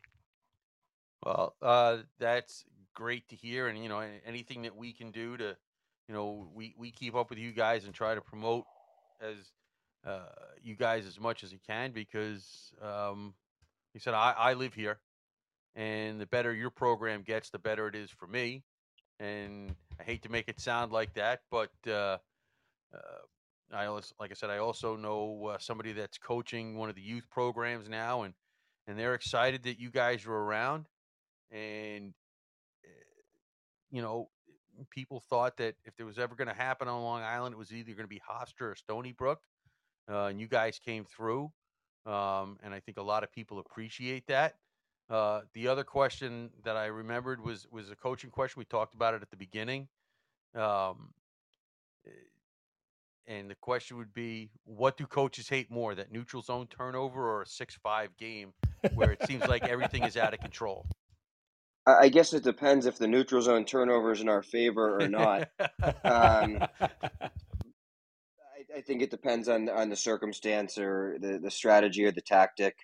Well, 1.25 1.55
uh, 1.63 1.99
that's 2.19 2.65
great 2.95 3.29
to 3.31 3.37
hear. 3.37 3.69
And, 3.69 3.83
you 3.83 3.89
know, 3.89 4.03
anything 4.27 4.63
that 4.63 4.77
we 4.77 4.93
can 4.93 5.11
do 5.11 5.37
to, 5.39 5.57
you 6.09 6.15
know, 6.15 6.49
we, 6.55 6.75
we 6.79 6.91
keep 6.91 7.15
up 7.15 7.31
with 7.31 7.39
you 7.39 7.53
guys 7.53 7.87
and 7.87 7.95
try 7.95 8.15
to 8.15 8.21
promote 8.21 8.65
as 9.23 9.37
uh, 10.07 10.21
you 10.63 10.75
guys 10.75 11.07
as 11.07 11.19
much 11.19 11.43
as 11.43 11.53
you 11.53 11.59
can 11.67 11.93
because 11.93 12.73
um, 12.83 13.35
he 13.93 13.99
said 13.99 14.15
I, 14.15 14.35
I 14.37 14.55
live 14.55 14.75
here, 14.75 14.99
and 15.75 16.21
the 16.21 16.27
better 16.27 16.55
your 16.55 16.71
program 16.71 17.23
gets, 17.23 17.51
the 17.51 17.59
better 17.59 17.87
it 17.89 17.95
is 17.95 18.11
for 18.11 18.27
me. 18.27 18.63
And 19.19 19.75
I 19.99 20.05
hate 20.05 20.23
to 20.23 20.31
make 20.31 20.49
it 20.49 20.61
sound 20.61 20.93
like 20.93 21.15
that, 21.15 21.41
but 21.51 21.71
uh, 21.87 22.19
uh, 22.95 23.21
I 23.73 23.89
like 23.89 24.31
I 24.31 24.35
said, 24.35 24.51
I 24.51 24.59
also 24.59 24.97
know 24.97 25.47
uh, 25.47 25.59
somebody 25.59 25.93
that's 25.93 26.19
coaching 26.19 26.77
one 26.77 26.89
of 26.89 26.95
the 26.97 27.03
youth 27.03 27.29
programs 27.31 27.89
now, 27.89 28.23
and 28.23 28.35
and 28.87 28.99
they're 28.99 29.15
excited 29.15 29.65
that 29.65 29.79
you 29.81 29.91
guys 29.91 30.27
are 30.27 30.35
around. 30.35 30.87
And 31.51 32.15
eh, 32.85 32.89
you 33.91 34.03
know, 34.03 34.31
people 34.91 35.21
thought 35.21 35.57
that 35.59 35.77
if 35.85 35.97
there 35.97 36.07
was 36.07 36.19
ever 36.19 36.35
going 36.35 36.49
to 36.49 36.55
happen 36.55 36.89
on 36.89 37.03
Long 37.03 37.23
Island, 37.23 37.55
it 37.55 37.59
was 37.59 37.73
either 37.73 37.93
going 37.93 38.05
to 38.05 38.09
be 38.09 38.21
Hofstra 38.29 38.73
or 38.73 38.75
Stony 38.75 39.13
Brook 39.13 39.41
uh, 40.11 40.27
and 40.27 40.41
you 40.41 40.49
guys 40.49 40.79
came 40.79 41.05
through, 41.05 41.53
um, 42.07 42.59
and 42.63 42.75
I 42.75 42.81
think 42.81 42.99
a 42.99 43.03
lot 43.03 43.23
of 43.23 43.33
people 43.33 43.59
appreciate 43.59 44.27
that. 44.27 44.57
Uh, 45.09 45.43
the 45.55 45.69
other 45.69 45.85
question 45.85 46.51
that 46.65 46.77
I 46.77 46.87
remembered 46.87 47.43
was 47.45 47.67
was 47.71 47.91
a 47.91 47.97
coaching 47.97 48.31
question. 48.31 48.61
We 48.61 48.65
talked 48.65 48.95
about 48.95 49.15
it 49.15 49.23
at 49.23 49.31
the 49.31 49.37
beginning, 49.37 49.89
um, 50.55 51.13
eh, 52.07 52.11
and 53.27 53.51
the 53.51 53.55
question 53.55 53.97
would 53.97 54.13
be, 54.13 54.51
what 54.65 54.97
do 54.97 55.07
coaches 55.07 55.49
hate 55.49 55.71
more, 55.71 55.95
that 55.95 56.13
neutral 56.13 56.43
zone 56.43 56.67
turnover 56.67 57.29
or 57.29 57.43
a 57.43 57.47
six-five 57.47 58.17
game 58.17 58.53
where 58.95 59.13
it 59.13 59.25
seems 59.27 59.47
like 59.47 59.69
everything 59.69 60.05
is 60.05 60.17
out 60.17 60.35
of 60.35 60.41
control? 60.41 60.87
I 61.87 62.09
guess 62.09 62.33
it 62.35 62.45
depends 62.45 62.87
if 62.87 62.99
the 62.99 63.09
neutral 63.09 63.43
zone 63.43 63.65
turnover 63.65 64.13
is 64.13 64.21
in 64.21 64.29
our 64.29 64.43
favor 64.43 65.01
or 65.01 65.09
not. 65.09 65.49
Um, 66.05 66.59
I, 66.61 66.69
I 68.77 68.81
think 68.83 69.03
it 69.03 69.11
depends 69.11 69.49
on 69.49 69.69
on 69.69 69.89
the 69.89 69.97
circumstance 69.97 70.79
or 70.79 71.17
the, 71.21 71.39
the 71.43 71.51
strategy 71.51 72.05
or 72.05 72.13
the 72.13 72.21
tactic. 72.21 72.77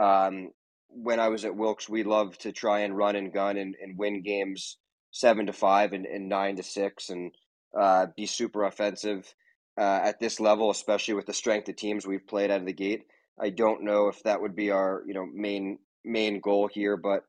Um, 0.00 0.52
when 0.88 1.20
I 1.20 1.28
was 1.28 1.44
at 1.44 1.56
Wilkes, 1.56 1.88
we 1.88 2.04
loved 2.04 2.42
to 2.42 2.52
try 2.52 2.80
and 2.80 2.96
run 2.96 3.16
and 3.16 3.32
gun 3.32 3.56
and, 3.56 3.74
and 3.82 3.98
win 3.98 4.22
games 4.22 4.78
seven 5.10 5.46
to 5.46 5.52
five 5.52 5.92
and, 5.92 6.06
and 6.06 6.28
nine 6.28 6.56
to 6.56 6.62
six 6.62 7.10
and 7.10 7.32
uh, 7.78 8.06
be 8.16 8.26
super 8.26 8.64
offensive 8.64 9.34
uh, 9.78 10.00
at 10.02 10.20
this 10.20 10.40
level, 10.40 10.70
especially 10.70 11.14
with 11.14 11.26
the 11.26 11.32
strength 11.32 11.68
of 11.68 11.76
teams 11.76 12.06
we've 12.06 12.26
played 12.26 12.50
out 12.50 12.60
of 12.60 12.66
the 12.66 12.72
gate. 12.72 13.06
I 13.38 13.50
don't 13.50 13.82
know 13.82 14.08
if 14.08 14.22
that 14.22 14.40
would 14.40 14.56
be 14.56 14.70
our 14.70 15.02
you 15.06 15.14
know 15.14 15.26
main 15.26 15.78
main 16.04 16.40
goal 16.40 16.68
here, 16.68 16.96
but 16.96 17.24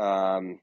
um, 0.00 0.60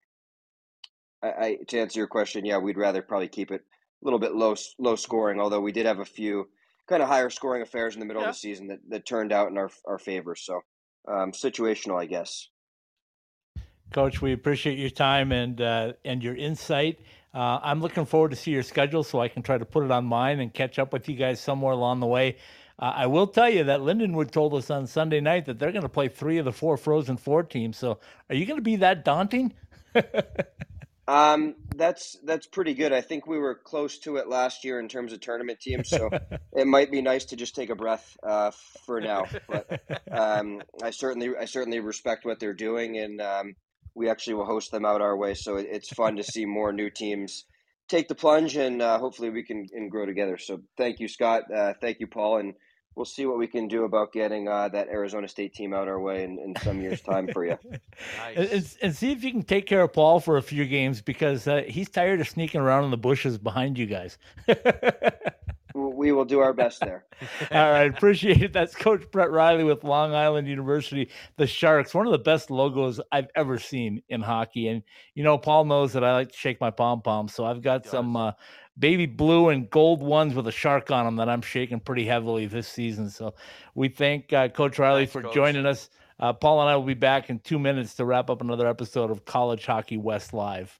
I, 1.22 1.28
I 1.28 1.58
to 1.68 1.80
answer 1.80 2.00
your 2.00 2.08
question, 2.08 2.46
yeah, 2.46 2.58
we'd 2.58 2.78
rather 2.78 3.02
probably 3.02 3.28
keep 3.28 3.52
it 3.52 3.62
a 3.62 4.06
little 4.06 4.20
bit 4.20 4.34
low 4.34 4.56
low 4.80 4.96
scoring. 4.96 5.40
Although 5.40 5.62
we 5.62 5.72
did 5.72 5.86
have 5.86 6.00
a 6.00 6.06
few 6.06 6.48
kind 6.88 7.02
of 7.02 7.10
higher 7.10 7.30
scoring 7.30 7.62
affairs 7.62 7.96
in 7.96 8.00
the 8.00 8.06
middle 8.06 8.22
Yeah. 8.22 8.30
of 8.30 8.36
the 8.36 8.40
season 8.40 8.68
that, 8.68 8.80
that 8.90 9.06
turned 9.06 9.32
out 9.32 9.50
in 9.50 9.58
our 9.58 9.72
our 9.86 10.00
favor. 10.00 10.36
So 10.36 10.62
um, 11.08 11.32
situational, 11.32 12.00
I 12.00 12.06
guess. 12.06 12.48
Coach, 13.92 14.22
we 14.22 14.34
appreciate 14.34 14.78
your 14.80 14.90
time 14.90 15.32
and 15.32 15.60
uh, 15.60 15.94
and 16.04 16.24
your 16.24 16.36
insight. 16.36 17.00
Uh, 17.36 17.60
I'm 17.62 17.82
looking 17.82 18.06
forward 18.06 18.30
to 18.30 18.38
see 18.38 18.52
your 18.52 18.64
schedule 18.64 19.04
so 19.04 19.20
I 19.20 19.28
can 19.28 19.44
try 19.44 19.58
to 19.58 19.66
put 19.66 19.84
it 19.84 19.92
on 19.92 20.06
mine 20.06 20.40
and 20.40 20.54
catch 20.54 20.80
up 20.80 20.94
with 20.94 21.10
you 21.10 21.18
guys 21.18 21.42
somewhere 21.42 21.74
along 21.74 22.00
the 22.00 22.08
way. 22.08 22.38
Uh, 22.80 22.94
I 22.96 23.08
will 23.08 23.28
tell 23.28 23.50
you 23.50 23.66
that 23.66 23.82
Lindenwood 23.82 24.32
told 24.32 24.54
us 24.54 24.70
on 24.70 24.88
Sunday 24.88 25.20
night 25.20 25.46
that 25.46 25.60
they're 25.60 25.74
going 25.74 25.84
to 25.84 25.90
play 25.90 26.08
three 26.08 26.38
of 26.38 26.46
the 26.46 26.54
four 26.54 26.78
Frozen 26.78 27.18
Four 27.18 27.44
teams. 27.44 27.78
So, 27.78 28.00
are 28.30 28.36
you 28.36 28.46
going 28.46 28.58
to 28.58 28.64
be 28.64 28.78
that 28.78 29.04
daunting? 29.04 29.54
Um, 31.08 31.56
that's 31.76 32.18
that's 32.24 32.48
pretty 32.48 32.74
good. 32.74 32.92
I 32.92 33.02
think 33.02 33.28
we 33.28 33.38
were 33.38 33.54
close 33.54 34.00
to 34.00 34.16
it 34.16 34.28
last 34.28 34.64
year 34.64 34.80
in 34.80 34.88
terms 34.88 35.14
of 35.14 35.20
tournament 35.20 35.60
teams, 35.60 35.90
so 35.90 36.10
it 36.54 36.66
might 36.66 36.92
be 36.92 37.02
nice 37.02 37.26
to 37.26 37.36
just 37.36 37.56
take 37.56 37.70
a 37.70 37.76
breath 37.76 38.18
uh, 38.24 38.52
for 38.86 39.00
now. 39.00 39.26
But 39.48 39.84
um, 40.12 40.64
I 40.82 40.90
certainly 40.90 41.30
I 41.40 41.46
certainly 41.46 41.80
respect 41.80 42.26
what 42.26 42.40
they're 42.40 42.54
doing, 42.54 42.98
and 42.98 43.22
um, 43.22 43.56
we 43.96 44.10
actually 44.10 44.36
will 44.36 44.46
host 44.46 44.72
them 44.72 44.86
out 44.86 45.02
our 45.02 45.16
way. 45.16 45.34
So 45.34 45.56
it, 45.56 45.68
it's 45.72 45.90
fun 45.90 46.18
to 46.18 46.24
see 46.24 46.46
more 46.46 46.72
new 46.74 46.90
teams 46.90 47.46
take 47.88 48.08
the 48.08 48.16
plunge, 48.16 48.56
and 48.58 48.82
uh, 48.82 49.00
hopefully 49.00 49.30
we 49.30 49.44
can 49.44 49.68
and 49.74 49.90
grow 49.90 50.06
together. 50.06 50.38
So 50.38 50.62
thank 50.78 51.00
you, 51.00 51.08
Scott. 51.08 51.44
Uh, 51.54 51.74
thank 51.82 52.00
you, 52.00 52.08
Paul, 52.08 52.38
and 52.40 52.54
we'll 52.96 53.06
see 53.06 53.26
what 53.26 53.38
we 53.38 53.48
can 53.48 53.68
do 53.68 53.84
about 53.84 54.12
getting 54.12 54.48
uh, 54.48 54.70
that 54.70 54.88
Arizona 54.90 55.28
State 55.28 55.54
team 55.54 55.74
out 55.74 55.88
our 55.88 56.00
way 56.00 56.24
in, 56.24 56.40
in 56.40 56.56
some 56.62 56.82
years' 56.82 57.02
time 57.02 57.28
for 57.32 57.46
you. 57.46 57.58
and, 58.36 58.50
and- 58.50 58.78
and 58.82 58.96
see 58.96 59.12
if 59.12 59.24
you 59.24 59.32
can 59.32 59.44
take 59.44 59.66
care 59.68 59.82
of 59.82 59.94
Paul 59.94 60.20
for 60.20 60.38
a 60.38 60.42
few 60.42 60.66
games 60.66 61.02
because 61.02 61.48
uh, 61.48 61.64
he's 61.68 61.90
tired 61.90 62.22
of 62.22 62.28
sneaking 62.28 62.62
around 62.62 62.86
in 62.86 62.92
the 62.92 62.98
bushes 62.98 63.38
behind 63.38 63.78
you 63.78 63.86
guys. 63.86 64.18
We 65.90 66.12
will 66.12 66.26
do 66.26 66.40
our 66.40 66.54
best 66.54 66.80
there. 66.80 67.06
All 67.52 67.72
right, 67.72 67.90
appreciate 67.90 68.42
it. 68.42 68.54
That's 68.54 68.76
Coach 68.76 69.10
Brett 69.12 69.32
Riley 69.32 69.64
with 69.64 69.84
Long 69.84 70.14
Island 70.14 70.48
University, 70.48 71.10
the 71.38 71.48
Sharks. 71.48 71.94
One 71.94 72.06
of 72.06 72.12
the 72.12 72.20
best 72.20 72.50
logos 72.52 73.00
I've 73.12 73.28
ever 73.36 73.58
seen 73.60 74.02
in 74.10 74.22
hockey. 74.22 74.68
And 74.68 74.84
you 75.14 75.24
know, 75.24 75.38
Paul 75.38 75.66
knows 75.66 75.94
that 75.94 76.04
I 76.04 76.14
like 76.14 76.32
to 76.32 76.38
shake 76.38 76.60
my 76.62 76.72
pom 76.72 77.02
poms, 77.02 77.34
so 77.34 77.46
I've 77.46 77.62
got 77.62 77.86
some 77.86 78.16
uh, 78.16 78.32
baby 78.78 79.06
blue 79.06 79.50
and 79.50 79.70
gold 79.70 80.02
ones 80.02 80.34
with 80.36 80.48
a 80.48 80.52
shark 80.52 80.92
on 80.92 81.06
them 81.06 81.16
that 81.18 81.30
I'm 81.30 81.42
shaking 81.42 81.80
pretty 81.80 82.06
heavily 82.06 82.46
this 82.46 82.68
season. 82.68 83.10
So 83.10 83.36
we 83.74 83.90
thank 83.90 84.34
uh, 84.34 84.50
Coach 84.50 84.80
Riley 84.80 85.06
Thanks, 85.06 85.14
for 85.14 85.22
Coach. 85.24 85.34
joining 85.34 85.66
us. 85.66 85.90
Uh, 86.20 86.32
Paul 86.34 86.62
and 86.62 86.70
I 86.70 86.76
will 86.76 86.84
be 86.84 86.94
back 86.94 87.30
in 87.30 87.40
two 87.40 87.60
minutes 87.60 87.96
to 87.96 88.06
wrap 88.06 88.30
up 88.30 88.42
another 88.42 88.68
episode 88.68 89.12
of 89.12 89.26
College 89.26 89.66
Hockey 89.66 89.98
West 89.98 90.34
Live. 90.34 90.80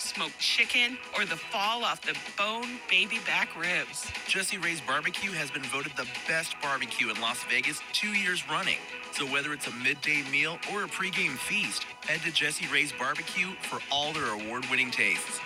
smoked 0.00 0.38
chicken, 0.38 0.98
or 1.16 1.24
the 1.24 1.36
fall 1.36 1.84
off 1.84 2.00
the 2.02 2.16
bone 2.36 2.78
baby 2.88 3.18
back 3.26 3.48
ribs. 3.58 4.06
Jessie 4.26 4.58
Rae's 4.58 4.80
Barbecue 4.80 5.32
has 5.32 5.50
been 5.50 5.62
voted 5.64 5.92
the 5.96 6.06
best 6.26 6.54
barbecue 6.62 7.10
in 7.10 7.20
Las 7.20 7.42
Vegas 7.50 7.80
two 7.92 8.08
years 8.08 8.42
running. 8.48 8.78
So 9.12 9.26
whether 9.26 9.52
it's 9.52 9.66
a 9.66 9.72
midday 9.72 10.22
meal 10.30 10.58
or 10.72 10.84
a 10.84 10.88
pregame 10.88 11.36
feast, 11.36 11.84
head 12.06 12.20
to 12.20 12.32
Jessie 12.32 12.66
Rae's 12.72 12.92
Barbecue 12.92 13.48
for 13.62 13.80
all 13.90 14.12
their 14.12 14.32
award-winning 14.32 14.90
tastes. 14.90 15.40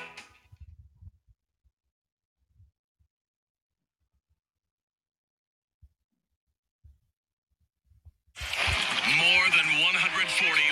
More 9.19 9.47
than 9.55 9.67
140 9.81 10.72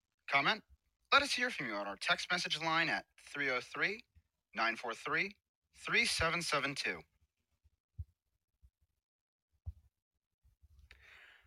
Comment? 0.31 0.61
Let 1.11 1.23
us 1.23 1.33
hear 1.33 1.49
from 1.49 1.67
you 1.67 1.73
on 1.73 1.87
our 1.87 1.97
text 1.97 2.31
message 2.31 2.57
line 2.61 2.87
at 2.87 3.03
303 3.33 4.01
943 4.55 5.35
3772. 5.85 6.99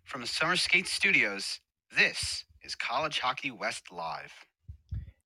From 0.05 0.21
the 0.21 0.27
Summer 0.27 0.57
Skate 0.57 0.87
Studios, 0.87 1.61
this 1.97 2.45
is 2.63 2.75
College 2.75 3.21
Hockey 3.21 3.51
West 3.51 3.91
Live. 3.91 4.35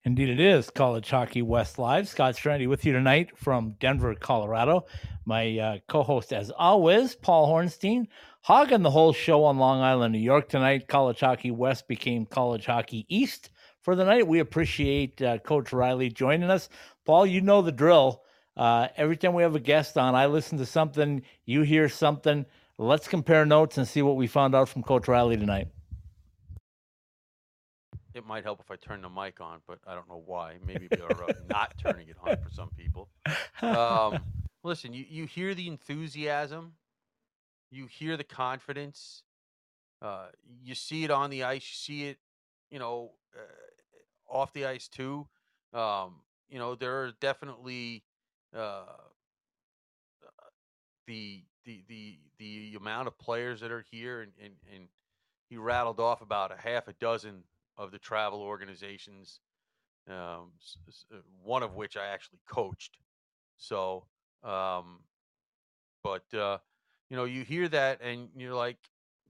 Indeed, 0.05 0.29
it 0.29 0.41
is 0.41 0.71
College 0.71 1.11
Hockey 1.11 1.43
West 1.43 1.81
Live. 1.81 2.07
Scott 2.07 2.37
Strandy 2.37 2.69
with 2.69 2.85
you 2.85 2.93
tonight 2.93 3.37
from 3.37 3.75
Denver, 3.81 4.15
Colorado. 4.15 4.87
My 5.25 5.59
uh, 5.59 5.79
co 5.89 6.05
host, 6.05 6.33
as 6.33 6.53
always, 6.57 7.17
Paul 7.17 7.49
Hornstein, 7.49 8.07
hogging 8.49 8.81
the 8.81 8.91
whole 8.91 9.13
show 9.13 9.45
on 9.45 9.59
Long 9.59 9.83
Island, 9.83 10.15
New 10.15 10.19
York 10.19 10.49
tonight. 10.49 10.89
College 10.89 11.21
Hockey 11.21 11.51
West 11.51 11.87
became 11.87 12.25
College 12.25 12.65
Hockey 12.65 13.05
East 13.07 13.51
for 13.83 13.95
the 13.95 14.07
night. 14.07 14.27
We 14.27 14.39
appreciate 14.39 15.21
uh, 15.21 15.37
Coach 15.37 15.71
Riley 15.71 16.09
joining 16.09 16.49
us. 16.49 16.71
Paul, 17.05 17.27
you 17.27 17.43
know 17.43 17.61
the 17.61 17.73
drill. 17.73 18.23
Uh, 18.57 18.89
every 18.97 19.19
time 19.19 19.35
we 19.35 19.43
have 19.43 19.55
a 19.55 19.61
guest 19.61 19.99
on, 19.99 20.15
I 20.15 20.25
listen 20.29 20.57
to 20.57 20.65
something, 20.65 21.21
you 21.45 21.61
hear 21.61 21.91
something. 21.91 22.47
Let's 22.79 23.07
compare 23.07 23.45
notes 23.45 23.77
and 23.77 23.87
see 23.87 24.01
what 24.01 24.17
we 24.17 24.27
found 24.27 24.55
out 24.55 24.71
from 24.71 24.83
Coach 24.83 25.09
Riley 25.09 25.37
tonight. 25.37 25.69
It 28.15 28.25
might 28.25 28.45
help 28.45 28.61
if 28.61 28.71
I 28.71 28.77
turn 28.77 29.03
the 29.03 29.11
mic 29.11 29.43
on, 29.43 29.61
but 29.67 29.79
I 29.87 29.95
don't 29.95 30.09
know 30.09 30.23
why. 30.25 30.55
Maybe 30.67 30.89
better 30.89 31.23
off 31.23 31.37
not 31.51 31.75
turning 31.77 32.09
it 32.09 32.17
on 32.25 32.39
for 32.43 32.51
some 32.51 32.71
people. 32.71 33.11
Um, 33.61 34.21
listen, 34.65 34.95
you, 34.95 35.05
you 35.07 35.27
hear 35.27 35.55
the 35.55 35.69
enthusiasm, 35.69 36.73
you 37.71 37.87
hear 37.87 38.17
the 38.17 38.25
confidence, 38.25 39.23
uh, 40.01 40.27
you 40.63 40.75
see 40.75 41.05
it 41.05 41.11
on 41.11 41.31
the 41.31 41.45
ice, 41.45 41.63
you 41.63 41.95
see 41.95 42.05
it, 42.09 42.19
you 42.71 42.79
know, 42.79 43.13
uh, 43.37 44.37
off 44.37 44.53
the 44.53 44.67
ice 44.67 44.89
too. 44.89 45.27
Um, 45.73 46.23
you 46.49 46.59
know, 46.59 46.75
there 46.75 47.03
are 47.03 47.13
definitely 47.21 48.05
uh, 48.57 48.85
the 51.07 51.43
the 51.65 51.83
the 51.89 52.19
the 52.39 52.75
amount 52.77 53.09
of 53.09 53.19
players 53.19 53.61
that 53.61 53.71
are 53.71 53.85
here, 53.91 54.23
and 54.23 54.33
and, 54.43 54.55
and 54.73 54.89
he 55.49 55.57
rattled 55.57 56.01
off 56.01 56.21
about 56.23 56.53
a 56.53 56.57
half 56.57 56.89
a 56.89 56.93
dozen 56.95 57.45
of 57.77 57.91
the 57.91 57.99
travel 57.99 58.41
organizations, 58.43 59.41
um, 60.09 60.53
uh, 61.13 61.17
one 61.43 61.63
of 61.63 61.75
which 61.75 61.97
I 61.97 62.07
actually 62.07 62.41
coached. 62.49 62.99
So, 63.57 64.07
um, 64.43 65.01
but 66.03 66.33
uh, 66.35 66.59
you 67.11 67.17
know, 67.17 67.25
you 67.25 67.43
hear 67.43 67.69
that 67.69 68.01
and 68.03 68.29
you're 68.37 68.55
like, 68.55 68.79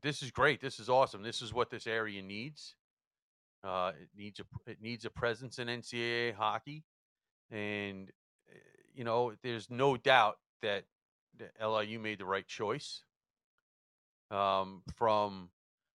this 0.03 0.23
is 0.23 0.31
great. 0.31 0.61
This 0.61 0.79
is 0.79 0.89
awesome. 0.89 1.23
This 1.23 1.43
is 1.43 1.53
what 1.53 1.71
this 1.71 1.87
area 1.87 2.23
needs. 2.23 2.75
Uh, 3.65 3.93
it 4.01 4.09
needs 4.17 4.41
a 4.41 4.71
it 4.71 4.81
needs 4.81 5.05
a 5.05 5.11
presence 5.11 5.59
in 5.59 5.67
NCAA 5.67 6.33
hockey, 6.35 6.85
and 7.51 8.09
uh, 8.49 8.59
you 8.95 9.03
know, 9.03 9.33
there's 9.43 9.69
no 9.69 9.97
doubt 9.97 10.39
that, 10.63 10.85
that 11.39 11.51
LIU 11.61 11.99
made 11.99 12.19
the 12.19 12.25
right 12.25 12.47
choice. 12.47 13.03
Um, 14.31 14.83
from 14.95 15.49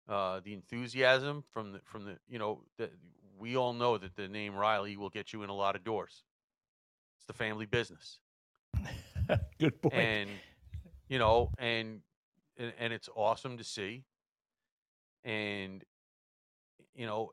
uh, 0.10 0.40
the 0.44 0.54
enthusiasm, 0.54 1.44
from 1.54 1.74
the 1.74 1.82
from 1.84 2.06
the 2.06 2.18
you 2.28 2.40
know, 2.40 2.64
the, 2.78 2.90
we 3.38 3.56
all 3.56 3.74
know 3.74 3.98
that 3.98 4.16
the 4.16 4.28
name 4.28 4.56
Riley 4.56 4.98
will 4.98 5.10
get 5.10 5.32
you 5.32 5.44
in 5.44 5.50
a 5.50 5.56
lot 5.56 5.76
of 5.76 5.84
doors. 5.84 6.24
It's 7.18 7.26
the 7.26 7.34
family 7.34 7.68
business. 7.68 8.20
Good 9.60 9.82
point. 9.82 9.94
And 9.94 10.30
you 11.12 11.20
know, 11.20 11.52
and 11.60 12.00
and, 12.58 12.72
and 12.80 12.94
it's 12.94 13.10
awesome 13.16 13.58
to 13.58 13.64
see. 13.66 14.06
And 15.26 15.84
you 16.96 17.06
know, 17.06 17.32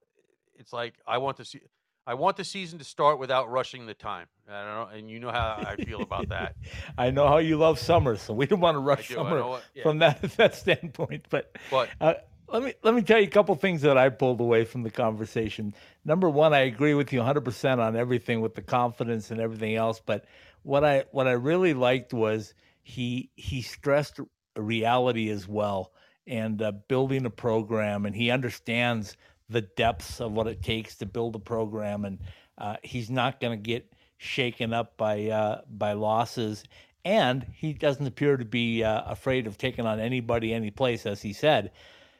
it's 0.57 0.73
like 0.73 0.95
I 1.07 1.19
want 1.19 1.37
to 1.39 1.45
see 1.45 1.61
I 2.05 2.15
want 2.15 2.37
the 2.37 2.45
season 2.45 2.79
to 2.81 2.85
start 2.85 3.21
without 3.21 3.51
rushing 3.51 3.87
the 3.87 3.95
time. 3.95 4.27
I 4.51 4.65
don't 4.65 4.75
know, 4.75 4.97
and 4.97 5.11
you 5.11 5.21
know 5.21 5.31
how 5.31 5.65
I 5.65 5.77
feel 5.77 6.03
about 6.03 6.31
that. 6.31 6.57
I 6.99 7.11
know 7.11 7.29
how 7.29 7.39
you 7.39 7.57
love 7.57 7.79
summer, 7.79 8.17
so 8.17 8.35
we 8.35 8.47
don't 8.47 8.61
want 8.61 8.75
to 8.75 8.81
rush 8.81 9.09
do. 9.09 9.15
Summer 9.15 9.47
what- 9.47 9.63
yeah. 9.75 9.85
from 9.85 9.99
that 10.01 10.21
that 10.37 10.57
standpoint. 10.57 11.27
But 11.31 11.57
But 11.71 11.89
uh, 12.01 12.15
let 12.49 12.65
me 12.65 12.75
let 12.83 12.95
me 12.95 13.03
tell 13.03 13.19
you 13.21 13.27
a 13.27 13.31
couple 13.31 13.55
things 13.55 13.83
that 13.83 13.97
I 13.97 14.09
pulled 14.09 14.41
away 14.41 14.65
from 14.65 14.83
the 14.83 14.91
conversation. 14.91 15.73
Number 16.05 16.29
one, 16.29 16.53
I 16.53 16.61
agree 16.61 16.95
with 16.95 17.13
you 17.13 17.21
100 17.21 17.43
percent 17.43 17.81
on 17.81 17.95
everything 17.95 18.41
with 18.41 18.57
the 18.57 18.63
confidence 18.63 19.31
and 19.31 19.41
everything 19.41 19.77
else. 19.77 20.03
But 20.05 20.25
what 20.65 20.83
I 20.83 21.05
what 21.13 21.29
I 21.29 21.33
really 21.33 21.75
liked 21.75 22.13
was 22.13 22.55
he 22.89 23.31
he 23.37 23.61
stressed 23.61 24.19
reality 24.57 25.29
as 25.29 25.47
well 25.47 25.93
and 26.27 26.63
uh, 26.63 26.73
building 26.89 27.27
a 27.27 27.31
program, 27.31 28.07
and 28.07 28.17
he 28.17 28.31
understands 28.31 29.17
the 29.51 29.61
depths 29.61 30.21
of 30.21 30.33
what 30.33 30.47
it 30.47 30.63
takes 30.63 30.97
to 30.97 31.07
build 31.07 31.37
a 31.37 31.39
program, 31.39 32.07
and 32.07 32.19
uh, 32.57 32.77
he's 32.83 33.11
not 33.11 33.41
going 33.41 33.57
to 33.57 33.63
get 33.63 33.93
shaken 34.17 34.73
up 34.73 34.97
by 34.97 35.27
uh, 35.27 35.61
by 35.69 35.93
losses. 35.93 36.65
And 37.05 37.47
he 37.55 37.75
doesn't 37.75 38.07
appear 38.07 38.37
to 38.39 38.45
be 38.45 38.83
uh, 38.83 39.03
afraid 39.07 39.47
of 39.47 39.59
taking 39.59 39.87
on 39.87 40.01
anybody, 40.01 40.53
any 40.53 40.71
place, 40.71 41.07
as 41.07 41.23
he 41.23 41.33
said. 41.33 41.71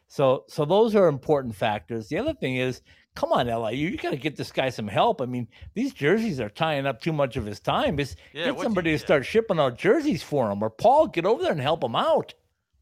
So, 0.07 0.45
so 0.49 0.65
those 0.65 0.95
are 0.95 1.09
important 1.09 1.55
factors. 1.55 2.09
The 2.09 2.19
other 2.19 2.33
thing 2.33 2.57
is, 2.57 2.81
come 3.19 3.33
on, 3.33 3.49
LIU, 3.49 3.89
you 3.89 3.97
got 3.97 4.11
to 4.11 4.17
get 4.17 4.37
this 4.37 4.53
guy 4.53 4.69
some 4.71 4.87
help. 4.87 5.21
I 5.21 5.27
mean, 5.27 5.49
these 5.75 5.93
jerseys 5.93 6.39
are 6.41 6.49
tying 6.49 6.87
up 6.87 7.01
too 7.01 7.13
much 7.13 7.37
of 7.37 7.45
his 7.45 7.59
time. 7.59 7.97
Just 7.97 8.17
Yeah, 8.33 8.53
get 8.53 8.61
somebody 8.61 8.91
to 8.91 8.93
yeah. 8.93 9.05
start 9.05 9.27
shipping 9.27 9.59
out 9.59 9.77
jerseys 9.77 10.23
for 10.23 10.49
him, 10.51 10.63
or 10.63 10.71
Paul, 10.71 11.09
get 11.09 11.27
over 11.27 11.43
there 11.43 11.51
and 11.53 11.61
help 11.61 11.83
him 11.83 11.97
out. 11.97 12.35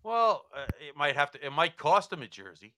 well, 0.03 0.45
uh, 0.55 0.67
it 0.87 0.95
might 0.95 1.17
have 1.17 1.31
to. 1.33 1.45
It 1.47 1.53
might 1.53 1.79
cost 1.79 2.13
him 2.13 2.21
a 2.23 2.27
jersey 2.29 2.75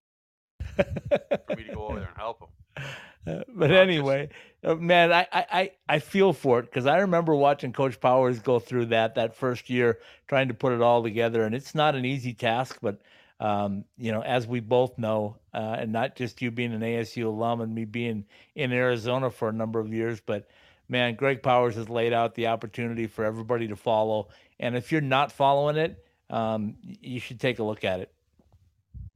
for 0.76 1.56
me 1.56 1.64
to 1.64 1.74
go 1.74 1.88
over 1.88 1.98
there 1.98 2.08
and 2.08 2.16
help 2.16 2.40
him. 2.42 2.84
Uh, 3.26 3.42
but 3.48 3.66
just- 3.68 3.76
anyway, 3.78 4.26
uh, 4.64 4.74
man, 4.76 5.12
I, 5.12 5.26
I, 5.30 5.46
I- 5.52 5.70
I 5.86 5.98
feel 5.98 6.32
for 6.32 6.60
it 6.60 6.62
because 6.62 6.86
I 6.86 6.98
remember 7.00 7.34
watching 7.34 7.74
Coach 7.74 8.00
Powers 8.00 8.38
go 8.38 8.58
through 8.58 8.86
that 8.86 9.16
that 9.16 9.34
first 9.36 9.68
year, 9.68 9.98
trying 10.28 10.48
to 10.48 10.54
put 10.54 10.72
it 10.72 10.80
all 10.80 11.02
together, 11.02 11.42
and 11.42 11.54
it's 11.54 11.74
not 11.74 11.94
an 11.94 12.06
easy 12.06 12.32
task. 12.32 12.78
But 12.80 13.02
um, 13.40 13.84
you 13.96 14.12
know, 14.12 14.22
as 14.22 14.46
we 14.46 14.60
both 14.60 14.98
know, 14.98 15.36
uh, 15.54 15.76
and 15.78 15.92
not 15.92 16.16
just 16.16 16.42
you 16.42 16.50
being 16.50 16.72
an 16.72 16.80
ASU 16.80 17.26
alum 17.26 17.60
and 17.60 17.74
me 17.74 17.84
being 17.84 18.24
in 18.54 18.72
Arizona 18.72 19.30
for 19.30 19.48
a 19.48 19.52
number 19.52 19.78
of 19.80 19.92
years, 19.92 20.20
but 20.20 20.48
man, 20.88 21.14
Greg 21.14 21.42
Powers 21.42 21.74
has 21.76 21.88
laid 21.88 22.12
out 22.12 22.34
the 22.34 22.48
opportunity 22.48 23.06
for 23.06 23.24
everybody 23.24 23.68
to 23.68 23.76
follow, 23.76 24.28
and 24.58 24.76
if 24.76 24.90
you're 24.92 25.00
not 25.00 25.30
following 25.32 25.76
it, 25.76 26.04
um, 26.30 26.76
you 26.82 27.20
should 27.20 27.40
take 27.40 27.58
a 27.58 27.62
look 27.64 27.84
at 27.84 28.00
it. 28.00 28.12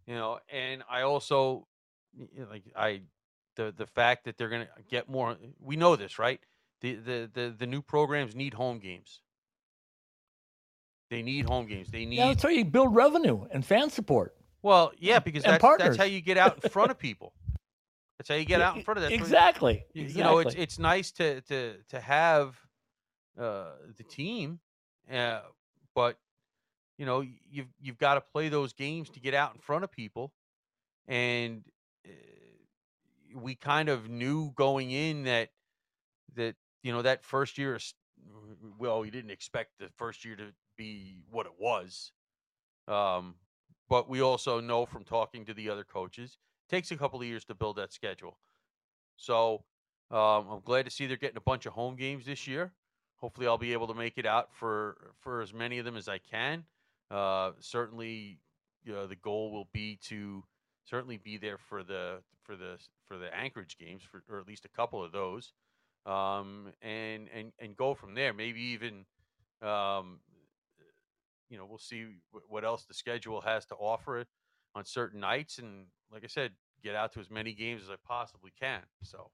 you 0.07 0.15
know 0.15 0.39
and 0.53 0.83
i 0.91 1.03
also 1.03 1.67
y- 2.19 2.27
y- 2.37 2.45
like 2.51 2.65
i 2.77 3.01
the 3.57 3.73
the 3.77 3.87
fact 3.87 4.25
that 4.25 4.37
they're 4.37 4.49
going 4.49 4.63
to 4.67 4.83
get 4.89 5.09
more 5.09 5.37
we 5.61 5.77
know 5.77 5.95
this 5.97 6.19
right? 6.19 6.41
The, 6.81 6.95
the 6.95 7.31
the 7.33 7.55
the 7.59 7.67
new 7.67 7.83
programs 7.83 8.35
need 8.35 8.55
home 8.55 8.79
games 8.79 9.21
they 11.13 11.23
need 11.23 11.45
home 11.45 11.67
games 11.67 11.91
they 11.91 12.07
need 12.07 12.17
Yeah, 12.17 12.29
that's 12.29 12.43
how 12.43 12.49
you 12.49 12.65
build 12.65 12.95
revenue 12.95 13.45
and 13.51 13.65
fan 13.65 13.91
support. 13.91 14.35
well 14.63 14.93
yeah 14.99 15.19
because 15.19 15.45
that's 15.45 15.63
that's 15.79 15.97
how 15.97 16.05
you 16.05 16.21
get 16.23 16.39
out 16.39 16.59
in 16.65 16.71
front 16.71 16.91
of 16.91 16.99
people 16.99 17.35
that's 18.19 18.29
how 18.29 18.35
you 18.35 18.47
get 18.47 18.61
out 18.61 18.77
in 18.77 18.83
front 18.83 18.99
of 18.99 19.03
that 19.03 19.13
exactly. 19.13 19.85
you, 19.93 20.03
exactly. 20.05 20.19
you 20.19 20.25
know 20.25 20.39
it's 20.39 20.55
it's 20.55 20.79
nice 20.79 21.13
to 21.13 21.43
to 21.43 21.75
to 21.91 22.01
have 22.01 22.57
uh 23.39 23.73
the 23.99 24.05
team 24.05 24.59
uh 25.13 25.41
but 25.95 26.19
you 26.97 27.05
know 27.05 27.21
you've 27.51 27.69
you've 27.81 27.99
got 27.99 28.15
to 28.15 28.21
play 28.21 28.49
those 28.49 28.73
games 28.73 29.11
to 29.11 29.21
get 29.21 29.35
out 29.35 29.55
in 29.55 29.61
front 29.61 29.85
of 29.85 29.93
people 29.93 30.33
and 31.07 31.63
uh, 32.07 32.11
we 33.35 33.55
kind 33.55 33.89
of 33.89 34.09
knew 34.09 34.51
going 34.55 34.91
in 34.91 35.25
that 35.25 35.51
that 36.37 36.55
you 36.83 36.91
know 36.93 37.03
that 37.03 37.25
first 37.25 37.59
year 37.59 37.79
well 38.79 39.01
we 39.01 39.11
didn't 39.11 39.31
expect 39.31 39.73
the 39.79 39.89
first 39.97 40.25
year 40.25 40.37
to 40.37 40.45
be 40.77 41.23
what 41.31 41.47
it 41.47 41.53
was 41.59 42.13
um 42.89 43.35
but 43.89 44.09
we 44.09 44.21
also 44.21 44.61
know 44.61 44.87
from 44.87 45.05
talking 45.05 45.45
to 45.45 45.55
the 45.55 45.69
other 45.69 45.85
coaches 45.85 46.39
takes 46.69 46.91
a 46.91 46.97
couple 46.97 47.21
of 47.21 47.27
years 47.27 47.45
to 47.45 47.55
build 47.55 47.77
that 47.77 47.93
schedule 47.93 48.39
so 49.17 49.65
um, 50.13 50.47
I'm 50.51 50.61
glad 50.61 50.85
to 50.85 50.91
see 50.91 51.07
they're 51.07 51.17
getting 51.17 51.39
a 51.39 51.41
bunch 51.41 51.65
of 51.65 51.73
home 51.73 51.97
games 51.97 52.27
this 52.27 52.47
year. 52.47 52.73
Hopefully, 53.17 53.47
I'll 53.47 53.57
be 53.57 53.73
able 53.73 53.87
to 53.87 53.95
make 53.95 54.19
it 54.19 54.27
out 54.27 54.53
for 54.53 55.13
for 55.21 55.41
as 55.41 55.55
many 55.55 55.79
of 55.79 55.87
them 55.87 55.97
as 55.97 56.07
I 56.09 56.19
can. 56.19 56.65
Uh, 57.11 57.53
certainly, 57.61 58.39
you 58.85 58.93
know, 58.93 59.07
the 59.07 59.17
goal 59.17 59.53
will 59.53 59.69
be 59.73 59.99
to 60.09 60.45
certainly 60.85 61.17
be 61.17 61.39
there 61.39 61.57
for 61.57 61.83
the 61.83 62.19
for 62.43 62.57
the 62.57 62.79
for 63.07 63.17
the 63.17 63.35
Anchorage 63.35 63.79
games, 63.79 64.03
for, 64.03 64.23
or 64.29 64.39
at 64.39 64.47
least 64.47 64.67
a 64.67 64.69
couple 64.69 65.03
of 65.03 65.13
those, 65.13 65.55
um, 66.05 66.73
and 66.83 67.29
and 67.35 67.53
and 67.59 67.75
go 67.75 67.95
from 67.95 68.15
there. 68.15 68.35
Maybe 68.35 68.61
even, 68.61 69.07
um, 69.63 70.19
you 71.53 71.59
know, 71.59 71.67
we'll 71.67 71.79
see 71.79 72.07
what 72.49 72.65
else 72.65 72.85
the 72.87 72.95
schedule 72.95 73.43
has 73.43 73.67
to 73.67 73.75
offer 73.75 74.19
it 74.19 74.27
on 74.75 74.87
certain 74.87 75.21
nights, 75.21 75.59
and 75.59 75.85
like 76.11 76.25
I 76.25 76.29
said, 76.29 76.53
get 76.83 76.97
out 76.97 77.13
to 77.13 77.21
as 77.21 77.31
many 77.31 77.53
games 77.53 77.83
as 77.83 77.91
I 77.91 77.97
possibly 78.05 78.51
can. 78.59 78.81
So. 79.03 79.31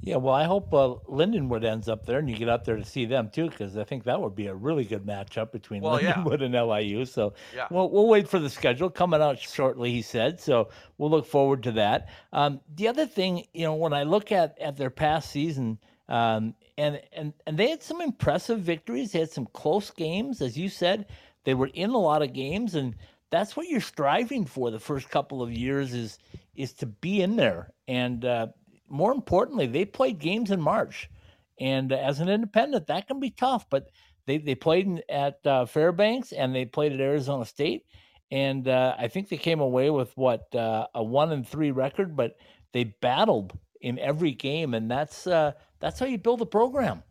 Yeah, 0.00 0.16
well, 0.16 0.34
I 0.34 0.44
hope 0.44 0.72
uh, 0.72 0.94
Lindenwood 1.08 1.64
ends 1.64 1.88
up 1.88 2.06
there 2.06 2.20
and 2.20 2.30
you 2.30 2.36
get 2.36 2.48
up 2.48 2.64
there 2.64 2.76
to 2.76 2.84
see 2.84 3.06
them 3.06 3.28
too, 3.28 3.50
because 3.50 3.76
I 3.76 3.82
think 3.82 4.04
that 4.04 4.20
would 4.20 4.36
be 4.36 4.46
a 4.46 4.54
really 4.54 4.84
good 4.84 5.04
matchup 5.04 5.50
between 5.50 5.82
Well, 5.82 6.00
yeah. 6.00 6.14
Lindenwood 6.14 6.44
and 6.44 6.54
LIU. 6.54 7.04
So 7.06 7.34
Yeah. 7.52 7.66
we'll, 7.72 7.90
we'll 7.90 8.06
wait 8.06 8.28
for 8.28 8.38
the 8.38 8.48
schedule 8.48 8.88
coming 8.88 9.20
out 9.20 9.40
shortly, 9.40 9.90
he 9.90 10.02
said. 10.02 10.38
So 10.38 10.68
we'll 10.96 11.10
look 11.10 11.26
forward 11.26 11.64
to 11.64 11.72
that. 11.72 12.08
Um, 12.32 12.60
the 12.76 12.86
other 12.86 13.06
thing, 13.06 13.46
you 13.52 13.64
know, 13.64 13.74
when 13.74 13.92
I 13.92 14.04
look 14.04 14.30
at, 14.30 14.56
at 14.60 14.76
their 14.76 14.90
past 14.90 15.32
season, 15.32 15.78
um, 16.08 16.54
and, 16.78 17.00
and, 17.12 17.32
and 17.46 17.58
they 17.58 17.70
had 17.70 17.82
some 17.82 18.00
impressive 18.00 18.60
victories, 18.60 19.12
they 19.12 19.20
had 19.20 19.30
some 19.30 19.48
close 19.52 19.90
games, 19.90 20.40
as 20.40 20.56
you 20.56 20.68
said, 20.68 21.06
they 21.44 21.54
were 21.54 21.70
in 21.74 21.90
a 21.90 21.98
lot 21.98 22.22
of 22.22 22.32
games, 22.32 22.74
and 22.74 22.94
that's 23.30 23.56
what 23.56 23.68
you're 23.68 23.80
striving 23.80 24.44
for 24.44 24.70
the 24.70 24.80
first 24.80 25.10
couple 25.10 25.42
of 25.42 25.52
years 25.52 25.92
is 25.94 26.18
is 26.54 26.72
to 26.72 26.86
be 26.86 27.20
in 27.20 27.36
there 27.36 27.70
and 27.86 28.24
uh, 28.24 28.46
more 28.88 29.12
importantly, 29.12 29.66
they 29.66 29.84
played 29.84 30.18
games 30.18 30.50
in 30.50 30.60
March, 30.60 31.10
and 31.58 31.92
as 31.92 32.20
an 32.20 32.28
independent, 32.28 32.86
that 32.86 33.06
can 33.06 33.20
be 33.20 33.30
tough. 33.30 33.68
But 33.68 33.90
they 34.26 34.38
they 34.38 34.54
played 34.54 34.86
in, 34.86 35.02
at 35.08 35.44
uh, 35.46 35.66
Fairbanks 35.66 36.32
and 36.32 36.54
they 36.54 36.64
played 36.64 36.92
at 36.92 37.00
Arizona 37.00 37.44
State, 37.44 37.84
and 38.30 38.68
uh, 38.68 38.94
I 38.98 39.08
think 39.08 39.28
they 39.28 39.36
came 39.36 39.60
away 39.60 39.90
with 39.90 40.16
what 40.16 40.54
uh, 40.54 40.86
a 40.94 41.02
one 41.02 41.32
and 41.32 41.46
three 41.46 41.70
record. 41.70 42.16
But 42.16 42.36
they 42.72 42.84
battled 42.84 43.58
in 43.80 43.98
every 43.98 44.32
game, 44.32 44.74
and 44.74 44.90
that's 44.90 45.26
uh, 45.26 45.52
that's 45.80 45.98
how 45.98 46.06
you 46.06 46.18
build 46.18 46.40
a 46.42 46.46
program. 46.46 47.02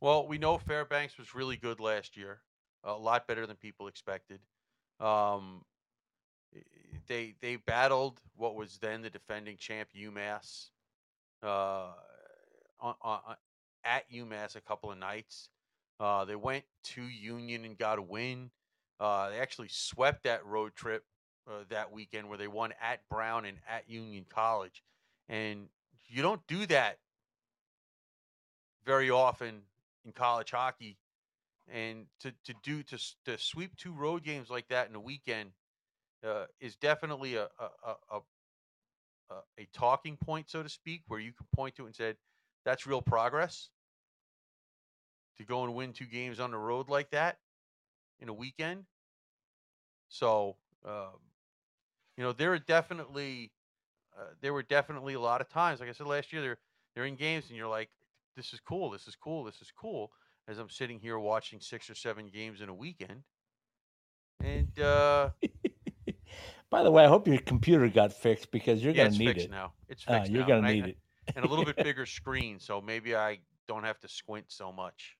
Well, 0.00 0.26
we 0.26 0.38
know 0.38 0.58
Fairbanks 0.58 1.16
was 1.18 1.34
really 1.34 1.56
good 1.56 1.80
last 1.80 2.16
year, 2.16 2.40
a 2.84 2.92
lot 2.92 3.26
better 3.26 3.46
than 3.46 3.56
people 3.56 3.86
expected. 3.86 4.40
Um, 5.00 5.64
they 7.08 7.34
they 7.40 7.56
battled 7.56 8.20
what 8.36 8.54
was 8.54 8.78
then 8.78 9.02
the 9.02 9.10
defending 9.10 9.56
champ 9.56 9.88
UMass 9.96 10.68
uh, 11.42 11.88
on, 12.80 12.94
on, 13.00 13.20
at 13.84 14.10
UMass 14.12 14.56
a 14.56 14.60
couple 14.60 14.90
of 14.90 14.98
nights. 14.98 15.48
Uh, 16.00 16.24
they 16.24 16.36
went 16.36 16.64
to 16.82 17.02
Union 17.02 17.64
and 17.64 17.78
got 17.78 17.98
a 17.98 18.02
win. 18.02 18.50
Uh, 18.98 19.30
they 19.30 19.38
actually 19.38 19.68
swept 19.68 20.24
that 20.24 20.44
road 20.44 20.74
trip 20.74 21.04
uh, 21.48 21.64
that 21.68 21.92
weekend 21.92 22.28
where 22.28 22.38
they 22.38 22.48
won 22.48 22.72
at 22.82 23.00
Brown 23.08 23.44
and 23.44 23.58
at 23.68 23.88
Union 23.88 24.24
College. 24.28 24.82
And 25.28 25.68
you 26.08 26.22
don't 26.22 26.44
do 26.46 26.66
that 26.66 26.98
very 28.84 29.10
often 29.10 29.62
in 30.04 30.12
college 30.12 30.50
hockey. 30.50 30.98
And 31.72 32.06
to, 32.20 32.32
to 32.44 32.54
do 32.62 32.82
to, 32.82 32.98
to 33.24 33.38
sweep 33.38 33.76
two 33.76 33.92
road 33.92 34.24
games 34.24 34.50
like 34.50 34.68
that 34.68 34.88
in 34.88 34.96
a 34.96 35.00
weekend 35.00 35.50
uh, 36.26 36.46
is 36.60 36.76
definitely 36.76 37.36
a, 37.36 37.44
a, 37.58 37.68
a, 37.86 37.94
a 38.10 38.20
a 39.58 39.66
talking 39.72 40.16
point, 40.16 40.50
so 40.50 40.62
to 40.62 40.68
speak, 40.68 41.02
where 41.08 41.20
you 41.20 41.32
can 41.32 41.46
point 41.54 41.74
to 41.76 41.84
it 41.84 41.86
and 41.86 41.94
said, 41.94 42.16
"That's 42.64 42.86
real 42.86 43.02
progress." 43.02 43.70
To 45.38 45.44
go 45.44 45.64
and 45.64 45.74
win 45.74 45.92
two 45.92 46.04
games 46.04 46.40
on 46.40 46.50
the 46.50 46.58
road 46.58 46.90
like 46.90 47.10
that 47.10 47.38
in 48.20 48.28
a 48.28 48.32
weekend. 48.34 48.84
So 50.08 50.56
um, 50.84 51.20
you 52.16 52.24
know, 52.24 52.32
there 52.32 52.52
are 52.52 52.58
definitely 52.58 53.52
uh, 54.18 54.34
there 54.40 54.52
were 54.52 54.62
definitely 54.62 55.14
a 55.14 55.20
lot 55.20 55.40
of 55.40 55.48
times, 55.48 55.80
like 55.80 55.88
I 55.88 55.92
said 55.92 56.06
last 56.06 56.32
year, 56.32 56.42
they're 56.42 56.58
they're 56.94 57.06
in 57.06 57.16
games 57.16 57.46
and 57.48 57.56
you're 57.56 57.68
like, 57.68 57.88
this 58.36 58.52
is 58.52 58.60
cool, 58.60 58.90
this 58.90 59.06
is 59.06 59.16
cool, 59.16 59.44
this 59.44 59.60
is 59.60 59.70
cool. 59.78 60.10
As 60.48 60.58
I'm 60.58 60.70
sitting 60.70 60.98
here 60.98 61.18
watching 61.18 61.60
six 61.60 61.88
or 61.88 61.94
seven 61.94 62.28
games 62.28 62.60
in 62.60 62.68
a 62.68 62.74
weekend, 62.74 63.22
and 64.42 64.78
uh, 64.80 65.30
By 66.70 66.82
the 66.82 66.90
way, 66.90 67.04
I 67.04 67.08
hope 67.08 67.28
your 67.28 67.38
computer 67.38 67.88
got 67.88 68.12
fixed 68.12 68.50
because 68.50 68.82
you're 68.82 68.94
yeah, 68.94 69.02
going 69.04 69.12
to 69.12 69.18
need 69.18 69.26
fixed 69.28 69.46
it. 69.46 69.50
now. 69.50 69.72
It's 69.88 70.04
Uh, 70.08 70.14
fixed 70.18 70.32
you're 70.32 70.40
now, 70.40 70.46
going 70.48 70.64
to 70.64 70.72
need 70.72 70.84
I- 70.84 70.88
it. 70.88 70.98
and 71.36 71.44
a 71.44 71.48
little 71.48 71.64
bit 71.64 71.76
bigger 71.84 72.06
screen, 72.06 72.58
so 72.58 72.80
maybe 72.80 73.14
I 73.14 73.38
don't 73.68 73.84
have 73.84 74.00
to 74.00 74.08
squint 74.08 74.46
so 74.48 74.72
much. 74.72 75.16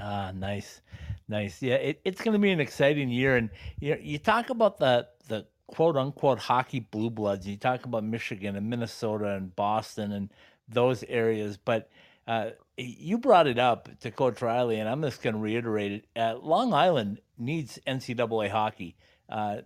Ah, 0.00 0.32
nice, 0.34 0.82
nice. 1.28 1.62
Yeah, 1.62 1.76
it, 1.76 2.00
it's 2.04 2.20
going 2.20 2.32
to 2.34 2.38
be 2.38 2.50
an 2.50 2.60
exciting 2.60 3.08
year, 3.08 3.36
and 3.36 3.48
you 3.80 3.96
you 4.00 4.18
talk 4.18 4.50
about 4.50 4.78
the 4.78 5.06
the 5.28 5.46
quote 5.68 5.96
unquote 5.96 6.38
hockey 6.38 6.80
blue 6.80 7.10
bloods. 7.10 7.46
You 7.46 7.56
talk 7.56 7.84
about 7.84 8.04
Michigan 8.04 8.56
and 8.56 8.68
Minnesota 8.68 9.30
and 9.30 9.54
Boston 9.56 10.12
and 10.12 10.30
those 10.68 11.02
areas, 11.04 11.56
but 11.56 11.90
uh, 12.26 12.50
you 12.76 13.18
brought 13.18 13.46
it 13.46 13.58
up 13.58 13.88
to 14.00 14.10
Coach 14.10 14.40
Riley, 14.42 14.78
and 14.80 14.88
I'm 14.88 15.02
just 15.02 15.22
going 15.22 15.34
to 15.34 15.40
reiterate 15.40 15.92
it. 15.92 16.06
Uh, 16.16 16.36
Long 16.36 16.72
Island 16.72 17.20
needs 17.38 17.78
NCAA 17.86 18.50
hockey. 18.50 18.96
Uh, 19.28 19.58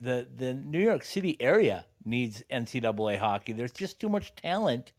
the 0.00 0.26
the 0.36 0.54
New 0.54 0.80
York 0.80 1.04
City 1.04 1.36
area 1.40 1.86
needs 2.04 2.42
NCAA 2.50 3.18
hockey. 3.18 3.52
There's 3.52 3.72
just 3.72 4.00
too 4.00 4.08
much 4.08 4.34
talent, 4.34 4.92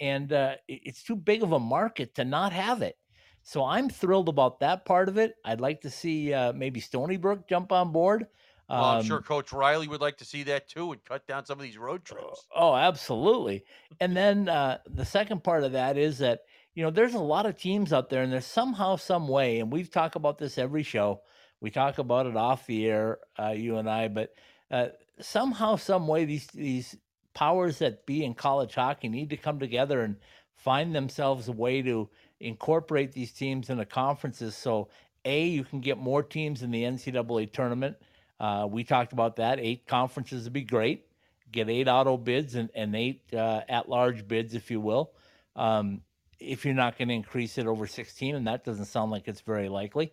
and 0.00 0.32
uh, 0.32 0.56
it's 0.68 1.02
too 1.02 1.16
big 1.16 1.42
of 1.42 1.52
a 1.52 1.58
market 1.58 2.14
to 2.14 2.24
not 2.24 2.52
have 2.52 2.82
it. 2.82 2.96
So 3.42 3.64
I'm 3.64 3.88
thrilled 3.88 4.28
about 4.28 4.60
that 4.60 4.84
part 4.84 5.08
of 5.08 5.18
it. 5.18 5.36
I'd 5.44 5.60
like 5.60 5.80
to 5.82 5.90
see 5.90 6.32
uh, 6.32 6.52
maybe 6.52 6.80
Stony 6.80 7.16
Brook 7.16 7.48
jump 7.48 7.70
on 7.70 7.92
board. 7.92 8.26
Well, 8.74 8.90
I'm 8.90 9.00
sure 9.00 9.18
Um, 9.18 9.22
Coach 9.22 9.52
Riley 9.52 9.88
would 9.88 10.00
like 10.00 10.18
to 10.18 10.24
see 10.24 10.42
that 10.44 10.68
too, 10.68 10.92
and 10.92 11.04
cut 11.04 11.26
down 11.26 11.46
some 11.46 11.58
of 11.58 11.62
these 11.64 11.78
road 11.78 12.04
trips. 12.04 12.46
Oh, 12.54 12.74
absolutely. 12.74 13.64
And 14.00 14.16
then 14.16 14.48
uh, 14.48 14.78
the 14.86 15.04
second 15.04 15.44
part 15.44 15.64
of 15.64 15.72
that 15.72 15.96
is 15.96 16.18
that, 16.18 16.40
you 16.74 16.82
know, 16.82 16.90
there's 16.90 17.14
a 17.14 17.18
lot 17.18 17.46
of 17.46 17.56
teams 17.56 17.92
out 17.92 18.10
there, 18.10 18.22
and 18.22 18.32
there's 18.32 18.46
somehow, 18.46 18.96
some 18.96 19.28
way, 19.28 19.60
and 19.60 19.72
we've 19.72 19.90
talked 19.90 20.16
about 20.16 20.38
this 20.38 20.58
every 20.58 20.82
show. 20.82 21.22
We 21.60 21.70
talk 21.70 21.98
about 21.98 22.26
it 22.26 22.36
off 22.36 22.66
the 22.66 22.86
air, 22.86 23.18
uh, 23.38 23.50
you 23.50 23.78
and 23.78 23.88
I, 23.88 24.08
but 24.08 24.34
uh, 24.70 24.88
somehow, 25.20 25.76
some 25.76 26.06
way, 26.06 26.24
these 26.24 26.46
these 26.48 26.96
powers 27.34 27.78
that 27.78 28.06
be 28.06 28.24
in 28.24 28.34
college 28.34 28.74
hockey 28.74 29.08
need 29.08 29.30
to 29.30 29.36
come 29.36 29.58
together 29.58 30.02
and 30.02 30.16
find 30.54 30.94
themselves 30.94 31.48
a 31.48 31.52
way 31.52 31.82
to 31.82 32.10
incorporate 32.40 33.12
these 33.12 33.32
teams 33.32 33.70
into 33.70 33.84
conferences. 33.86 34.56
So, 34.56 34.88
a, 35.24 35.46
you 35.46 35.64
can 35.64 35.80
get 35.80 35.98
more 35.98 36.22
teams 36.22 36.62
in 36.62 36.70
the 36.70 36.82
NCAA 36.82 37.52
tournament. 37.52 37.96
Uh, 38.38 38.66
we 38.70 38.84
talked 38.84 39.12
about 39.12 39.36
that. 39.36 39.58
Eight 39.60 39.86
conferences 39.86 40.44
would 40.44 40.52
be 40.52 40.62
great 40.62 41.06
get 41.52 41.68
eight 41.68 41.88
auto 41.88 42.16
bids 42.16 42.54
and, 42.54 42.70
and 42.74 42.94
eight 42.94 43.22
uh, 43.32 43.62
at 43.68 43.88
large 43.88 44.26
bids, 44.26 44.54
if 44.54 44.70
you 44.70 44.80
will. 44.80 45.12
Um, 45.54 46.02
if 46.38 46.64
you're 46.64 46.74
not 46.74 46.98
going 46.98 47.08
to 47.08 47.14
increase 47.14 47.56
it 47.56 47.66
over 47.66 47.86
16, 47.86 48.34
and 48.34 48.46
that 48.46 48.64
doesn't 48.64 48.84
sound 48.86 49.10
like 49.10 49.26
it's 49.26 49.40
very 49.40 49.68
likely. 49.68 50.12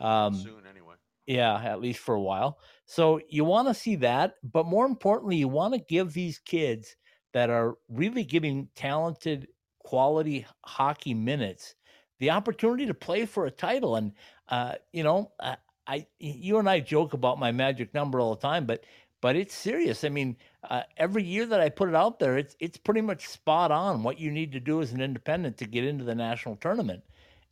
Um, 0.00 0.34
Soon, 0.34 0.66
anyway. 0.68 0.94
yeah, 1.26 1.62
at 1.62 1.80
least 1.80 2.00
for 2.00 2.14
a 2.14 2.20
while. 2.20 2.58
So 2.84 3.20
you 3.28 3.44
want 3.44 3.68
to 3.68 3.74
see 3.74 3.96
that, 3.96 4.34
but 4.42 4.66
more 4.66 4.84
importantly, 4.84 5.36
you 5.36 5.48
want 5.48 5.72
to 5.74 5.80
give 5.80 6.12
these 6.12 6.38
kids 6.38 6.96
that 7.32 7.48
are 7.48 7.78
really 7.88 8.24
getting 8.24 8.68
talented, 8.74 9.48
quality 9.78 10.46
hockey 10.64 11.14
minutes 11.14 11.74
the 12.18 12.30
opportunity 12.30 12.86
to 12.86 12.94
play 12.94 13.26
for 13.26 13.46
a 13.46 13.50
title. 13.50 13.96
And 13.96 14.12
uh, 14.48 14.74
you 14.92 15.02
know, 15.02 15.32
I, 15.86 16.06
you 16.18 16.58
and 16.58 16.68
I 16.68 16.80
joke 16.80 17.12
about 17.12 17.38
my 17.38 17.52
magic 17.52 17.92
number 17.94 18.20
all 18.20 18.34
the 18.34 18.40
time, 18.40 18.66
but 18.66 18.84
but 19.20 19.36
it's 19.36 19.54
serious. 19.54 20.02
I 20.04 20.08
mean, 20.08 20.36
uh, 20.68 20.82
every 20.96 21.22
year 21.22 21.46
that 21.46 21.60
I 21.60 21.68
put 21.68 21.88
it 21.88 21.94
out 21.94 22.18
there, 22.18 22.38
it's 22.38 22.56
it's 22.60 22.76
pretty 22.76 23.00
much 23.00 23.28
spot 23.28 23.70
on 23.70 24.02
what 24.02 24.18
you 24.18 24.30
need 24.30 24.52
to 24.52 24.60
do 24.60 24.82
as 24.82 24.92
an 24.92 25.00
independent 25.00 25.58
to 25.58 25.66
get 25.66 25.84
into 25.84 26.04
the 26.04 26.14
national 26.14 26.56
tournament 26.56 27.02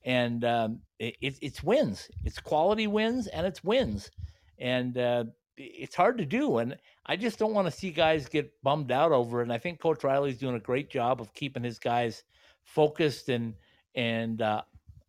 and 0.04 0.44
um, 0.44 0.80
it, 0.98 1.16
it's 1.20 1.38
it's 1.42 1.62
wins. 1.62 2.08
It's 2.24 2.38
quality 2.38 2.86
wins 2.86 3.26
and 3.26 3.46
it's 3.46 3.62
wins, 3.62 4.10
and 4.58 4.96
uh, 4.96 5.24
it's 5.56 5.94
hard 5.94 6.18
to 6.18 6.24
do. 6.24 6.58
And 6.58 6.76
I 7.06 7.16
just 7.16 7.38
don't 7.38 7.54
want 7.54 7.66
to 7.66 7.70
see 7.70 7.90
guys 7.90 8.28
get 8.28 8.50
bummed 8.62 8.92
out 8.92 9.12
over 9.12 9.40
it. 9.40 9.44
And 9.44 9.52
I 9.52 9.58
think 9.58 9.80
Coach 9.80 10.04
Riley's 10.04 10.38
doing 10.38 10.56
a 10.56 10.60
great 10.60 10.90
job 10.90 11.20
of 11.20 11.32
keeping 11.34 11.62
his 11.62 11.78
guys 11.78 12.24
focused 12.62 13.28
and 13.28 13.54
and 13.94 14.40
uh, 14.40 14.62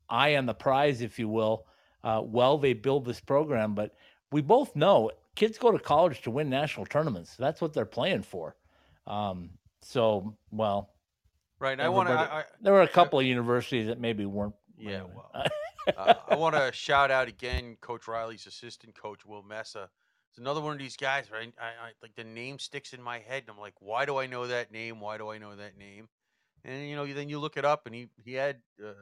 eye 0.10 0.36
on 0.36 0.46
the 0.46 0.54
prize, 0.54 1.02
if 1.02 1.18
you 1.20 1.30
will, 1.30 1.66
uh, 2.04 2.22
while 2.22 2.58
they 2.58 2.74
build 2.74 3.06
this 3.06 3.20
program. 3.20 3.76
But 3.76 3.96
we 4.32 4.42
both 4.42 4.76
know 4.76 5.12
kids 5.36 5.58
go 5.58 5.72
to 5.72 5.80
college 5.80 6.22
to 6.24 6.32
win 6.32 6.50
national 6.50 6.86
tournaments. 6.86 7.36
That's 7.36 7.62
what 7.62 7.74
they're 7.74 7.86
playing 7.86 8.24
for. 8.24 8.56
Um, 9.08 9.52
so, 9.82 10.36
well, 10.52 10.92
Right. 11.62 11.74
And 11.74 11.82
I 11.84 11.90
want 11.90 12.10
to. 12.10 12.16
I, 12.16 12.40
I, 12.40 12.44
there 12.60 12.74
were 12.74 12.82
a 12.82 12.88
couple 12.88 13.20
of 13.20 13.26
universities 13.26 13.86
that 13.86 14.00
maybe 14.00 14.26
weren't. 14.26 14.56
Yeah, 14.80 14.92
anyway. 14.94 15.12
well, 15.16 15.46
uh, 15.98 16.14
I 16.28 16.36
want 16.36 16.56
to 16.56 16.72
shout 16.74 17.12
out 17.12 17.28
again, 17.28 17.78
Coach 17.82 18.08
Riley's 18.08 18.48
assistant 18.48 19.00
coach, 19.00 19.28
Will 19.28 19.44
Mesa. 19.44 19.88
It's 20.32 20.40
another 20.40 20.60
one 20.60 20.74
of 20.74 20.80
these 20.80 20.98
guys, 20.98 21.30
right? 21.32 21.54
I, 21.62 21.66
I 21.66 21.92
like 22.02 22.16
the 22.16 22.24
name 22.24 22.58
sticks 22.58 22.94
in 22.94 23.02
my 23.02 23.20
head, 23.20 23.44
and 23.44 23.52
I'm 23.52 23.60
like, 23.60 23.76
why 23.80 24.06
do 24.06 24.18
I 24.18 24.26
know 24.26 24.48
that 24.48 24.72
name? 24.72 25.00
Why 25.00 25.20
do 25.20 25.30
I 25.30 25.38
know 25.38 25.56
that 25.56 25.78
name? 25.78 26.10
And 26.66 26.90
you 26.90 26.96
know, 26.96 27.06
then 27.06 27.30
you 27.30 27.38
look 27.38 27.58
it 27.58 27.66
up, 27.66 27.86
and 27.86 27.94
he 27.94 28.08
he 28.18 28.34
had 28.34 28.58
uh, 28.84 28.94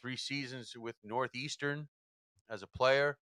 three 0.00 0.16
seasons 0.16 0.74
with 0.74 0.96
Northeastern 1.04 1.86
as 2.50 2.62
a 2.62 2.66
player, 2.66 3.16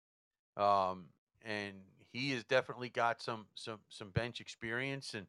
um, 0.57 1.07
and 1.45 1.75
he 2.13 2.31
has 2.31 2.45
definitely 2.45 2.89
got 2.89 3.21
some 3.21 3.47
some 3.55 3.81
some 3.89 4.11
bench 4.11 4.41
experience, 4.41 5.15
and 5.15 5.27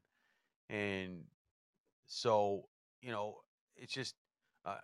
and 0.70 1.24
so 2.06 2.68
you 3.02 3.12
know, 3.12 3.38
it's 3.76 3.93
just. 3.93 4.16
Uh, 4.66 4.76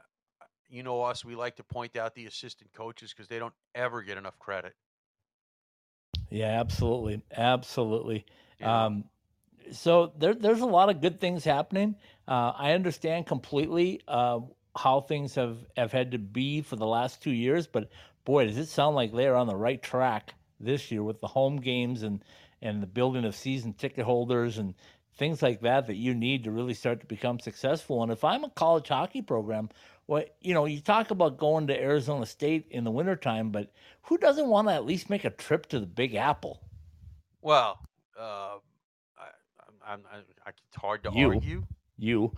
you 0.69 0.81
know 0.81 1.03
us, 1.03 1.23
we 1.23 1.35
like 1.35 1.55
to 1.57 1.63
point 1.63 1.95
out 1.95 2.15
the 2.15 2.25
assistant 2.25 2.73
coaches 2.73 3.13
because 3.13 3.27
they 3.27 3.37
don't 3.37 3.53
ever 3.75 4.01
get 4.01 4.17
enough 4.17 4.39
credit. 4.39 4.73
Yeah, 6.29 6.59
absolutely, 6.59 7.21
absolutely. 7.37 8.25
know? 8.59 8.67
Um, 8.67 9.03
so 9.71 10.11
there, 10.17 10.33
there's 10.33 10.61
a 10.61 10.65
lot 10.65 10.89
of 10.89 10.99
good 10.99 11.19
things 11.19 11.43
happening. 11.43 11.95
Uh, 12.27 12.53
I 12.57 12.73
understand 12.73 13.27
completely 13.27 14.01
uh, 14.07 14.39
how 14.75 15.01
things 15.01 15.35
have 15.35 15.57
have 15.77 15.91
had 15.91 16.11
to 16.11 16.17
be 16.17 16.61
for 16.61 16.75
the 16.75 16.87
last 16.87 17.21
two 17.21 17.31
years, 17.31 17.67
but 17.67 17.89
boy, 18.25 18.45
does 18.47 18.57
it 18.57 18.67
sound 18.67 18.95
like 18.95 19.13
they're 19.13 19.35
on 19.35 19.47
the 19.47 19.55
right 19.55 19.81
track 19.81 20.35
this 20.59 20.91
year 20.91 21.03
with 21.03 21.19
the 21.21 21.27
home 21.27 21.57
games 21.57 22.03
and 22.03 22.23
and 22.61 22.81
the 22.81 22.87
building 22.87 23.25
of 23.25 23.35
season 23.35 23.73
ticket 23.73 24.05
holders 24.05 24.57
and 24.57 24.73
things 25.15 25.41
like 25.41 25.61
that 25.61 25.87
that 25.87 25.95
you 25.97 26.13
need 26.13 26.45
to 26.45 26.51
really 26.51 26.73
start 26.73 26.99
to 27.01 27.05
become 27.05 27.39
successful. 27.39 28.01
And 28.01 28.11
if 28.11 28.23
I'm 28.23 28.43
a 28.45 28.49
college 28.49 28.87
hockey 28.87 29.21
program, 29.21 29.69
well, 30.07 30.23
you 30.41 30.53
know, 30.53 30.65
you 30.65 30.79
talk 30.79 31.11
about 31.11 31.37
going 31.37 31.67
to 31.67 31.79
Arizona 31.79 32.25
State 32.25 32.67
in 32.71 32.83
the 32.85 32.91
wintertime, 32.91 33.51
but 33.51 33.71
who 34.03 34.17
doesn't 34.17 34.47
want 34.47 34.69
to 34.69 34.73
at 34.73 34.85
least 34.85 35.09
make 35.09 35.25
a 35.25 35.29
trip 35.29 35.65
to 35.67 35.79
the 35.79 35.85
Big 35.85 36.15
Apple? 36.15 36.61
well, 37.41 37.79
uh, 38.17 38.57
I, 39.17 39.27
I'm, 39.59 39.73
I'm, 39.85 40.03
I, 40.11 40.17
I, 40.45 40.49
it's 40.49 40.77
hard 40.77 41.03
to 41.03 41.11
You. 41.11 41.27
argue. 41.29 41.63
You. 41.97 42.31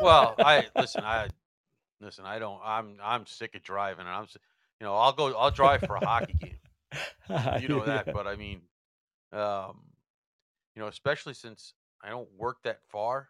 Well, 0.00 0.34
I 0.38 0.66
listen. 0.76 1.04
I 1.04 1.28
listen. 2.00 2.24
I 2.24 2.38
don't. 2.38 2.60
I'm 2.64 2.96
I'm 3.02 3.26
sick 3.26 3.54
of 3.54 3.62
driving, 3.62 4.06
and 4.06 4.08
I'm. 4.14 4.26
You 4.80 4.86
know, 4.86 4.94
I'll 4.94 5.12
go. 5.12 5.34
I'll 5.34 5.50
drive 5.50 5.82
for 5.82 5.96
a 5.96 6.00
hockey 6.00 6.34
game. 6.34 6.58
You 7.58 7.68
know 7.68 7.84
that, 7.84 8.10
but 8.12 8.26
I 8.26 8.36
mean, 8.36 8.62
um, 9.32 9.82
you 10.74 10.80
know, 10.82 10.88
especially 10.88 11.34
since 11.34 11.74
I 12.02 12.10
don't 12.10 12.28
work 12.36 12.62
that 12.64 12.80
far 12.88 13.28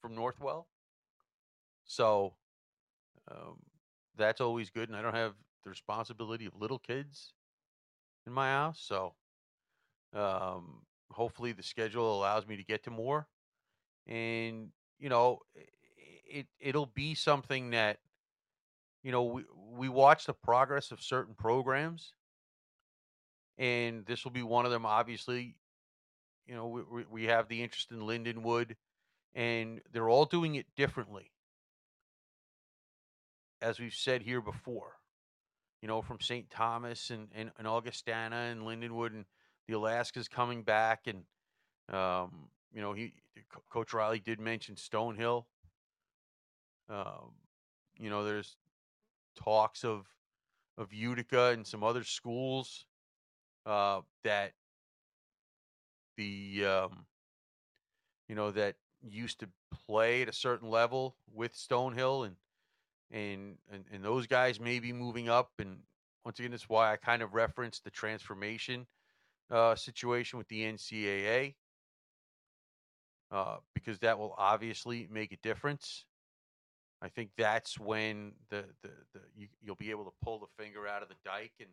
from 0.00 0.14
Northwell, 0.16 0.66
so 1.84 2.34
um, 3.30 3.58
that's 4.16 4.40
always 4.40 4.70
good, 4.70 4.88
and 4.88 4.96
I 4.96 5.02
don't 5.02 5.14
have 5.14 5.34
the 5.64 5.70
responsibility 5.70 6.46
of 6.46 6.54
little 6.56 6.78
kids 6.78 7.34
in 8.26 8.32
my 8.32 8.48
house, 8.50 8.80
so 8.80 9.14
um, 10.14 10.82
hopefully 11.10 11.52
the 11.52 11.62
schedule 11.62 12.18
allows 12.18 12.46
me 12.46 12.56
to 12.56 12.64
get 12.64 12.84
to 12.84 12.90
more, 12.90 13.28
and 14.06 14.70
you 14.98 15.08
know, 15.08 15.40
it 16.28 16.46
it'll 16.60 16.86
be 16.86 17.14
something 17.14 17.70
that 17.70 17.98
you 19.02 19.12
know 19.12 19.24
we 19.24 19.44
we 19.70 19.88
watch 19.88 20.26
the 20.26 20.34
progress 20.34 20.90
of 20.90 21.00
certain 21.00 21.34
programs 21.34 22.12
and 23.60 24.06
this 24.06 24.24
will 24.24 24.32
be 24.32 24.42
one 24.42 24.64
of 24.64 24.72
them. 24.72 24.86
Obviously, 24.86 25.54
you 26.46 26.54
know, 26.54 26.66
we, 26.66 27.04
we, 27.10 27.24
have 27.24 27.46
the 27.46 27.62
interest 27.62 27.92
in 27.92 28.00
Lindenwood, 28.00 28.74
and 29.34 29.82
they're 29.92 30.08
all 30.08 30.24
doing 30.24 30.54
it 30.54 30.66
differently. 30.76 31.30
As 33.60 33.78
we've 33.78 33.94
said 33.94 34.22
here 34.22 34.40
before, 34.40 34.94
you 35.82 35.88
know, 35.88 36.00
from 36.00 36.20
St. 36.20 36.50
Thomas 36.50 37.10
and, 37.10 37.28
and, 37.34 37.50
and 37.58 37.68
Augustana 37.68 38.48
and 38.50 38.62
Lindenwood 38.62 39.12
and 39.12 39.26
the 39.68 39.74
Alaska's 39.74 40.26
coming 40.26 40.62
back, 40.62 41.06
and 41.06 41.24
um, 41.94 42.48
you 42.72 42.80
know, 42.80 42.94
he 42.94 43.12
Coach 43.70 43.92
Riley 43.92 44.20
did 44.20 44.40
mention 44.40 44.74
Stonehill. 44.74 45.44
Um, 46.88 47.32
you 47.98 48.08
know, 48.08 48.24
there's 48.24 48.56
talks 49.42 49.84
of 49.84 50.06
of 50.78 50.92
Utica 50.92 51.50
and 51.50 51.66
some 51.66 51.84
other 51.84 52.04
schools 52.04 52.86
uh, 53.66 54.00
that 54.24 54.52
the 56.16 56.64
um, 56.66 57.06
you 58.30 58.36
know, 58.36 58.52
that 58.52 58.76
used 59.02 59.40
to 59.40 59.48
play 59.86 60.22
at 60.22 60.28
a 60.28 60.32
certain 60.32 60.70
level 60.70 61.16
with 61.34 61.52
Stonehill 61.52 62.26
and 62.26 62.36
and 63.10 63.56
and, 63.72 63.84
and 63.92 64.04
those 64.04 64.28
guys 64.28 64.60
may 64.60 64.78
be 64.78 64.92
moving 64.92 65.28
up 65.28 65.50
and 65.58 65.78
once 66.24 66.38
again 66.38 66.52
that's 66.52 66.68
why 66.68 66.92
I 66.92 66.96
kind 66.96 67.22
of 67.22 67.34
referenced 67.34 67.82
the 67.82 67.90
transformation 67.90 68.86
uh, 69.50 69.74
situation 69.74 70.38
with 70.38 70.46
the 70.46 70.62
NCAA 70.62 71.54
uh, 73.32 73.56
because 73.74 73.98
that 73.98 74.16
will 74.16 74.36
obviously 74.38 75.08
make 75.10 75.32
a 75.32 75.36
difference. 75.38 76.04
I 77.02 77.08
think 77.08 77.30
that's 77.36 77.78
when 77.78 78.32
the 78.50 78.64
the, 78.82 78.90
the 79.14 79.20
you, 79.36 79.48
you'll 79.62 79.74
be 79.74 79.90
able 79.90 80.04
to 80.04 80.12
pull 80.22 80.38
the 80.38 80.62
finger 80.62 80.86
out 80.86 81.02
of 81.02 81.08
the 81.08 81.14
dike 81.24 81.54
and 81.60 81.68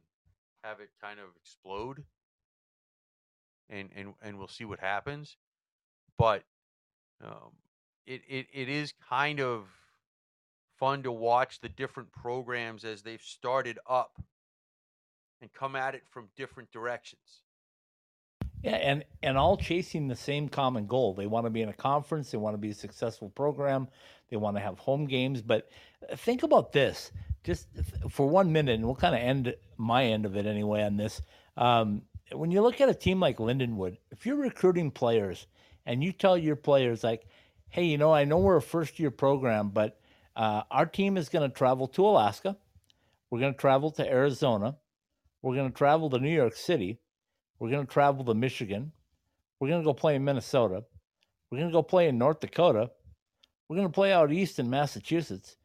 have 0.63 0.79
it 0.79 0.89
kind 1.01 1.19
of 1.19 1.25
explode, 1.41 2.03
and 3.69 3.89
and 3.95 4.13
and 4.21 4.37
we'll 4.37 4.47
see 4.47 4.65
what 4.65 4.79
happens. 4.79 5.37
But 6.17 6.43
um, 7.23 7.51
it, 8.05 8.21
it 8.27 8.47
it 8.53 8.69
is 8.69 8.93
kind 9.09 9.39
of 9.39 9.67
fun 10.79 11.03
to 11.03 11.11
watch 11.11 11.59
the 11.59 11.69
different 11.69 12.11
programs 12.11 12.85
as 12.85 13.01
they've 13.01 13.21
started 13.21 13.79
up 13.89 14.21
and 15.41 15.51
come 15.53 15.75
at 15.75 15.95
it 15.95 16.03
from 16.09 16.29
different 16.35 16.71
directions. 16.71 17.41
Yeah, 18.63 18.75
and 18.75 19.05
and 19.21 19.37
all 19.37 19.55
chasing 19.57 20.07
the 20.07 20.15
same 20.15 20.49
common 20.49 20.87
goal. 20.87 21.13
They 21.13 21.27
want 21.27 21.45
to 21.45 21.49
be 21.49 21.61
in 21.61 21.69
a 21.69 21.73
conference. 21.73 22.31
They 22.31 22.37
want 22.37 22.55
to 22.55 22.59
be 22.59 22.71
a 22.71 22.75
successful 22.75 23.29
program. 23.29 23.87
They 24.29 24.37
want 24.37 24.57
to 24.57 24.61
have 24.61 24.79
home 24.79 25.05
games. 25.05 25.41
But 25.41 25.69
uh, 26.11 26.15
think 26.15 26.43
about 26.43 26.71
this, 26.71 27.11
just 27.43 27.67
for 28.09 28.27
one 28.27 28.51
minute, 28.51 28.75
and 28.75 28.85
we'll 28.85 28.95
kind 28.95 29.15
of 29.15 29.21
end 29.21 29.55
my 29.77 30.05
end 30.05 30.25
of 30.25 30.35
it 30.35 30.45
anyway 30.47 30.83
on 30.83 30.97
this. 30.97 31.21
Um, 31.55 32.01
when 32.31 32.51
you 32.51 32.61
look 32.61 32.81
at 32.81 32.89
a 32.89 32.93
team 32.93 33.19
like 33.19 33.37
Lindenwood, 33.37 33.97
if 34.11 34.25
you're 34.25 34.35
recruiting 34.35 34.91
players 34.91 35.45
and 35.85 36.03
you 36.03 36.11
tell 36.11 36.37
your 36.37 36.55
players 36.55 37.03
like, 37.03 37.27
"Hey, 37.69 37.85
you 37.85 37.97
know, 37.99 38.11
I 38.11 38.25
know 38.25 38.39
we're 38.39 38.57
a 38.57 38.61
first 38.61 38.99
year 38.99 39.11
program, 39.11 39.69
but 39.69 39.99
uh, 40.35 40.63
our 40.71 40.87
team 40.87 41.15
is 41.15 41.29
going 41.29 41.47
to 41.49 41.55
travel 41.55 41.87
to 41.89 42.07
Alaska. 42.07 42.57
We're 43.29 43.39
going 43.39 43.53
to 43.53 43.59
travel 43.59 43.91
to 43.91 44.07
Arizona. 44.07 44.77
We're 45.43 45.55
going 45.55 45.71
to 45.71 45.77
travel 45.77 46.09
to 46.09 46.17
New 46.17 46.33
York 46.33 46.55
City." 46.55 46.99
We're 47.59 47.71
going 47.71 47.85
to 47.85 47.91
travel 47.91 48.23
to 48.25 48.33
Michigan. 48.33 48.91
We're 49.59 49.69
going 49.69 49.81
to 49.81 49.85
go 49.85 49.93
play 49.93 50.15
in 50.15 50.23
Minnesota. 50.23 50.83
We're 51.49 51.59
going 51.59 51.71
to 51.71 51.73
go 51.73 51.83
play 51.83 52.07
in 52.07 52.17
North 52.17 52.39
Dakota. 52.39 52.91
We're 53.67 53.75
going 53.75 53.87
to 53.87 53.93
play 53.93 54.13
out 54.13 54.31
east 54.31 54.59
in 54.59 54.69
Massachusetts. 54.69 55.57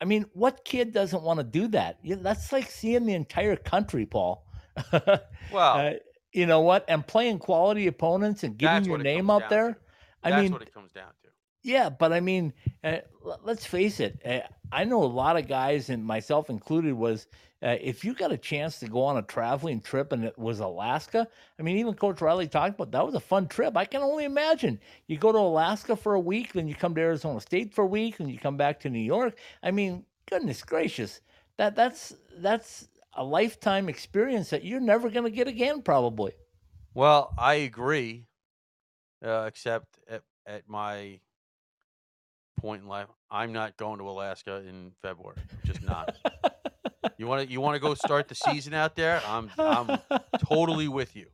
I 0.00 0.04
mean, 0.04 0.26
what 0.32 0.64
kid 0.64 0.92
doesn't 0.92 1.22
want 1.22 1.38
to 1.38 1.44
do 1.44 1.68
that? 1.68 1.98
That's 2.04 2.52
like 2.52 2.70
seeing 2.70 3.06
the 3.06 3.14
entire 3.14 3.56
country, 3.56 4.06
Paul. 4.06 4.46
well, 4.92 5.22
uh, 5.52 5.92
you 6.32 6.46
know 6.46 6.60
what? 6.60 6.84
And 6.88 7.06
playing 7.06 7.38
quality 7.38 7.86
opponents 7.86 8.42
and 8.42 8.56
getting 8.56 8.88
your 8.88 8.98
name 8.98 9.30
out 9.30 9.48
there. 9.48 9.74
To. 9.74 9.76
I 10.24 10.30
that's 10.30 10.42
mean, 10.42 10.52
what 10.52 10.62
it 10.62 10.72
comes 10.72 10.92
down 10.92 11.10
to. 11.21 11.21
Yeah, 11.62 11.90
but 11.90 12.12
I 12.12 12.20
mean, 12.20 12.52
uh, 12.82 12.98
let's 13.42 13.64
face 13.64 14.00
it. 14.00 14.20
Uh, 14.24 14.40
I 14.72 14.84
know 14.84 15.02
a 15.02 15.04
lot 15.04 15.36
of 15.36 15.46
guys, 15.46 15.90
and 15.90 16.04
myself 16.04 16.50
included, 16.50 16.94
was 16.94 17.26
uh, 17.62 17.76
if 17.80 18.04
you 18.04 18.14
got 18.14 18.32
a 18.32 18.36
chance 18.36 18.80
to 18.80 18.88
go 18.88 19.04
on 19.04 19.16
a 19.16 19.22
traveling 19.22 19.80
trip 19.80 20.10
and 20.10 20.24
it 20.24 20.36
was 20.36 20.58
Alaska. 20.58 21.28
I 21.58 21.62
mean, 21.62 21.76
even 21.76 21.94
Coach 21.94 22.20
Riley 22.20 22.48
talked 22.48 22.74
about 22.74 22.90
that 22.90 23.06
was 23.06 23.14
a 23.14 23.20
fun 23.20 23.46
trip. 23.46 23.76
I 23.76 23.84
can 23.84 24.02
only 24.02 24.24
imagine. 24.24 24.80
You 25.06 25.18
go 25.18 25.30
to 25.30 25.38
Alaska 25.38 25.94
for 25.94 26.14
a 26.14 26.20
week, 26.20 26.52
then 26.52 26.66
you 26.66 26.74
come 26.74 26.94
to 26.96 27.00
Arizona 27.00 27.40
State 27.40 27.72
for 27.72 27.82
a 27.82 27.86
week, 27.86 28.18
and 28.18 28.28
you 28.30 28.38
come 28.38 28.56
back 28.56 28.80
to 28.80 28.90
New 28.90 28.98
York. 28.98 29.38
I 29.62 29.70
mean, 29.70 30.04
goodness 30.28 30.64
gracious, 30.64 31.20
that 31.58 31.76
that's 31.76 32.14
that's 32.38 32.88
a 33.14 33.22
lifetime 33.22 33.88
experience 33.88 34.50
that 34.50 34.64
you're 34.64 34.80
never 34.80 35.10
going 35.10 35.24
to 35.24 35.30
get 35.30 35.46
again, 35.46 35.82
probably. 35.82 36.32
Well, 36.94 37.32
I 37.38 37.54
agree, 37.54 38.26
uh, 39.24 39.44
except 39.46 39.98
at, 40.08 40.22
at 40.46 40.68
my 40.68 41.20
point 42.62 42.82
in 42.82 42.88
life. 42.88 43.08
I'm 43.30 43.52
not 43.52 43.76
going 43.76 43.98
to 43.98 44.08
Alaska 44.08 44.62
in 44.66 44.92
February. 45.02 45.36
I'm 45.50 45.58
just 45.64 45.82
not. 45.82 46.16
you 47.18 47.26
want 47.26 47.46
to 47.46 47.52
you 47.52 47.60
want 47.60 47.74
to 47.74 47.80
go 47.80 47.94
start 47.94 48.28
the 48.28 48.36
season 48.36 48.72
out 48.72 48.94
there? 48.94 49.20
I'm 49.26 49.50
I'm 49.58 49.98
totally 50.38 50.88
with 50.88 51.16
you. 51.16 51.26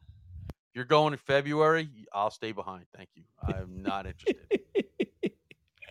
If 0.49 0.75
you're 0.75 0.85
going 0.87 1.13
in 1.13 1.19
February, 1.19 1.89
I'll 2.13 2.31
stay 2.31 2.53
behind. 2.53 2.87
Thank 2.97 3.11
you. 3.15 3.25
I'm 3.43 3.83
not 3.83 4.07
interested. 4.07 4.61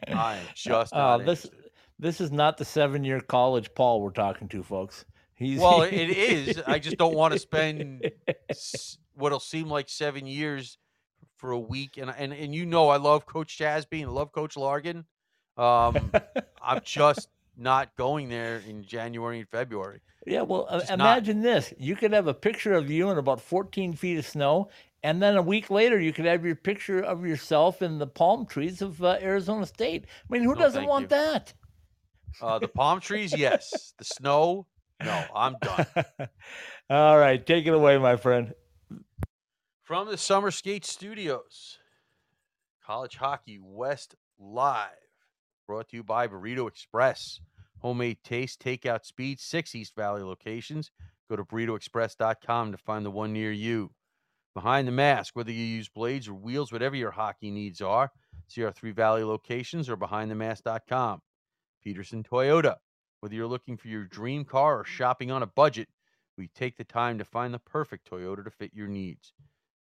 I 0.07 0.37
am 0.37 0.45
just 0.55 0.93
uh, 0.93 0.97
not 0.97 1.21
uh, 1.21 1.23
this, 1.23 1.45
interested. 1.45 1.71
This 1.99 2.21
is 2.21 2.31
not 2.31 2.57
the 2.57 2.65
seven 2.65 3.03
year 3.03 3.21
college 3.21 3.73
Paul 3.75 4.01
we're 4.01 4.11
talking 4.11 4.47
to, 4.49 4.63
folks. 4.63 5.05
He's 5.35 5.59
well, 5.59 5.81
it 5.83 5.93
is. 5.93 6.61
I 6.65 6.79
just 6.79 6.97
don't 6.97 7.15
want 7.15 7.33
to 7.33 7.39
spend 7.39 8.11
what'll 9.13 9.39
seem 9.39 9.67
like 9.67 9.87
seven 9.87 10.25
years 10.25 10.79
for 11.35 11.51
a 11.51 11.59
week. 11.59 11.97
And 11.97 12.11
and 12.17 12.33
and 12.33 12.55
you 12.55 12.65
know, 12.65 12.89
I 12.89 12.97
love 12.97 13.25
Coach 13.27 13.57
Shasby 13.57 14.01
and 14.01 14.09
I 14.09 14.13
love 14.13 14.31
Coach 14.31 14.55
Largen. 14.55 15.05
Um, 15.57 16.11
I'm 16.61 16.81
just 16.83 17.29
not 17.57 17.95
going 17.95 18.29
there 18.29 18.61
in 18.67 18.83
January 18.83 19.39
and 19.39 19.49
February. 19.49 20.01
Yeah, 20.25 20.41
well, 20.41 20.67
uh, 20.69 20.81
imagine 20.89 21.41
not. 21.41 21.43
this: 21.43 21.73
you 21.77 21.95
could 21.95 22.11
have 22.11 22.27
a 22.27 22.33
picture 22.33 22.73
of 22.73 22.89
you 22.89 23.09
in 23.09 23.17
about 23.17 23.41
14 23.41 23.93
feet 23.93 24.17
of 24.17 24.25
snow, 24.25 24.69
and 25.03 25.21
then 25.21 25.37
a 25.37 25.41
week 25.41 25.69
later, 25.69 25.99
you 25.99 26.11
could 26.11 26.25
have 26.25 26.45
your 26.45 26.55
picture 26.55 26.99
of 26.99 27.25
yourself 27.25 27.81
in 27.81 27.97
the 27.97 28.07
palm 28.07 28.45
trees 28.45 28.81
of 28.81 29.01
uh, 29.03 29.17
Arizona 29.21 29.65
State. 29.65 30.05
I 30.07 30.33
mean, 30.33 30.43
who 30.43 30.53
no, 30.53 30.59
doesn't 30.59 30.85
want 30.85 31.03
you. 31.03 31.07
that? 31.09 31.53
Uh, 32.41 32.59
the 32.59 32.67
palm 32.67 32.99
trees, 32.99 33.33
yes. 33.35 33.93
The 33.97 34.05
snow, 34.05 34.67
no. 35.03 35.23
I'm 35.33 35.55
done. 35.61 35.85
All 36.89 37.17
right, 37.17 37.43
take 37.43 37.65
it 37.65 37.73
away, 37.73 37.97
my 37.97 38.15
friend. 38.15 38.53
From 39.83 40.09
the 40.09 40.17
Summer 40.17 40.51
Skate 40.51 40.85
Studios, 40.85 41.79
College 42.85 43.15
Hockey 43.15 43.59
West 43.61 44.15
Live. 44.37 45.06
Brought 45.67 45.89
to 45.89 45.97
you 45.97 46.03
by 46.03 46.29
Burrito 46.29 46.65
Express. 46.65 47.41
Homemade 47.79 48.23
taste, 48.23 48.61
takeout 48.61 49.03
speed, 49.05 49.37
six 49.41 49.75
East 49.75 49.95
Valley 49.97 50.23
locations. 50.23 50.91
Go 51.29 51.35
to 51.35 51.43
burritoexpress.com 51.43 52.71
to 52.71 52.77
find 52.77 53.05
the 53.05 53.11
one 53.11 53.33
near 53.33 53.51
you. 53.51 53.91
Behind 54.53 54.87
the 54.87 54.93
mask, 54.93 55.35
whether 55.35 55.51
you 55.51 55.65
use 55.65 55.89
blades 55.89 56.29
or 56.29 56.35
wheels, 56.35 56.71
whatever 56.71 56.95
your 56.95 57.11
hockey 57.11 57.51
needs 57.51 57.81
are, 57.81 58.09
see 58.47 58.63
our 58.63 58.71
three 58.71 58.93
Valley 58.93 59.25
locations 59.25 59.89
or 59.89 59.97
behindthemask.com. 59.97 61.19
Peterson 61.83 62.23
Toyota, 62.23 62.75
whether 63.19 63.35
you're 63.35 63.45
looking 63.45 63.75
for 63.75 63.89
your 63.89 64.05
dream 64.05 64.45
car 64.45 64.79
or 64.79 64.85
shopping 64.85 65.31
on 65.31 65.43
a 65.43 65.47
budget, 65.47 65.89
we 66.37 66.47
take 66.55 66.77
the 66.77 66.85
time 66.85 67.17
to 67.17 67.25
find 67.25 67.53
the 67.53 67.59
perfect 67.59 68.09
Toyota 68.09 68.45
to 68.45 68.51
fit 68.51 68.71
your 68.73 68.87
needs. 68.87 69.33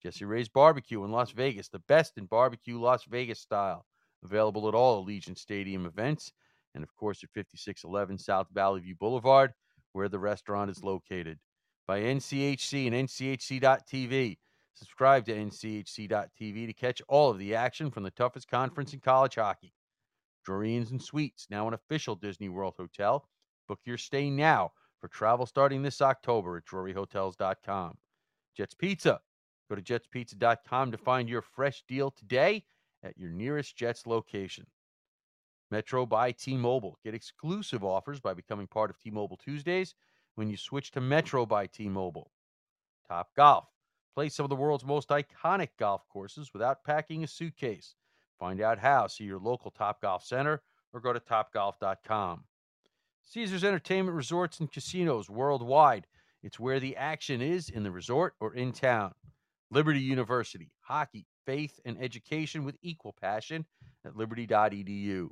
Jessie 0.03 0.25
Rae's 0.25 0.49
Barbecue 0.49 1.05
in 1.05 1.11
Las 1.11 1.31
Vegas, 1.31 1.69
the 1.69 1.79
best 1.79 2.17
in 2.17 2.25
barbecue 2.25 2.77
Las 2.77 3.05
Vegas 3.05 3.39
style 3.39 3.85
available 4.23 4.67
at 4.67 4.75
all 4.75 5.05
Allegiant 5.05 5.37
Stadium 5.37 5.85
events, 5.85 6.31
and 6.75 6.83
of 6.83 6.95
course 6.95 7.23
at 7.23 7.29
5611 7.31 8.17
South 8.17 8.47
Valley 8.53 8.81
View 8.81 8.95
Boulevard, 8.95 9.53
where 9.93 10.09
the 10.09 10.19
restaurant 10.19 10.69
is 10.69 10.83
located. 10.83 11.39
By 11.87 12.01
NCHC 12.01 12.87
and 12.87 13.07
NCHC.TV. 13.07 14.37
Subscribe 14.73 15.25
to 15.25 15.33
NCHC.TV 15.33 16.67
to 16.67 16.73
catch 16.73 17.01
all 17.07 17.31
of 17.31 17.39
the 17.39 17.55
action 17.55 17.89
from 17.89 18.03
the 18.03 18.11
toughest 18.11 18.47
conference 18.47 18.93
in 18.93 18.99
college 18.99 19.35
hockey. 19.35 19.73
Inns 20.47 20.91
and 20.91 21.01
Suites, 21.01 21.47
now 21.49 21.67
an 21.67 21.73
official 21.73 22.15
Disney 22.15 22.47
World 22.47 22.75
hotel. 22.77 23.27
Book 23.67 23.79
your 23.85 23.97
stay 23.97 24.29
now 24.29 24.71
for 25.01 25.07
travel 25.09 25.45
starting 25.45 25.81
this 25.81 26.01
October 26.01 26.57
at 26.57 26.65
druryhotels.com. 26.65 27.97
Jets 28.55 28.75
Pizza. 28.75 29.19
Go 29.69 29.75
to 29.75 29.81
jetspizza.com 29.81 30.91
to 30.91 30.97
find 30.97 31.27
your 31.27 31.41
fresh 31.41 31.83
deal 31.87 32.11
today 32.11 32.63
at 33.03 33.17
your 33.17 33.29
nearest 33.29 33.75
Jets 33.75 34.05
location. 34.07 34.65
Metro 35.69 36.05
by 36.05 36.31
T 36.31 36.55
Mobile. 36.55 36.97
Get 37.03 37.13
exclusive 37.13 37.83
offers 37.83 38.19
by 38.19 38.33
becoming 38.33 38.67
part 38.67 38.89
of 38.89 38.99
T 38.99 39.09
Mobile 39.09 39.37
Tuesdays 39.37 39.95
when 40.35 40.49
you 40.49 40.57
switch 40.57 40.91
to 40.91 41.01
Metro 41.01 41.45
by 41.45 41.67
T 41.67 41.89
Mobile. 41.89 42.31
Top 43.07 43.29
Golf. 43.35 43.67
Play 44.15 44.29
some 44.29 44.45
of 44.45 44.49
the 44.49 44.55
world's 44.55 44.85
most 44.85 45.09
iconic 45.09 45.69
golf 45.77 46.07
courses 46.09 46.51
without 46.53 46.83
packing 46.83 47.23
a 47.23 47.27
suitcase. 47.27 47.95
Find 48.39 48.61
out 48.61 48.79
how. 48.79 49.07
See 49.07 49.25
your 49.25 49.39
local 49.39 49.71
Top 49.71 50.01
Golf 50.01 50.23
Center 50.23 50.61
or 50.93 51.01
go 51.01 51.13
to 51.13 51.19
topgolf.com. 51.19 52.43
Caesars 53.25 53.63
Entertainment 53.63 54.15
Resorts 54.15 54.59
and 54.59 54.71
Casinos 54.71 55.29
worldwide. 55.29 56.07
It's 56.43 56.59
where 56.59 56.79
the 56.79 56.95
action 56.95 57.41
is 57.41 57.69
in 57.69 57.83
the 57.83 57.91
resort 57.91 58.35
or 58.39 58.53
in 58.53 58.71
town. 58.71 59.13
Liberty 59.69 59.99
University, 59.99 60.71
hockey, 60.79 61.27
faith, 61.47 61.79
and 61.85 61.97
education 61.99 62.63
with 62.63 62.77
equal 62.83 63.15
passion 63.19 63.65
at 64.05 64.15
liberty.edu. 64.15 65.29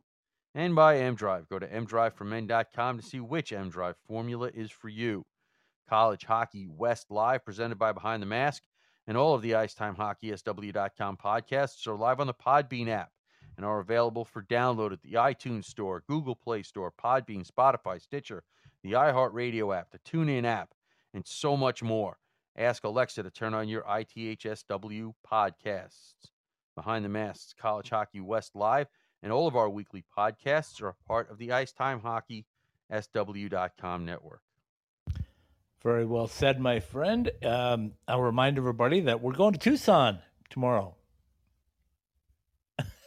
And 0.55 0.73
by 0.73 0.95
MDrive. 0.95 1.49
Go 1.49 1.59
to 1.59 1.67
mdriveformen.com 1.67 2.97
to 2.97 3.05
see 3.05 3.19
which 3.19 3.51
MDrive 3.51 3.95
formula 4.07 4.49
is 4.53 4.71
for 4.71 4.87
you. 4.87 5.25
College 5.89 6.23
Hockey 6.23 6.65
West 6.65 7.11
Live, 7.11 7.43
presented 7.43 7.77
by 7.77 7.91
Behind 7.91 8.23
the 8.23 8.27
Mask, 8.27 8.63
and 9.05 9.17
all 9.17 9.35
of 9.35 9.41
the 9.41 9.53
Icetime 9.53 9.95
Hockey 9.95 10.35
SW.com 10.35 11.17
podcasts 11.17 11.85
are 11.85 11.95
live 11.95 12.19
on 12.19 12.27
the 12.27 12.33
Podbean 12.33 12.87
app 12.87 13.11
and 13.57 13.65
are 13.65 13.79
available 13.79 14.25
for 14.25 14.41
download 14.41 14.93
at 14.93 15.01
the 15.01 15.13
iTunes 15.13 15.65
Store, 15.65 16.03
Google 16.07 16.35
Play 16.35 16.63
Store, 16.63 16.91
Podbean, 16.91 17.47
Spotify, 17.47 18.01
Stitcher, 18.01 18.43
the 18.81 18.93
iHeartRadio 18.93 19.77
app, 19.77 19.91
the 19.91 19.99
TuneIn 19.99 20.45
app, 20.45 20.73
and 21.13 21.27
so 21.27 21.55
much 21.55 21.83
more. 21.83 22.17
Ask 22.57 22.83
Alexa 22.83 23.23
to 23.23 23.29
turn 23.29 23.53
on 23.53 23.67
your 23.67 23.81
ITHSW 23.83 25.13
podcasts. 25.29 26.13
Behind 26.75 27.03
the 27.03 27.09
Masks 27.09 27.53
College 27.57 27.89
Hockey 27.89 28.19
West 28.19 28.55
Live, 28.55 28.87
and 29.23 29.31
all 29.31 29.47
of 29.47 29.55
our 29.55 29.69
weekly 29.69 30.03
podcasts 30.17 30.81
are 30.81 30.89
a 30.89 30.95
part 31.07 31.29
of 31.31 31.37
the 31.37 31.51
Ice 31.51 31.71
Time 31.71 32.01
Hockey 32.01 32.45
SW.com 32.91 34.05
network. 34.05 34.41
Very 35.81 36.05
well 36.05 36.27
said, 36.27 36.59
my 36.59 36.79
friend. 36.79 37.29
Um, 37.43 37.93
I'll 38.07 38.21
remind 38.21 38.57
everybody 38.57 39.01
that 39.01 39.21
we're 39.21 39.33
going 39.33 39.53
to 39.53 39.59
Tucson 39.59 40.19
tomorrow. 40.49 40.95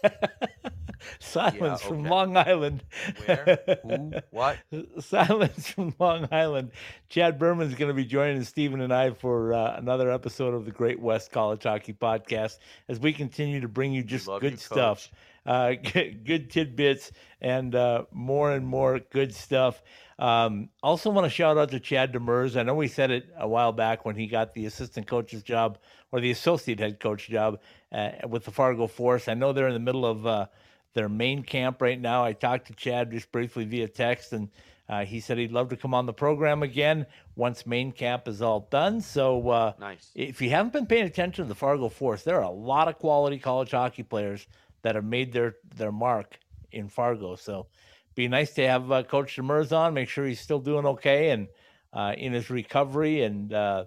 Silence 1.18 1.82
from 1.82 2.00
okay. 2.00 2.08
Long 2.08 2.36
Island. 2.36 2.84
Where? 3.24 3.58
Who? 3.82 4.12
What? 4.30 4.58
Silence 5.00 5.68
from 5.68 5.94
Long 5.98 6.28
Island. 6.32 6.72
Chad 7.08 7.38
Berman's 7.38 7.74
going 7.74 7.88
to 7.88 7.94
be 7.94 8.04
joining 8.04 8.42
Stephen 8.44 8.80
and 8.80 8.92
I 8.92 9.10
for 9.10 9.52
uh, 9.54 9.76
another 9.76 10.10
episode 10.10 10.54
of 10.54 10.64
the 10.64 10.70
Great 10.70 11.00
West 11.00 11.30
College 11.32 11.62
Hockey 11.62 11.92
Podcast 11.92 12.58
as 12.88 13.00
we 13.00 13.12
continue 13.12 13.60
to 13.60 13.68
bring 13.68 13.92
you 13.92 14.02
just 14.02 14.26
good 14.40 14.52
you, 14.52 14.56
stuff, 14.56 15.10
uh, 15.46 15.74
good, 15.92 16.24
good 16.24 16.50
tidbits, 16.50 17.12
and 17.40 17.74
uh, 17.74 18.04
more 18.12 18.52
and 18.52 18.66
more 18.66 19.00
good 19.10 19.34
stuff. 19.34 19.82
Um, 20.18 20.68
also, 20.82 21.10
want 21.10 21.26
to 21.26 21.30
shout 21.30 21.58
out 21.58 21.70
to 21.70 21.80
Chad 21.80 22.12
Demers. 22.12 22.56
I 22.56 22.64
know 22.64 22.74
we 22.74 22.88
said 22.88 23.10
it 23.10 23.28
a 23.38 23.46
while 23.46 23.72
back 23.72 24.04
when 24.04 24.16
he 24.16 24.26
got 24.26 24.52
the 24.52 24.66
assistant 24.66 25.06
coach's 25.06 25.42
job 25.42 25.78
or 26.10 26.20
the 26.20 26.30
associate 26.30 26.80
head 26.80 26.98
coach 26.98 27.28
job 27.28 27.60
uh, 27.92 28.10
with 28.28 28.44
the 28.44 28.50
Fargo 28.50 28.86
Force. 28.86 29.28
I 29.28 29.34
know 29.34 29.52
they're 29.52 29.68
in 29.68 29.74
the 29.74 29.80
middle 29.80 30.04
of 30.04 30.26
uh, 30.26 30.46
their 30.94 31.08
main 31.08 31.42
camp 31.42 31.80
right 31.82 32.00
now. 32.00 32.24
I 32.24 32.32
talked 32.32 32.66
to 32.68 32.72
Chad 32.74 33.10
just 33.10 33.30
briefly 33.32 33.64
via 33.64 33.88
text, 33.88 34.32
and 34.32 34.48
uh, 34.88 35.04
he 35.04 35.20
said 35.20 35.38
he'd 35.38 35.52
love 35.52 35.68
to 35.68 35.76
come 35.76 35.94
on 35.94 36.06
the 36.06 36.12
program 36.12 36.62
again 36.62 37.06
once 37.36 37.66
main 37.66 37.92
camp 37.92 38.26
is 38.26 38.40
all 38.42 38.66
done. 38.70 39.00
So, 39.00 39.48
uh, 39.50 39.72
Nice. 39.78 40.10
if 40.14 40.40
you 40.40 40.50
haven't 40.50 40.72
been 40.72 40.86
paying 40.86 41.06
attention 41.06 41.44
to 41.44 41.48
the 41.48 41.54
Fargo 41.54 41.88
Force, 41.88 42.22
there 42.22 42.36
are 42.36 42.42
a 42.44 42.50
lot 42.50 42.88
of 42.88 42.98
quality 42.98 43.38
college 43.38 43.70
hockey 43.70 44.02
players 44.02 44.46
that 44.82 44.94
have 44.94 45.04
made 45.04 45.32
their 45.32 45.56
their 45.76 45.92
mark 45.92 46.38
in 46.72 46.88
Fargo. 46.88 47.36
So, 47.36 47.66
be 48.14 48.26
nice 48.26 48.52
to 48.54 48.66
have 48.66 48.90
uh, 48.90 49.02
Coach 49.04 49.36
Demers 49.36 49.76
on. 49.76 49.94
Make 49.94 50.08
sure 50.08 50.26
he's 50.26 50.40
still 50.40 50.58
doing 50.58 50.86
okay 50.86 51.30
and 51.30 51.48
uh, 51.92 52.14
in 52.16 52.32
his 52.32 52.50
recovery 52.50 53.22
and 53.22 53.52
uh, 53.52 53.84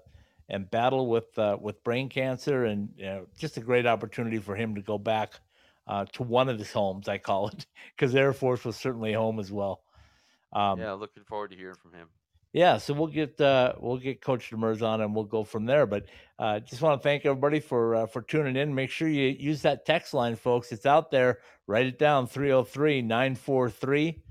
and 0.49 0.69
battle 0.69 1.07
with 1.07 1.37
uh, 1.37 1.57
with 1.59 1.83
brain 1.83 2.09
cancer. 2.09 2.65
And 2.65 2.89
you 2.95 3.05
know, 3.05 3.27
just 3.37 3.57
a 3.57 3.61
great 3.61 3.85
opportunity 3.85 4.37
for 4.37 4.55
him 4.55 4.75
to 4.75 4.81
go 4.81 4.97
back 4.97 5.39
uh, 5.87 6.05
to 6.13 6.23
one 6.23 6.49
of 6.49 6.57
his 6.59 6.71
homes. 6.71 7.07
I 7.07 7.17
call 7.17 7.49
it 7.49 7.65
because 7.95 8.15
Air 8.15 8.33
Force 8.33 8.63
was 8.65 8.75
certainly 8.75 9.13
home 9.13 9.39
as 9.39 9.51
well. 9.51 9.81
Um, 10.53 10.79
yeah, 10.79 10.93
looking 10.93 11.23
forward 11.23 11.51
to 11.51 11.57
hearing 11.57 11.75
from 11.81 11.93
him. 11.93 12.09
yeah, 12.53 12.77
so 12.77 12.93
we'll 12.93 13.07
get 13.07 13.39
uh, 13.39 13.73
we'll 13.79 13.97
get 13.97 14.21
Coach 14.21 14.51
Demers 14.51 14.81
on 14.81 15.01
and 15.01 15.15
we'll 15.15 15.23
go 15.23 15.43
from 15.43 15.65
there. 15.65 15.85
But 15.85 16.05
uh, 16.37 16.59
just 16.59 16.81
want 16.81 16.99
to 16.99 17.03
thank 17.03 17.25
everybody 17.25 17.59
for 17.59 17.95
uh, 17.95 18.05
for 18.07 18.21
tuning 18.21 18.57
in. 18.57 18.75
Make 18.75 18.89
sure 18.89 19.07
you 19.07 19.27
use 19.27 19.61
that 19.61 19.85
text 19.85 20.13
line, 20.13 20.35
folks. 20.35 20.71
It's 20.71 20.85
out 20.85 21.09
there. 21.11 21.39
Write 21.67 21.85
it 21.85 21.99
down 21.99 22.27
303 22.27 23.01
943 23.01 24.21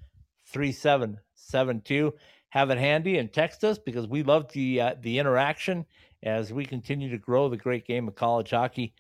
3772. 0.46 2.12
Have 2.51 2.70
it 2.70 2.78
handy 2.78 3.16
and 3.18 3.32
text 3.32 3.64
us 3.64 3.78
because 3.78 4.07
we 4.07 4.22
love 4.22 4.53
the 4.53 4.80
uh, 4.80 4.94
the 5.01 5.18
interaction 5.18 5.86
as 6.22 6.53
we 6.53 6.66
continue 6.66 7.09
to 7.11 7.18
grow 7.18 7.48
the 7.48 7.57
great 7.57 7.86
game 7.86 8.09
of 8.09 8.14
college 8.14 8.51
hockey. 8.51 8.92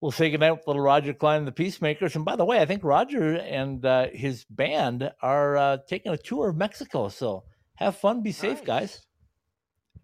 We'll 0.00 0.12
say 0.12 0.30
goodnight 0.30 0.52
with 0.52 0.66
little 0.66 0.82
Roger 0.82 1.12
Clyne 1.12 1.38
and 1.38 1.46
the 1.46 1.52
Peacemakers. 1.52 2.16
And 2.16 2.24
by 2.24 2.36
the 2.36 2.44
way, 2.44 2.60
I 2.60 2.64
think 2.64 2.82
Roger 2.82 3.36
and 3.36 3.84
uh, 3.84 4.06
his 4.12 4.44
band 4.44 5.12
are 5.20 5.56
uh, 5.56 5.78
taking 5.86 6.12
a 6.12 6.16
tour 6.16 6.48
of 6.48 6.56
Mexico. 6.56 7.08
So 7.08 7.44
have 7.74 7.96
fun, 7.96 8.22
be 8.22 8.32
safe, 8.32 8.64
guys. 8.64 9.06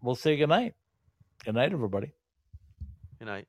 We'll 0.02 0.14
say 0.14 0.36
goodnight. 0.36 0.74
Good 1.44 1.54
night, 1.54 1.72
everybody. 1.72 2.12
Good 3.18 3.26
night. 3.26 3.46